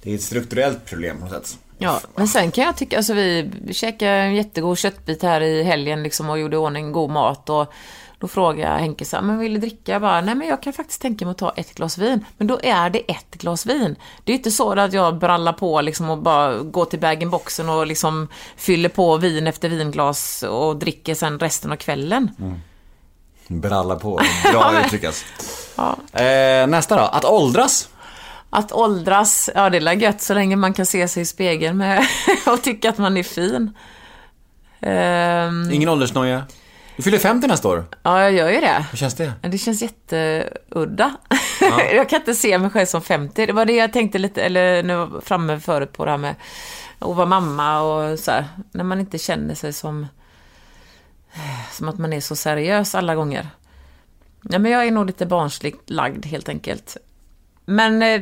det 0.02 0.10
är 0.10 0.14
ett 0.14 0.22
strukturellt 0.22 0.84
problem 0.84 1.16
på 1.18 1.24
något 1.24 1.46
sätt. 1.46 1.58
Ja, 1.78 2.00
men 2.14 2.28
sen 2.28 2.50
kan 2.50 2.64
jag 2.64 2.76
tycka, 2.76 2.96
alltså 2.96 3.14
vi 3.14 3.50
käkade 3.72 4.10
en 4.10 4.34
jättegod 4.34 4.78
köttbit 4.78 5.22
här 5.22 5.40
i 5.40 5.62
helgen 5.62 6.02
liksom 6.02 6.30
och 6.30 6.38
gjorde 6.38 6.56
i 6.56 6.58
ordning 6.58 6.92
god 6.92 7.10
mat 7.10 7.50
och 7.50 7.72
då 8.18 8.28
frågade 8.28 8.72
jag 8.72 8.78
Henke 8.78 9.04
så 9.04 9.16
här, 9.16 9.22
men 9.22 9.38
vill 9.38 9.54
du 9.54 9.60
dricka? 9.60 9.92
Jag 9.92 10.02
bara, 10.02 10.20
nej 10.20 10.34
men 10.34 10.48
jag 10.48 10.62
kan 10.62 10.72
faktiskt 10.72 11.02
tänka 11.02 11.24
mig 11.24 11.30
att 11.32 11.38
ta 11.38 11.50
ett 11.50 11.74
glas 11.74 11.98
vin. 11.98 12.24
Men 12.38 12.46
då 12.46 12.60
är 12.62 12.90
det 12.90 12.98
ett 12.98 13.30
glas 13.30 13.66
vin. 13.66 13.96
Det 14.24 14.32
är 14.32 14.36
inte 14.36 14.50
så 14.50 14.72
att 14.72 14.92
jag 14.92 15.18
brallar 15.18 15.52
på 15.52 15.80
liksom 15.80 16.10
och 16.10 16.18
bara 16.18 16.58
går 16.58 16.84
till 16.84 17.00
bag-in-boxen 17.00 17.68
och 17.68 17.86
liksom 17.86 18.28
fyller 18.56 18.88
på 18.88 19.16
vin 19.16 19.46
efter 19.46 19.68
vinglas 19.68 20.42
och 20.42 20.76
dricker 20.76 21.14
sen 21.14 21.38
resten 21.38 21.72
av 21.72 21.76
kvällen. 21.76 22.30
Bralla 23.48 23.96
på, 23.96 24.20
bra 24.52 24.80
uttryckas. 24.84 25.24
Ja. 25.76 26.20
Eh, 26.20 26.66
nästa 26.66 26.96
då, 26.96 27.02
att 27.02 27.24
åldras. 27.24 27.88
Att 28.50 28.72
åldras, 28.72 29.50
ja 29.54 29.70
det 29.70 29.78
är 29.78 29.92
gött 29.92 30.22
så 30.22 30.34
länge 30.34 30.56
man 30.56 30.72
kan 30.72 30.86
se 30.86 31.08
sig 31.08 31.22
i 31.22 31.26
spegeln 31.26 31.76
med 31.76 32.06
och 32.46 32.62
tycka 32.62 32.90
att 32.90 32.98
man 32.98 33.16
är 33.16 33.22
fin. 33.22 33.72
Ehm, 34.80 35.70
Ingen 35.72 35.88
åldersnoja? 35.88 36.44
Du 36.96 37.02
fyller 37.02 37.18
50 37.18 37.46
nästa 37.46 37.68
år. 37.68 37.84
ja, 38.02 38.22
jag 38.22 38.32
gör 38.32 38.50
ju 38.50 38.60
det. 38.60 38.86
Hur 38.90 38.98
känns 38.98 39.14
det? 39.14 39.32
Det 39.40 39.58
känns 39.58 39.82
jätteudda. 39.82 41.16
jag 41.94 42.08
kan 42.08 42.20
inte 42.20 42.34
se 42.34 42.58
mig 42.58 42.70
själv 42.70 42.86
som 42.86 43.02
50. 43.02 43.46
Det 43.46 43.52
var 43.52 43.64
det 43.64 43.72
jag 43.72 43.92
tänkte 43.92 44.18
lite, 44.18 44.42
eller 44.42 44.82
nu 44.82 45.20
framme 45.24 45.60
förut 45.60 45.92
på 45.92 46.04
det 46.04 46.10
här 46.10 46.18
med 46.18 46.34
att 46.98 47.16
vara 47.16 47.26
mamma 47.26 47.80
och 47.80 48.18
så 48.18 48.30
här. 48.30 48.44
När 48.72 48.84
man 48.84 49.00
inte 49.00 49.18
känner 49.18 49.54
sig 49.54 49.72
som, 49.72 50.06
som 51.72 51.88
att 51.88 51.98
man 51.98 52.12
är 52.12 52.20
så 52.20 52.36
seriös 52.36 52.94
alla 52.94 53.14
gånger. 53.14 53.48
Ja, 54.42 54.58
men 54.58 54.72
jag 54.72 54.86
är 54.86 54.90
nog 54.90 55.06
lite 55.06 55.26
barnsligt 55.26 55.90
lagd 55.90 56.26
helt 56.26 56.48
enkelt. 56.48 56.96
Men 57.64 58.02
eh, 58.02 58.20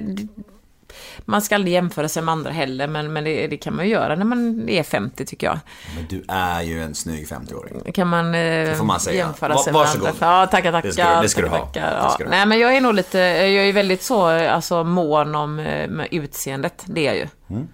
man 1.25 1.43
ska 1.43 1.55
aldrig 1.55 1.75
jämföra 1.75 2.09
sig 2.09 2.23
med 2.23 2.33
andra 2.33 2.51
heller, 2.51 2.87
men, 2.87 3.13
men 3.13 3.25
det, 3.25 3.47
det 3.47 3.57
kan 3.57 3.77
man 3.77 3.85
ju 3.85 3.91
göra 3.91 4.15
när 4.15 4.25
man 4.25 4.69
är 4.69 4.83
50 4.83 5.27
tycker 5.27 5.47
jag. 5.47 5.59
Men 5.97 6.07
du 6.09 6.25
är 6.29 6.63
ju 6.63 6.83
en 6.83 6.95
snygg 6.95 7.27
50-åring. 7.29 7.93
kan 7.93 8.09
man, 8.09 8.35
eh, 8.35 8.75
får 8.75 8.85
man 8.85 9.01
säga. 9.01 9.17
jämföra 9.17 9.59
sig 9.59 9.73
med 9.73 9.81
varsågod. 9.81 10.09
andra. 10.09 10.27
Ja, 10.41 10.47
tackar, 10.47 10.73
tackar. 10.73 10.89
Det 10.89 10.93
ska 10.95 11.17
du- 11.17 11.23
det 11.23 11.29
ska 11.29 11.41
du 11.43 11.49
tackar, 11.49 11.61
ha. 11.61 11.67
tackar. 11.67 11.91
Det 11.91 11.97
Ja. 12.03 12.11
ska 12.11 12.19
du 12.25 12.31
ha. 12.31 12.37
Nej, 12.37 12.47
men 12.47 12.59
jag 12.59 12.77
är 12.77 12.81
nog 12.81 12.95
lite, 12.95 13.19
jag 13.19 13.69
är 13.69 13.73
väldigt 13.73 14.03
så, 14.03 14.27
alltså 14.27 14.85
mån 14.85 15.35
om 15.35 15.59
eh, 15.59 15.89
med 15.89 16.09
utseendet. 16.11 16.83
Det 16.87 17.01
är 17.07 17.15
jag 17.15 17.17
ju. 17.17 17.29
Mm. 17.51 17.69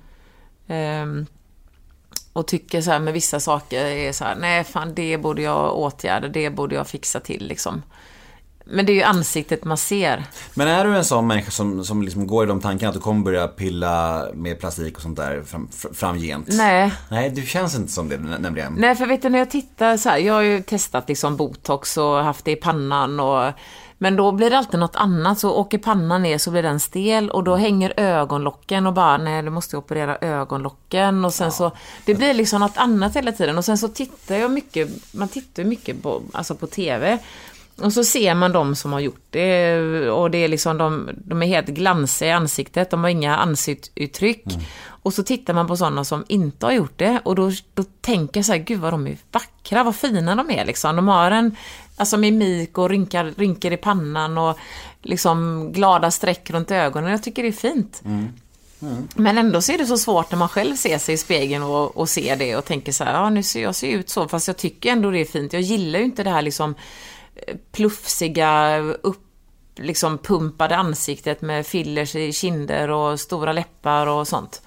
Ehm, 0.68 1.26
och 2.32 2.46
tycker 2.46 2.80
så 2.80 2.90
här 2.90 2.98
med 2.98 3.14
vissa 3.14 3.40
saker 3.40 3.84
är 3.84 4.12
så 4.12 4.24
här, 4.24 4.36
nej 4.40 4.64
fan 4.64 4.94
det 4.94 5.18
borde 5.18 5.42
jag 5.42 5.78
åtgärda, 5.78 6.28
det 6.28 6.50
borde 6.50 6.74
jag 6.74 6.86
fixa 6.88 7.20
till 7.20 7.46
liksom. 7.46 7.82
Men 8.72 8.86
det 8.86 8.92
är 8.92 8.94
ju 8.94 9.02
ansiktet 9.02 9.64
man 9.64 9.76
ser. 9.76 10.24
Men 10.54 10.68
är 10.68 10.84
du 10.84 10.96
en 10.96 11.04
sån 11.04 11.26
människa 11.26 11.50
som, 11.50 11.84
som 11.84 12.02
liksom 12.02 12.26
går 12.26 12.44
i 12.44 12.48
de 12.48 12.60
tankarna 12.60 12.88
att 12.88 12.94
du 12.94 13.00
kommer 13.00 13.24
börja 13.24 13.48
pilla 13.48 14.26
med 14.34 14.60
plastik 14.60 14.96
och 14.96 15.02
sånt 15.02 15.16
där 15.16 15.42
fram, 15.42 15.68
fr- 15.72 15.94
framgent? 15.94 16.46
Nej. 16.50 16.92
Nej, 17.08 17.30
du 17.30 17.42
känns 17.46 17.74
inte 17.74 17.92
som 17.92 18.08
det 18.08 18.16
nä- 18.18 18.38
nämligen. 18.38 18.74
Nej, 18.78 18.94
för 18.96 19.06
vet 19.06 19.22
du 19.22 19.28
när 19.28 19.38
jag 19.38 19.50
tittar 19.50 19.96
så 19.96 20.08
här, 20.08 20.18
jag 20.18 20.34
har 20.34 20.42
ju 20.42 20.62
testat 20.62 21.08
liksom 21.08 21.36
botox 21.36 21.96
och 21.96 22.16
haft 22.24 22.44
det 22.44 22.50
i 22.50 22.56
pannan 22.56 23.20
och 23.20 23.52
men 24.02 24.16
då 24.16 24.32
blir 24.32 24.50
det 24.50 24.58
alltid 24.58 24.80
något 24.80 24.96
annat, 24.96 25.38
så 25.38 25.50
åker 25.50 25.78
pannan 25.78 26.22
ner 26.22 26.38
så 26.38 26.50
blir 26.50 26.62
den 26.62 26.80
stel 26.80 27.30
och 27.30 27.44
då 27.44 27.56
hänger 27.56 27.92
ögonlocken 27.96 28.86
och 28.86 28.92
bara, 28.92 29.16
nej 29.18 29.42
du 29.42 29.50
måste 29.50 29.76
operera 29.76 30.16
ögonlocken 30.20 31.24
och 31.24 31.34
sen 31.34 31.52
så, 31.52 31.72
det 32.04 32.14
blir 32.14 32.34
liksom 32.34 32.60
något 32.60 32.76
annat 32.76 33.16
hela 33.16 33.32
tiden 33.32 33.58
och 33.58 33.64
sen 33.64 33.78
så 33.78 33.88
tittar 33.88 34.34
jag 34.36 34.50
mycket, 34.50 34.88
man 35.14 35.28
tittar 35.28 35.62
ju 35.62 35.68
mycket 35.68 36.02
på, 36.02 36.22
alltså 36.32 36.54
på 36.54 36.66
TV 36.66 37.18
och 37.80 37.92
så 37.92 38.04
ser 38.04 38.34
man 38.34 38.52
de 38.52 38.76
som 38.76 38.92
har 38.92 39.00
gjort 39.00 39.26
det 39.30 39.80
och 40.10 40.30
det 40.30 40.38
är 40.38 40.48
liksom 40.48 40.78
de, 40.78 41.10
de 41.24 41.42
är 41.42 41.46
helt 41.46 41.66
glansiga 41.66 42.28
i 42.28 42.32
ansiktet, 42.32 42.90
de 42.90 43.02
har 43.02 43.10
inga 43.10 43.36
ansiktsuttryck. 43.36 44.44
Och 45.02 45.14
så 45.14 45.22
tittar 45.22 45.54
man 45.54 45.66
på 45.66 45.76
sådana 45.76 46.04
som 46.04 46.24
inte 46.28 46.66
har 46.66 46.72
gjort 46.72 46.98
det 46.98 47.20
och 47.24 47.34
då, 47.34 47.50
då 47.74 47.84
tänker 48.00 48.40
jag 48.40 48.44
så 48.44 48.52
här, 48.52 48.58
gud 48.58 48.80
vad 48.80 48.92
de 48.92 49.06
är 49.06 49.16
vackra, 49.32 49.84
vad 49.84 49.96
fina 49.96 50.34
de 50.36 50.50
är 50.50 50.64
liksom. 50.64 50.96
De 50.96 51.08
har 51.08 51.30
en 51.30 51.56
alltså 51.96 52.16
mimik 52.16 52.78
och 52.78 52.90
rynkar, 52.90 53.34
rynkor 53.36 53.72
i 53.72 53.76
pannan 53.76 54.38
och 54.38 54.58
liksom 55.02 55.68
glada 55.72 56.10
streck 56.10 56.50
runt 56.50 56.70
ögonen. 56.70 57.10
Jag 57.10 57.22
tycker 57.22 57.42
det 57.42 57.48
är 57.48 57.52
fint. 57.52 58.02
Men 59.14 59.38
ändå 59.38 59.62
så 59.62 59.72
är 59.72 59.78
det 59.78 59.86
så 59.86 59.98
svårt 59.98 60.30
när 60.30 60.38
man 60.38 60.48
själv 60.48 60.76
ser 60.76 60.98
sig 60.98 61.14
i 61.14 61.18
spegeln 61.18 61.62
och, 61.62 61.96
och 61.96 62.08
ser 62.08 62.36
det 62.36 62.56
och 62.56 62.64
tänker 62.64 62.92
så 62.92 63.04
här, 63.04 63.14
ja 63.14 63.30
nu 63.30 63.42
ser 63.42 63.62
jag 63.62 63.74
ser 63.74 63.88
ut 63.88 64.08
så, 64.10 64.28
fast 64.28 64.46
jag 64.46 64.56
tycker 64.56 64.92
ändå 64.92 65.10
det 65.10 65.20
är 65.20 65.24
fint. 65.24 65.52
Jag 65.52 65.62
gillar 65.62 65.98
ju 65.98 66.04
inte 66.04 66.22
det 66.22 66.30
här 66.30 66.42
liksom 66.42 66.74
plufsiga, 67.72 68.78
upp, 68.78 69.22
liksom 69.76 70.18
pumpade 70.18 70.76
ansiktet 70.76 71.42
med 71.42 71.66
fillers 71.66 72.14
i 72.14 72.32
kinder 72.32 72.88
och 72.90 73.20
stora 73.20 73.52
läppar 73.52 74.06
och 74.06 74.28
sånt. 74.28 74.62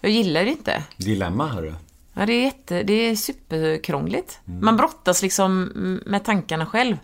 Jag 0.00 0.10
gillar 0.12 0.44
det 0.44 0.50
inte. 0.50 0.82
Dilemma, 0.96 1.46
hörru. 1.46 1.74
Ja, 2.12 2.26
det 2.26 2.32
är, 2.32 2.44
jätte, 2.44 2.82
det 2.82 2.92
är 2.92 3.16
superkrångligt. 3.16 4.38
Man 4.44 4.76
brottas 4.76 5.22
liksom 5.22 5.62
med 6.06 6.24
tankarna 6.24 6.66
själv. 6.66 6.96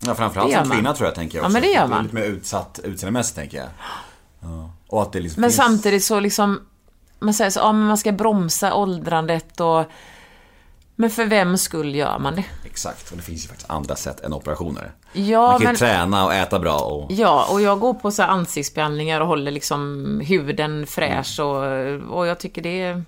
Ja, 0.00 0.14
framförallt 0.14 0.52
som 0.52 0.70
kvinna 0.70 0.94
tror 0.94 1.06
jag, 1.06 1.14
tänker 1.14 1.38
jag 1.38 1.42
Ja, 1.42 1.46
också. 1.46 1.52
men 1.52 1.62
det 1.62 1.68
gör 1.68 1.86
man. 1.86 2.02
lite 2.02 2.14
mer 2.14 2.24
utsatt 2.24 2.80
utseendemässigt, 2.84 3.36
tänker 3.36 3.58
jag. 3.58 3.68
Ja. 4.40 4.70
Och 4.88 5.02
att 5.02 5.12
det 5.12 5.20
liksom 5.20 5.40
Men 5.40 5.50
finns... 5.50 5.56
samtidigt 5.56 6.04
så 6.04 6.20
liksom, 6.20 6.60
man 7.18 7.34
säger 7.34 7.50
så, 7.50 7.60
ja 7.60 7.72
men 7.72 7.86
man 7.86 7.98
ska 7.98 8.12
bromsa 8.12 8.74
åldrandet 8.74 9.60
och... 9.60 9.84
Men 11.00 11.10
för 11.10 11.26
vem 11.26 11.58
skull 11.58 11.94
gör 11.94 12.18
man 12.18 12.36
det? 12.36 12.44
Exakt, 12.64 13.10
och 13.10 13.16
det 13.16 13.22
finns 13.22 13.44
ju 13.44 13.48
faktiskt 13.48 13.70
andra 13.70 13.96
sätt 13.96 14.20
än 14.20 14.32
operationer. 14.32 14.92
Ja, 15.12 15.40
Man 15.40 15.52
kan 15.52 15.60
ju 15.60 15.66
men... 15.66 15.76
träna 15.76 16.24
och 16.24 16.34
äta 16.34 16.58
bra 16.58 16.78
och... 16.78 17.12
Ja, 17.12 17.46
och 17.50 17.60
jag 17.60 17.80
går 17.80 17.94
på 17.94 18.10
så 18.10 18.22
här 18.22 18.28
ansiktsbehandlingar 18.28 19.20
och 19.20 19.26
håller 19.26 19.50
liksom 19.50 20.20
huden 20.26 20.86
fräsch 20.86 21.40
och, 21.40 21.56
och 22.18 22.26
jag 22.26 22.38
tycker 22.40 22.62
det 22.62 22.82
är, 22.82 23.02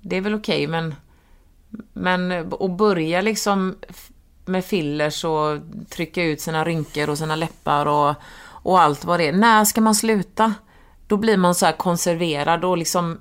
det 0.00 0.16
är 0.16 0.20
väl 0.20 0.34
okej 0.34 0.66
men, 0.66 0.94
men 1.92 2.52
att 2.60 2.70
börja 2.70 3.20
liksom 3.20 3.76
med 4.44 4.64
fillers 4.64 5.24
och 5.24 5.58
trycka 5.88 6.22
ut 6.22 6.40
sina 6.40 6.64
rynkor 6.64 7.10
och 7.10 7.18
sina 7.18 7.36
läppar 7.36 7.86
och, 7.86 8.14
och 8.42 8.80
allt 8.80 9.04
vad 9.04 9.20
det 9.20 9.28
är. 9.28 9.32
När 9.32 9.64
ska 9.64 9.80
man 9.80 9.94
sluta? 9.94 10.54
Då 11.06 11.16
blir 11.16 11.36
man 11.36 11.54
så 11.54 11.66
här 11.66 11.72
konserverad 11.72 12.64
och 12.64 12.78
liksom 12.78 13.18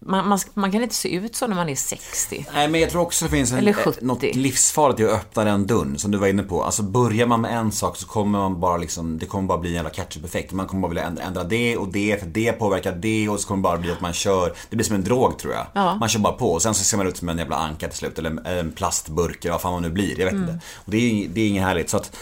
man, 0.00 0.28
man, 0.28 0.38
man 0.54 0.72
kan 0.72 0.82
inte 0.82 0.94
se 0.94 1.14
ut 1.14 1.36
så 1.36 1.46
när 1.46 1.56
man 1.56 1.68
är 1.68 1.74
60. 1.74 2.46
Nej 2.54 2.68
men 2.68 2.80
jag 2.80 2.90
tror 2.90 3.02
också 3.02 3.24
det 3.24 3.30
finns 3.30 3.52
en, 3.52 3.68
eh, 3.68 3.74
70. 3.74 3.98
något 4.04 4.22
livsfarligt 4.22 5.00
i 5.00 5.04
att 5.04 5.10
öppna 5.10 5.44
den 5.44 5.66
dörren 5.66 5.98
som 5.98 6.10
du 6.10 6.18
var 6.18 6.26
inne 6.26 6.42
på. 6.42 6.64
Alltså 6.64 6.82
börjar 6.82 7.26
man 7.26 7.40
med 7.40 7.58
en 7.58 7.72
sak 7.72 7.96
så 7.96 8.06
kommer 8.06 8.38
man 8.38 8.60
bara 8.60 8.76
liksom, 8.76 9.18
det 9.18 9.26
kommer 9.26 9.48
bara 9.48 9.58
bli 9.58 9.70
en 9.70 9.74
jävla 9.76 9.90
catch-up-effekt. 9.90 10.52
Man 10.52 10.66
kommer 10.66 10.80
bara 10.82 10.88
vilja 10.88 11.02
ändra, 11.04 11.22
ändra 11.22 11.44
det 11.44 11.76
och 11.76 11.88
det 11.88 12.20
för 12.20 12.26
det 12.26 12.52
påverkar 12.52 12.92
det 12.92 13.28
och 13.28 13.40
så 13.40 13.48
kommer 13.48 13.58
det 13.58 13.62
bara 13.62 13.78
bli 13.78 13.92
att 13.92 14.00
man 14.00 14.12
kör, 14.12 14.54
det 14.70 14.76
blir 14.76 14.86
som 14.86 14.94
en 14.96 15.04
drog 15.04 15.38
tror 15.38 15.52
jag. 15.52 15.66
Ja. 15.74 15.94
Man 15.94 16.08
kör 16.08 16.20
bara 16.20 16.32
på 16.32 16.52
och 16.52 16.62
sen 16.62 16.74
så 16.74 16.84
ser 16.84 16.96
man 16.96 17.06
ut 17.06 17.16
som 17.16 17.28
en 17.28 17.38
jävla 17.38 17.56
anka 17.56 17.88
till 17.88 17.98
slut 17.98 18.18
eller 18.18 18.30
en- 18.30 18.46
en 18.46 18.72
plastburk 18.72 19.44
eller 19.44 19.52
vad 19.52 19.60
fan 19.60 19.72
man 19.72 19.82
nu 19.82 19.90
blir, 19.90 20.18
jag 20.20 20.24
vet 20.26 20.34
Mm. 20.34 20.48
inte. 20.50 20.60
Och 20.76 20.90
det 20.90 20.96
är, 21.24 21.28
det 21.28 21.40
är 21.40 21.48
inget 21.48 21.62
härligt 21.64 21.90
så 21.90 21.96
att 21.96 22.16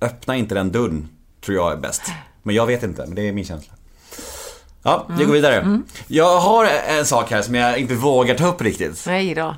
öppna 0.00 0.36
inte 0.36 0.54
den 0.54 0.72
dörren 0.72 1.08
tror 1.44 1.56
jag 1.56 1.72
är 1.72 1.76
bäst. 1.76 2.02
Men 2.42 2.54
jag 2.54 2.66
vet 2.66 2.82
inte, 2.82 3.06
men 3.06 3.14
det 3.14 3.28
är 3.28 3.32
min 3.32 3.44
känsla. 3.44 3.74
Ja, 4.82 5.06
vi 5.18 5.24
går 5.24 5.32
vidare. 5.32 5.80
Jag 6.06 6.38
har 6.40 6.68
en 6.98 7.06
sak 7.06 7.30
här 7.30 7.42
som 7.42 7.54
jag 7.54 7.78
inte 7.78 7.94
vågar 7.94 8.34
ta 8.34 8.46
upp 8.46 8.62
riktigt. 8.62 9.04
Nej 9.06 9.34
då. 9.34 9.56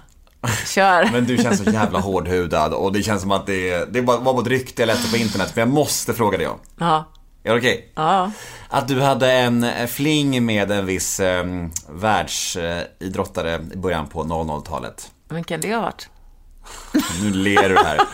Kör. 0.66 1.08
Men 1.12 1.24
du 1.26 1.36
känns 1.38 1.64
så 1.64 1.70
jävla 1.70 1.98
hårdhudad 2.00 2.72
och 2.74 2.92
det 2.92 3.02
känns 3.02 3.22
som 3.22 3.32
att 3.32 3.46
det 3.46 3.92
det 3.92 4.02
bara 4.02 4.18
var 4.18 4.34
på 4.34 4.40
ett 4.40 4.46
rykte 4.46 4.82
jag 4.82 4.86
läste 4.86 5.10
på 5.10 5.16
internet, 5.16 5.52
men 5.54 5.60
jag 5.60 5.74
måste 5.74 6.14
fråga 6.14 6.38
dig 6.38 6.46
om. 6.46 6.58
Ja. 6.78 7.04
Är 7.44 7.52
det 7.52 7.58
okej? 7.58 7.92
Ja. 7.94 8.30
Att 8.68 8.88
du 8.88 9.00
hade 9.00 9.32
en 9.32 9.66
fling 9.88 10.46
med 10.46 10.70
en 10.72 10.86
viss 10.86 11.20
eh, 11.20 11.44
världsidrottare 11.88 13.60
i 13.72 13.76
början 13.76 14.06
på 14.06 14.24
00-talet. 14.24 15.10
Men 15.28 15.44
kan 15.44 15.60
det 15.60 15.74
ha 15.74 15.80
varit? 15.82 16.08
Nu 17.22 17.30
ler 17.30 17.68
du 17.68 17.76
här. 17.76 18.00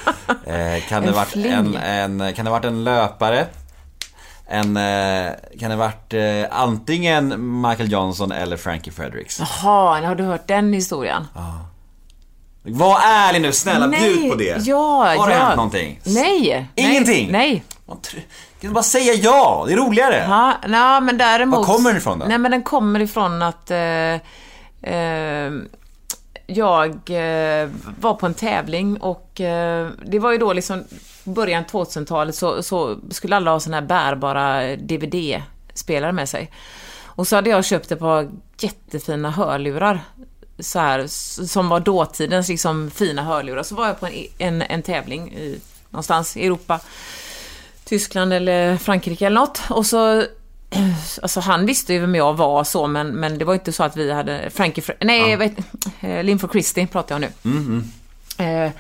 Eh, 0.45 0.83
kan, 0.89 1.03
det 1.03 1.09
En 1.09 1.15
varit 1.15 1.29
fling? 1.29 1.53
en, 1.53 2.21
en, 2.21 2.35
kan 2.35 2.45
det 2.45 2.51
varit 2.51 2.65
en 2.65 2.85
löpare? 2.85 3.47
En, 4.53 4.77
eh, 4.77 5.33
kan 5.61 5.71
det 5.71 5.77
varit 5.77 6.15
eh, 6.15 6.45
antingen 6.51 7.61
Michael 7.61 7.93
Johnson 7.93 8.33
eller 8.33 8.57
Frankie 8.57 8.93
Fredericks? 8.93 9.41
Jaha, 9.41 10.07
har 10.07 10.15
du 10.15 10.25
hört 10.25 10.47
den 10.47 10.73
historien? 10.73 11.27
Var 12.63 12.99
ärlig 13.05 13.41
nu, 13.41 13.53
snälla 13.53 13.89
bjud 13.89 14.31
på 14.31 14.35
det. 14.35 14.67
Ja, 14.67 15.15
Har 15.19 15.29
det 15.29 15.35
ja. 15.35 15.45
hänt 15.45 15.57
någonting? 15.57 16.01
Nej. 16.05 16.69
Ingenting? 16.75 17.33
Nej. 17.33 17.65
nej. 17.87 18.25
Kan 18.61 18.69
du 18.69 18.75
bara 18.75 18.83
säga 18.83 19.15
ja? 19.15 19.65
Det 19.67 19.73
är 19.73 19.77
roligare. 19.77 20.27
Ja, 20.29 20.55
nej, 20.69 21.01
men 21.01 21.19
däremot... 21.19 21.59
Var 21.59 21.75
kommer 21.75 21.91
den 21.91 21.97
ifrån 21.97 22.19
då? 22.19 22.27
Nej, 22.27 22.39
men 22.39 22.51
den 22.51 22.63
kommer 22.63 23.01
ifrån 23.01 23.43
att 23.43 23.71
eh, 23.71 23.79
eh, 24.95 25.53
jag 26.47 26.91
eh, 26.91 27.69
var 28.01 28.15
på 28.15 28.27
en 28.27 28.35
tävling 28.35 28.97
och 28.97 29.41
eh, 29.41 29.89
det 30.07 30.19
var 30.19 30.33
ju 30.33 30.39
då 30.39 30.53
liksom 30.53 30.85
början 31.35 31.65
2000-talet 31.65 32.35
så, 32.35 32.63
så 32.63 32.99
skulle 33.11 33.37
alla 33.37 33.51
ha 33.51 33.61
såna 33.61 33.77
här 33.77 33.87
bärbara 33.87 34.77
DVD-spelare 34.77 36.13
med 36.13 36.29
sig. 36.29 36.51
Och 37.05 37.27
så 37.27 37.37
hade 37.37 37.51
jag 37.51 37.65
köpt 37.65 37.93
ett 37.93 37.99
par 37.99 38.31
jättefina 38.59 39.31
hörlurar. 39.31 40.01
Så 40.59 40.79
här, 40.79 41.07
som 41.47 41.69
var 41.69 41.81
dåtidens 41.81 42.49
liksom 42.49 42.91
fina 42.91 43.23
hörlurar. 43.23 43.63
Så 43.63 43.75
var 43.75 43.87
jag 43.87 44.01
på 44.01 44.07
en, 44.07 44.13
en, 44.39 44.63
en 44.63 44.83
tävling 44.83 45.33
i, 45.33 45.61
någonstans 45.91 46.37
i 46.37 46.47
Europa. 46.47 46.81
Tyskland 47.85 48.33
eller 48.33 48.77
Frankrike 48.77 49.27
eller 49.27 49.41
något. 49.41 49.61
Och 49.69 49.87
så 49.87 50.25
Alltså 51.23 51.41
han 51.41 51.67
visste 51.67 51.93
ju 51.93 51.99
vem 51.99 52.15
jag 52.15 52.35
var 52.35 52.65
så 52.65 52.87
men, 52.87 53.09
men 53.09 53.39
det 53.39 53.45
var 53.45 53.55
inte 53.55 53.73
så 53.73 53.83
att 53.83 53.97
vi 53.97 54.13
hade 54.13 54.51
Frankie 54.51 54.85
Nej, 55.01 55.31
jag 55.31 55.39
vet 55.39 55.53
eh, 56.01 56.25
Linford 56.25 56.51
Christie 56.53 56.87
pratar 56.87 57.15
jag 57.15 57.21
nu. 57.21 57.83
Eh, 58.45 58.71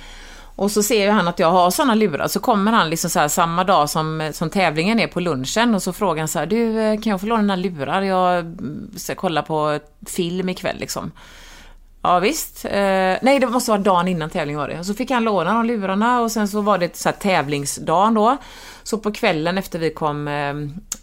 och 0.56 0.70
så 0.70 0.82
ser 0.82 1.04
ju 1.04 1.10
han 1.10 1.28
att 1.28 1.38
jag 1.38 1.50
har 1.50 1.70
såna 1.70 1.94
lurar, 1.94 2.28
så 2.28 2.40
kommer 2.40 2.72
han 2.72 2.90
liksom 2.90 3.10
så 3.10 3.18
här 3.18 3.28
samma 3.28 3.64
dag 3.64 3.90
som, 3.90 4.30
som 4.34 4.50
tävlingen 4.50 5.00
är 5.00 5.06
på 5.06 5.20
lunchen 5.20 5.74
och 5.74 5.82
så 5.82 5.92
frågar 5.92 6.20
han 6.20 6.28
så 6.28 6.38
här, 6.38 6.46
du 6.46 6.80
eh, 6.80 7.00
kan 7.00 7.10
jag 7.10 7.20
få 7.20 7.26
låna 7.26 7.42
dina 7.42 7.56
lurar? 7.56 8.02
Jag 8.02 8.38
mm, 8.38 8.90
ska 8.96 9.14
kolla 9.14 9.42
på 9.42 9.78
film 10.06 10.48
ikväll 10.48 10.76
liksom. 10.78 11.12
Ja 12.02 12.18
visst. 12.18 12.64
Eh, 12.64 13.16
nej, 13.22 13.38
det 13.40 13.46
måste 13.46 13.70
vara 13.70 13.80
dagen 13.80 14.08
innan 14.08 14.30
tävling 14.30 14.56
var 14.56 14.68
det. 14.68 14.84
Så 14.84 14.94
fick 14.94 15.10
han 15.10 15.24
låna 15.24 15.54
de 15.54 15.66
lurarna 15.66 16.20
och 16.20 16.32
sen 16.32 16.48
så 16.48 16.60
var 16.60 16.78
det 16.78 16.96
så 16.96 17.08
här 17.08 17.16
tävlingsdagen 17.16 18.14
då. 18.14 18.36
Så 18.82 18.98
på 18.98 19.12
kvällen 19.12 19.58
efter 19.58 19.78
vi 19.78 19.90
kom, 19.90 20.28
eh, 20.28 20.50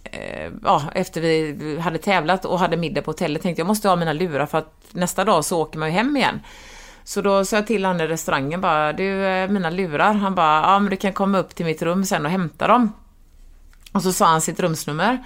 eh 0.04 0.52
ja, 0.64 0.84
efter 0.96 1.22
vi 1.22 1.80
hade 1.80 1.98
tävlat 1.98 2.46
och 2.46 2.60
hade 2.60 2.78
middag 2.78 3.02
på 3.02 3.12
hotellet 3.12 3.42
tänkte 3.42 3.60
jag 3.60 3.68
måste 3.68 3.90
ha 3.90 3.96
mina 3.96 4.14
lurar 4.14 4.46
för 4.46 4.58
att 4.58 4.74
nästa 4.92 5.26
dag 5.26 5.46
så 5.46 5.62
åker 5.62 5.80
man 5.80 5.90
ju 5.90 5.94
hem 5.94 6.18
igen. 6.18 6.40
Så 7.08 7.22
då 7.22 7.46
sa 7.46 7.56
jag 7.56 7.68
till 7.68 7.86
han 7.86 8.02
i 8.02 8.08
restaurangen 8.08 8.62
bara, 8.62 8.94
du, 8.94 9.26
eh, 9.26 9.50
mina 9.50 9.70
lurar. 9.70 10.14
Han 10.14 10.36
bara, 10.36 10.62
ja 10.62 10.80
men 10.80 10.90
du 10.90 10.96
kan 10.96 11.14
komma 11.14 11.38
upp 11.38 11.56
till 11.56 11.66
mitt 11.66 11.82
rum 11.82 12.06
sen 12.06 12.26
och 12.26 12.32
hämta 12.32 12.68
dem. 12.68 12.94
Och 13.92 14.04
så 14.04 14.14
sa 14.14 14.26
han 14.26 14.42
sitt 14.42 14.60
rumsnummer. 14.60 15.24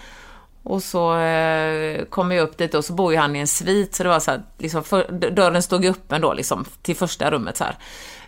Och 0.64 0.84
så 0.84 1.18
eh, 1.18 2.06
kom 2.06 2.32
jag 2.32 2.44
upp 2.44 2.58
dit 2.58 2.74
och 2.74 2.86
så 2.86 2.94
bor 2.94 3.14
ju 3.14 3.20
han 3.20 3.36
i 3.36 3.40
en 3.40 3.48
svit 3.48 3.96
så 3.96 4.04
det 4.04 4.10
var 4.10 4.20
så 4.20 4.32
här, 4.32 4.44
liksom, 4.58 4.84
för, 4.84 5.12
dörren 5.12 5.64
stod 5.64 5.84
ju 5.84 5.90
öppen 5.90 6.22
då 6.22 6.34
liksom 6.34 6.66
till 6.82 6.96
första 6.96 7.32
rummet 7.32 7.58
så 7.58 7.64
här. 7.64 7.78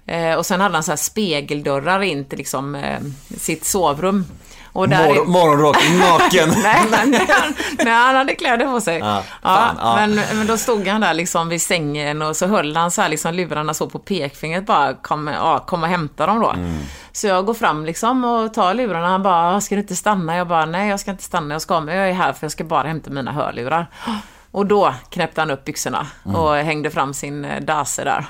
Eh, 0.05 0.37
och 0.37 0.45
sen 0.45 0.61
hade 0.61 0.75
han 0.75 0.83
så 0.83 0.91
här 0.91 0.97
spegeldörrar 0.97 2.01
in 2.01 2.25
till 2.25 2.37
liksom 2.37 2.75
eh, 2.75 2.99
sitt 3.37 3.65
sovrum. 3.65 4.25
Och 4.73 4.89
där 4.89 5.07
Mor- 5.07 5.25
morgonrock, 5.25 5.77
naken. 5.99 6.49
nej, 6.63 6.81
men 6.91 7.09
nej, 7.77 7.93
han 7.93 8.15
hade 8.15 8.35
kläder 8.35 8.65
på 8.65 8.81
sig. 8.81 8.97
Ja, 8.99 9.23
fan, 9.41 9.75
ja. 9.81 9.95
Men, 9.95 10.15
men 10.37 10.47
då 10.47 10.57
stod 10.57 10.87
han 10.87 11.01
där 11.01 11.13
liksom 11.13 11.49
vid 11.49 11.61
sängen 11.61 12.21
och 12.21 12.35
så 12.35 12.47
höll 12.47 12.75
han 12.75 12.91
så 12.91 13.01
här 13.01 13.09
liksom 13.09 13.33
lurarna 13.33 13.73
så 13.73 13.89
på 13.89 13.99
pekfingret 13.99 14.65
bara, 14.65 14.93
kom, 14.93 15.27
ja, 15.27 15.59
kom 15.59 15.83
och 15.83 15.89
hämta 15.89 16.25
dem 16.25 16.39
då. 16.39 16.49
Mm. 16.49 16.79
Så 17.11 17.27
jag 17.27 17.45
går 17.45 17.53
fram 17.53 17.85
liksom 17.85 18.23
och 18.23 18.53
tar 18.53 18.73
lurarna. 18.73 19.07
Han 19.07 19.23
bara, 19.23 19.61
ska 19.61 19.75
du 19.75 19.81
inte 19.81 19.95
stanna? 19.95 20.35
Jag 20.37 20.47
bara, 20.47 20.65
nej 20.65 20.89
jag 20.89 20.99
ska 20.99 21.11
inte 21.11 21.23
stanna, 21.23 21.53
jag 21.55 21.61
ska 21.61 21.79
men 21.79 21.95
jag 21.95 22.09
är 22.09 22.13
här 22.13 22.33
för 22.33 22.45
jag 22.45 22.51
ska 22.51 22.63
bara 22.63 22.87
hämta 22.87 23.09
mina 23.09 23.31
hörlurar. 23.31 23.87
Och 24.51 24.65
då 24.65 24.93
knäppte 25.09 25.41
han 25.41 25.51
upp 25.51 25.65
byxorna 25.65 26.07
Mm. 26.25 26.35
och 26.39 26.55
hängde 26.55 26.91
fram 26.91 27.13
sin 27.13 27.45
eh, 27.45 27.61
dase 27.61 28.03
där. 28.03 28.25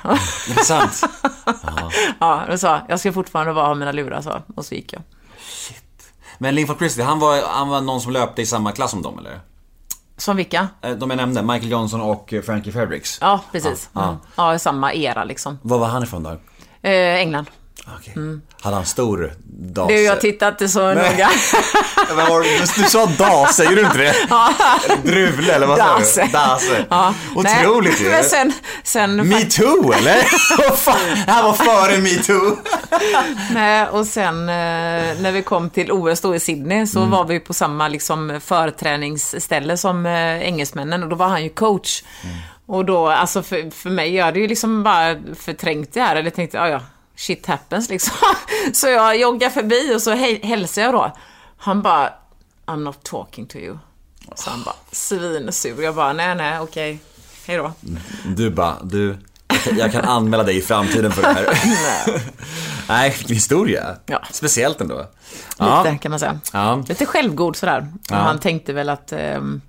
Är 0.49 0.55
det 0.55 0.63
sant? 0.63 1.01
ja, 2.19 2.41
och 2.51 2.59
sa, 2.59 2.79
jag 2.89 2.99
ska 2.99 3.11
fortfarande 3.13 3.53
bara 3.53 3.65
ha 3.65 3.75
mina 3.75 3.91
lurar 3.91 4.21
så. 4.21 4.41
Och 4.55 4.65
så 4.65 4.75
gick 4.75 4.93
jag. 4.93 5.01
Men 6.43 6.55
Linford 6.55 6.77
Christie, 6.77 7.03
han 7.05 7.19
var, 7.19 7.41
han 7.47 7.69
var 7.69 7.81
någon 7.81 8.01
som 8.01 8.11
löpte 8.11 8.41
i 8.41 8.45
samma 8.45 8.71
klass 8.71 8.91
som 8.91 9.01
dem 9.01 9.19
eller? 9.19 9.39
Som 10.17 10.37
vilka? 10.37 10.67
Eh, 10.81 10.91
De 10.91 11.09
jag 11.09 11.17
nämnde, 11.17 11.41
Michael 11.41 11.71
Johnson 11.71 12.01
och 12.01 12.33
eh, 12.33 12.41
Frankie 12.41 12.73
Fredericks. 12.73 13.17
Ja, 13.21 13.39
precis. 13.51 13.89
Ja, 13.93 14.01
ja. 14.01 14.07
Mm. 14.07 14.51
Ja, 14.53 14.59
samma 14.59 14.93
era 14.93 15.23
liksom. 15.23 15.59
Var 15.61 15.77
var 15.79 15.87
han 15.87 16.03
ifrån 16.03 16.23
då? 16.23 16.29
Eh, 16.81 16.91
England. 17.15 17.45
Okej. 17.87 18.13
Hade 18.61 18.75
han 18.75 18.85
stor 18.85 19.33
dase? 19.45 19.93
Du, 19.93 20.01
jag 20.01 20.21
tittar 20.21 20.47
inte 20.47 20.69
så 20.69 20.79
noga. 20.79 21.29
Men 22.15 22.29
var, 22.29 22.41
du, 22.81 22.89
sa 22.89 23.05
das, 23.05 23.55
säger 23.55 23.75
du 23.75 23.81
inte 23.81 23.97
det? 23.97 24.09
Eller 24.85 25.03
druvle 25.03 25.53
eller 25.53 25.67
vad 25.67 25.77
sa 25.77 25.97
Dase. 25.97 26.23
du? 26.25 26.31
Dase. 26.31 26.85
Ja. 26.89 27.13
Otroligt 27.35 27.93
Nej, 27.99 28.03
ju. 28.03 28.09
Men 28.09 28.23
sen, 28.23 28.53
sen 28.83 29.29
Metoo 29.29 29.93
eller? 29.93 30.15
Det 31.25 31.31
här 31.31 31.43
var 31.43 31.53
före 31.53 31.97
metoo. 31.97 32.57
Nej, 33.53 33.87
och 33.87 34.07
sen 34.07 34.49
eh, 34.49 34.55
när 35.21 35.31
vi 35.31 35.41
kom 35.41 35.69
till 35.69 35.91
OS 35.91 36.21
då 36.21 36.35
i 36.35 36.39
Sydney 36.39 36.87
så 36.87 37.05
var 37.05 37.25
vi 37.25 37.39
på 37.39 37.53
samma 37.53 37.87
liksom, 37.87 38.39
förträningsställe 38.43 39.77
som 39.77 40.05
eh, 40.05 40.41
engelsmännen 40.41 41.03
och 41.03 41.09
då 41.09 41.15
var 41.15 41.27
han 41.27 41.43
ju 41.43 41.49
coach. 41.49 42.03
Och 42.65 42.85
då, 42.85 43.07
alltså 43.07 43.43
för, 43.43 43.71
för 43.71 43.89
mig, 43.89 44.15
jag 44.15 44.25
hade 44.25 44.39
ju 44.39 44.47
liksom 44.47 44.83
bara 44.83 45.15
förträngt 45.39 45.93
det 45.93 46.01
här, 46.01 46.15
eller 46.15 46.29
tänkte, 46.29 46.57
ja 46.57 46.67
ja, 46.67 46.81
shit 47.15 47.45
happens 47.45 47.89
liksom. 47.89 48.13
Så 48.73 48.87
jag 48.87 49.19
joggar 49.19 49.49
förbi 49.49 49.95
och 49.95 50.01
så 50.01 50.11
hälsar 50.43 50.81
jag 50.81 50.93
då. 50.93 51.17
Han 51.57 51.81
bara, 51.81 52.13
I'm 52.65 52.83
not 52.83 53.03
talking 53.03 53.45
to 53.45 53.57
you. 53.57 53.77
Så 54.35 54.49
han 54.49 54.63
bara, 54.63 54.75
svinsur. 54.91 55.83
Jag 55.83 55.95
bara, 55.95 56.13
nej 56.13 56.35
nej, 56.35 56.59
okej, 56.59 56.99
hej 57.45 57.57
då. 57.57 57.73
Du 58.25 58.49
bara, 58.49 58.77
du, 58.83 59.17
jag 59.77 59.91
kan, 59.91 60.05
anmäla 60.05 60.43
dig 60.43 60.57
i 60.57 60.61
framtiden 60.61 61.11
för 61.11 61.21
det 61.21 61.27
här. 61.27 61.45
Nej, 62.87 63.09
vilken 63.09 63.35
historia. 63.35 63.95
Ja. 64.05 64.21
Speciellt 64.31 64.81
ändå. 64.81 65.07
Lite 65.59 65.97
kan 66.01 66.09
man 66.09 66.19
säga. 66.19 66.39
Ja. 66.53 66.83
Lite 66.87 67.05
självgod 67.05 67.55
sådär. 67.55 67.87
Ja. 68.09 68.15
Han 68.15 68.39
tänkte 68.39 68.73
väl 68.73 68.89
att 68.89 69.11
ehm, 69.11 69.61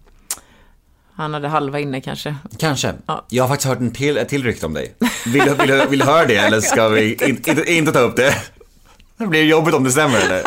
han 1.17 1.35
hade 1.35 1.49
halva 1.49 1.81
inne 1.81 2.01
kanske. 2.01 2.35
Kanske. 2.59 2.93
Ja. 3.07 3.25
Jag 3.29 3.45
har 3.45 3.49
faktiskt 3.49 3.69
hört 3.69 3.79
en 3.81 3.91
till, 3.93 4.17
ett 4.17 4.29
till 4.29 4.43
rykte 4.45 4.67
om 4.67 4.75
dig. 4.75 4.95
Vill 5.27 5.45
du, 5.45 5.55
vill, 5.55 5.83
vill 5.89 5.99
du 5.99 6.05
höra 6.05 6.25
det 6.27 6.37
eller 6.37 6.61
ska 6.61 6.89
vi 6.89 7.15
in, 7.15 7.43
inte, 7.47 7.73
inte 7.73 7.93
ta 7.93 7.99
upp 7.99 8.17
det? 8.17 8.35
Det 9.17 9.27
blir 9.27 9.45
jobbigt 9.45 9.75
om 9.75 9.85
det 9.85 9.91
stämmer 9.91 10.19
eller? 10.21 10.43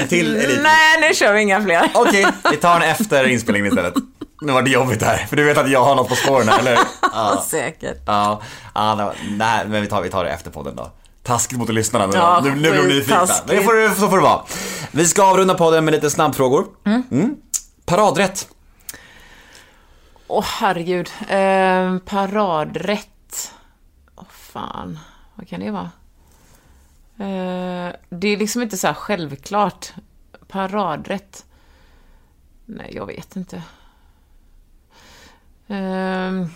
En 0.00 0.08
till 0.08 0.36
elit. 0.36 0.60
Nej, 0.62 1.00
nu 1.08 1.14
kör 1.14 1.32
vi 1.32 1.40
inga 1.40 1.62
fler. 1.62 1.90
Okej, 1.94 2.26
vi 2.50 2.56
tar 2.56 2.80
den 2.80 2.88
efter 2.90 3.28
inspelningen 3.28 3.68
istället. 3.68 3.94
Nu 4.40 4.52
var 4.52 4.62
det 4.62 4.70
jobbigt 4.70 5.02
här, 5.02 5.16
för 5.16 5.36
du 5.36 5.44
vet 5.44 5.58
att 5.58 5.70
jag 5.70 5.84
har 5.84 5.94
något 5.94 6.08
på 6.08 6.14
spåren 6.14 6.48
här, 6.48 6.58
eller? 6.58 6.78
Ja. 7.02 7.44
Säkert. 7.48 8.02
Ja, 8.06 8.42
ja 8.74 9.12
nej, 9.30 9.64
men 9.68 9.82
vi 9.82 9.86
tar, 9.88 10.02
vi 10.02 10.10
tar 10.10 10.24
det 10.24 10.30
efter 10.30 10.50
podden 10.50 10.76
då. 10.76 10.90
Taskigt 11.22 11.58
mot 11.58 11.68
lyssnarna 11.68 12.06
nu, 12.06 12.12
Ja, 12.16 12.40
nu, 12.44 12.50
nu 12.50 12.56
blir 12.70 12.82
de 12.82 12.88
nyfikna. 12.88 13.26
det 13.46 13.62
får, 13.62 13.94
så 14.00 14.08
får 14.08 14.16
det 14.16 14.22
vara. 14.22 14.40
Vi 14.90 15.04
ska 15.08 15.22
avrunda 15.22 15.54
podden 15.54 15.84
med 15.84 15.92
lite 15.94 16.10
snabbfrågor. 16.10 16.66
Mm. 17.10 17.34
Paradrätt. 17.86 18.48
Åh 20.28 20.44
herregud. 20.44 21.10
Eh, 21.28 21.98
paradrätt. 21.98 23.52
Åh 24.16 24.24
fan. 24.30 24.98
Vad 25.34 25.48
kan 25.48 25.60
det 25.60 25.70
vara? 25.70 25.90
Eh, 27.18 27.92
det 28.10 28.28
är 28.28 28.36
liksom 28.36 28.62
inte 28.62 28.76
så 28.76 28.86
här 28.86 28.94
självklart. 28.94 29.92
Paradrätt. 30.48 31.44
Nej, 32.64 32.92
jag 32.94 33.06
vet 33.06 33.36
inte. 33.36 33.56
Eh, 35.66 36.46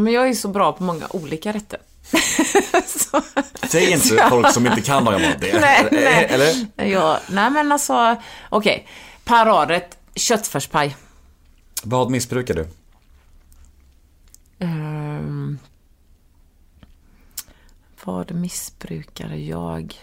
men 0.00 0.12
jag 0.12 0.28
är 0.28 0.34
så 0.34 0.48
bra 0.48 0.72
på 0.72 0.82
många 0.82 1.06
olika 1.10 1.52
rätter. 1.52 1.80
så, 2.86 3.22
Säg 3.68 3.90
inte 3.92 4.06
så- 4.06 4.16
folk 4.30 4.52
som 4.52 4.66
inte 4.66 4.80
kan 4.80 5.04
laga 5.04 5.18
mat 5.18 5.40
det. 5.40 5.60
Nej, 5.60 5.88
nej. 5.92 6.24
Eller? 6.30 6.66
Ja, 6.90 7.20
nej 7.30 7.50
men 7.50 7.72
alltså, 7.72 8.16
okej. 8.48 8.88
Paradrätt, 9.24 9.98
köttfärspaj. 10.14 10.96
Vad 11.82 12.10
missbrukar 12.10 12.54
du? 12.54 12.68
Ehm, 14.60 15.58
vad 18.04 18.32
missbrukar 18.34 19.28
jag? 19.34 19.94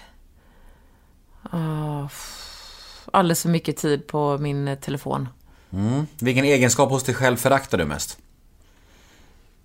F- 2.05 3.07
alldeles 3.13 3.41
för 3.41 3.49
mycket 3.49 3.77
tid 3.77 4.07
på 4.07 4.37
min 4.37 4.67
eh, 4.67 4.79
telefon. 4.79 5.29
Mm. 5.71 6.07
Vilken 6.19 6.45
egenskap 6.45 6.89
hos 6.89 7.03
dig 7.03 7.15
själv 7.15 7.37
föraktar 7.37 7.77
du 7.77 7.85
mest? 7.85 8.17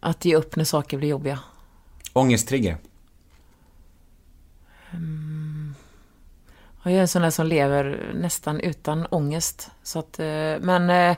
Att 0.01 0.25
ge 0.25 0.37
upp 0.37 0.57
när 0.57 0.65
saker 0.65 0.99
blir 0.99 1.09
jobbiga. 1.09 1.39
Ångesttrigger. 2.13 2.77
Jag 6.83 6.93
är 6.95 7.01
en 7.01 7.09
sån 7.09 7.23
där 7.23 7.31
som 7.31 7.47
lever 7.47 8.13
nästan 8.15 8.61
utan 8.61 9.07
ångest. 9.07 9.71
Så 9.83 9.99
att, 9.99 10.19
eh, 10.19 10.25
men, 10.61 10.91
eh, 10.91 11.17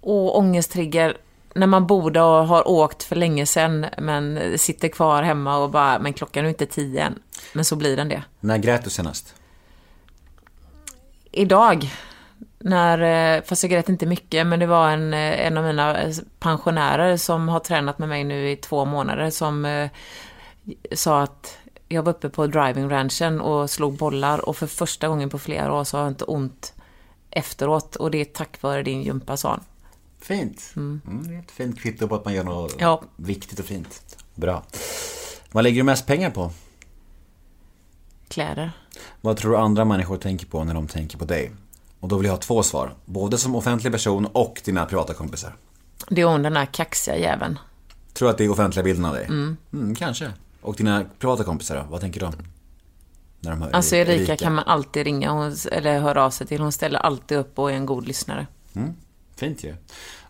och 0.00 0.38
ångesttrigger 0.38 1.16
när 1.54 1.66
man 1.66 1.86
borde 1.86 2.20
ha 2.20 2.42
har 2.42 2.68
åkt 2.68 3.02
för 3.02 3.16
länge 3.16 3.46
sedan 3.46 3.86
men 3.98 4.58
sitter 4.58 4.88
kvar 4.88 5.22
hemma 5.22 5.56
och 5.56 5.70
bara, 5.70 5.98
men 5.98 6.12
klockan 6.12 6.44
är 6.44 6.48
inte 6.48 6.66
tio 6.66 7.02
än. 7.02 7.18
Men 7.52 7.64
så 7.64 7.76
blir 7.76 7.96
den 7.96 8.08
det. 8.08 8.22
När 8.40 8.58
grät 8.58 8.84
du 8.84 8.90
senast? 8.90 9.34
Idag, 11.32 11.90
när, 12.58 13.36
eh, 13.36 13.42
fast 13.42 13.62
jag 13.62 13.70
grät 13.70 13.88
inte 13.88 14.06
mycket, 14.06 14.46
men 14.46 14.60
det 14.60 14.66
var 14.66 14.90
en, 14.90 15.14
eh, 15.14 15.46
en 15.46 15.58
av 15.58 15.64
mina 15.64 16.02
eh, 16.02 16.14
pensionärer 16.38 17.16
som 17.16 17.48
har 17.48 17.60
tränat 17.60 17.98
med 17.98 18.08
mig 18.08 18.24
nu 18.24 18.50
i 18.50 18.56
två 18.56 18.84
månader 18.84 19.30
som 19.30 19.64
eh, 19.64 19.90
sa 20.92 21.22
att 21.22 21.58
jag 21.88 22.02
var 22.02 22.12
uppe 22.12 22.28
på 22.28 22.46
driving 22.46 22.90
ranchen 22.90 23.40
och 23.40 23.70
slog 23.70 23.96
bollar 23.96 24.48
och 24.48 24.56
för 24.56 24.66
första 24.66 25.08
gången 25.08 25.30
på 25.30 25.38
flera 25.38 25.72
år 25.72 25.84
så 25.84 25.96
har 25.96 26.04
jag 26.04 26.10
inte 26.10 26.24
ont 26.24 26.74
efteråt 27.30 27.96
och 27.96 28.10
det 28.10 28.20
är 28.20 28.24
tack 28.24 28.62
vare 28.62 28.82
din 28.82 29.02
gympa, 29.02 29.36
sa 29.36 29.48
han. 29.50 29.64
Fint. 30.22 30.72
Mm. 30.76 31.00
det 31.28 31.34
är 31.34 31.38
ett 31.38 31.50
fint 31.50 31.80
kvitto 31.80 32.08
på 32.08 32.14
att 32.14 32.24
man 32.24 32.34
gör 32.34 32.44
något 32.44 32.76
Ja. 32.78 33.02
viktigt 33.16 33.58
och 33.58 33.64
fint. 33.64 34.16
Bra. 34.34 34.62
Vad 35.52 35.64
lägger 35.64 35.76
du 35.76 35.82
mest 35.84 36.06
pengar 36.06 36.30
på? 36.30 36.50
Kläder. 38.28 38.72
Vad 39.20 39.36
tror 39.36 39.50
du 39.52 39.58
andra 39.58 39.84
människor 39.84 40.16
tänker 40.16 40.46
på 40.46 40.64
när 40.64 40.74
de 40.74 40.88
tänker 40.88 41.18
på 41.18 41.24
dig? 41.24 41.52
Och 42.00 42.08
då 42.08 42.16
vill 42.16 42.26
jag 42.26 42.32
ha 42.32 42.40
två 42.40 42.62
svar. 42.62 42.94
Både 43.04 43.38
som 43.38 43.54
offentlig 43.54 43.92
person 43.92 44.26
och 44.26 44.60
dina 44.64 44.86
privata 44.86 45.14
kompisar. 45.14 45.56
Det 46.08 46.20
är 46.20 46.26
hon 46.26 46.42
den 46.42 46.56
här 46.56 46.66
kaxiga 46.66 47.16
jäveln. 47.16 47.58
Tror 48.12 48.26
du 48.28 48.30
att 48.32 48.38
det 48.38 48.44
är 48.44 48.50
offentliga 48.50 48.82
bilden 48.84 49.04
av 49.04 49.14
dig? 49.14 49.24
Mm. 49.24 49.94
kanske. 49.94 50.32
Och 50.60 50.76
dina 50.76 51.04
privata 51.18 51.44
kompisar 51.44 51.76
då? 51.76 51.84
Vad 51.90 52.00
tänker 52.00 52.20
de? 52.20 52.32
När 53.40 53.50
de 53.50 53.62
hör 53.62 53.70
Alltså 53.70 53.96
Erika 53.96 54.36
kan 54.36 54.54
man 54.54 54.64
alltid 54.64 55.04
ringa 55.04 55.30
hon, 55.30 55.56
eller 55.72 56.00
höra 56.00 56.24
av 56.24 56.30
sig 56.30 56.46
till. 56.46 56.60
Hon 56.60 56.72
ställer 56.72 56.98
alltid 56.98 57.38
upp 57.38 57.58
och 57.58 57.70
är 57.70 57.74
en 57.74 57.86
god 57.86 58.06
lyssnare. 58.06 58.46
Mm. 58.72 58.94
Fint 59.36 59.64
ju. 59.64 59.74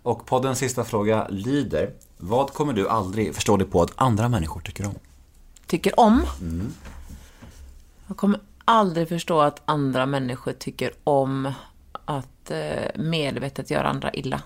Och 0.03 0.27
poddens 0.27 0.59
sista 0.59 0.85
fråga 0.85 1.27
lyder. 1.31 1.91
Vad 2.19 2.53
kommer 2.53 2.73
du 2.73 2.89
aldrig 2.89 3.35
förstå 3.35 3.57
dig 3.57 3.67
på 3.67 3.83
att 3.83 3.91
andra 3.97 4.29
människor 4.29 4.61
tycker 4.61 4.87
om? 4.87 4.95
tycker 5.73 6.01
om. 6.01 6.27
Jag 8.07 8.17
kommer 8.17 8.41
aldrig 8.65 9.09
förstå 9.09 9.41
att 9.41 9.63
andra 9.65 10.07
människor 10.07 10.53
tycker 10.53 10.93
om 11.05 11.53
att 12.05 12.51
eh, 12.51 12.91
medvetet 12.97 13.71
göra 13.71 13.89
andra 13.89 14.13
illa. 14.13 14.43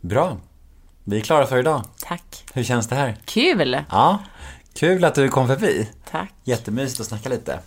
Bra. 0.00 0.36
Vi 1.04 1.16
är 1.16 1.20
klara 1.20 1.46
för 1.46 1.58
idag. 1.58 1.84
Tack. 2.00 2.44
Hur 2.54 2.64
känns 2.64 2.88
det 2.88 2.94
här? 2.94 3.16
Kul! 3.24 3.80
Ja, 3.90 4.18
kul 4.74 5.04
att 5.04 5.14
du 5.14 5.28
kom 5.28 5.46
förbi. 5.46 5.90
Tack. 6.10 6.32
Jättemysigt 6.44 7.00
att 7.00 7.06
snacka 7.06 7.28
lite. 7.28 7.60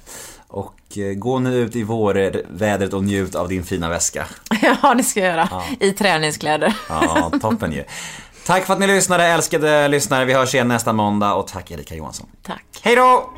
Och 0.50 0.98
eh, 0.98 1.14
gå 1.14 1.40
nu 1.40 1.56
ut 1.56 1.76
i 1.76 1.84
vårvädret 1.84 2.94
och 2.94 3.04
njut 3.04 3.36
av 3.36 3.48
din 3.50 3.64
fina 3.64 3.90
väska. 3.90 4.26
Ja, 4.62 4.94
det 4.94 5.04
ska 5.04 5.20
jag 5.20 5.30
göra. 5.30 5.50
I 5.80 5.92
träningskläder. 5.92 6.74
Ja, 6.90 7.32
toppen 7.42 7.72
ju. 7.72 7.84
Tack 8.46 8.66
för 8.66 8.74
att 8.74 8.80
ni 8.80 8.88
lyssnade, 8.88 9.26
älskade 9.26 9.88
lyssnare. 9.88 10.26
Vi 10.26 10.34
hörs 10.34 10.54
igen 10.54 10.68
nästa 10.68 10.94
måndag 10.94 11.34
och 11.34 11.48
tack 11.48 11.72
Erika 11.72 11.96
Johansson. 11.96 12.28
Tack. 12.44 12.66
Hej 12.82 12.96
då! 12.96 13.30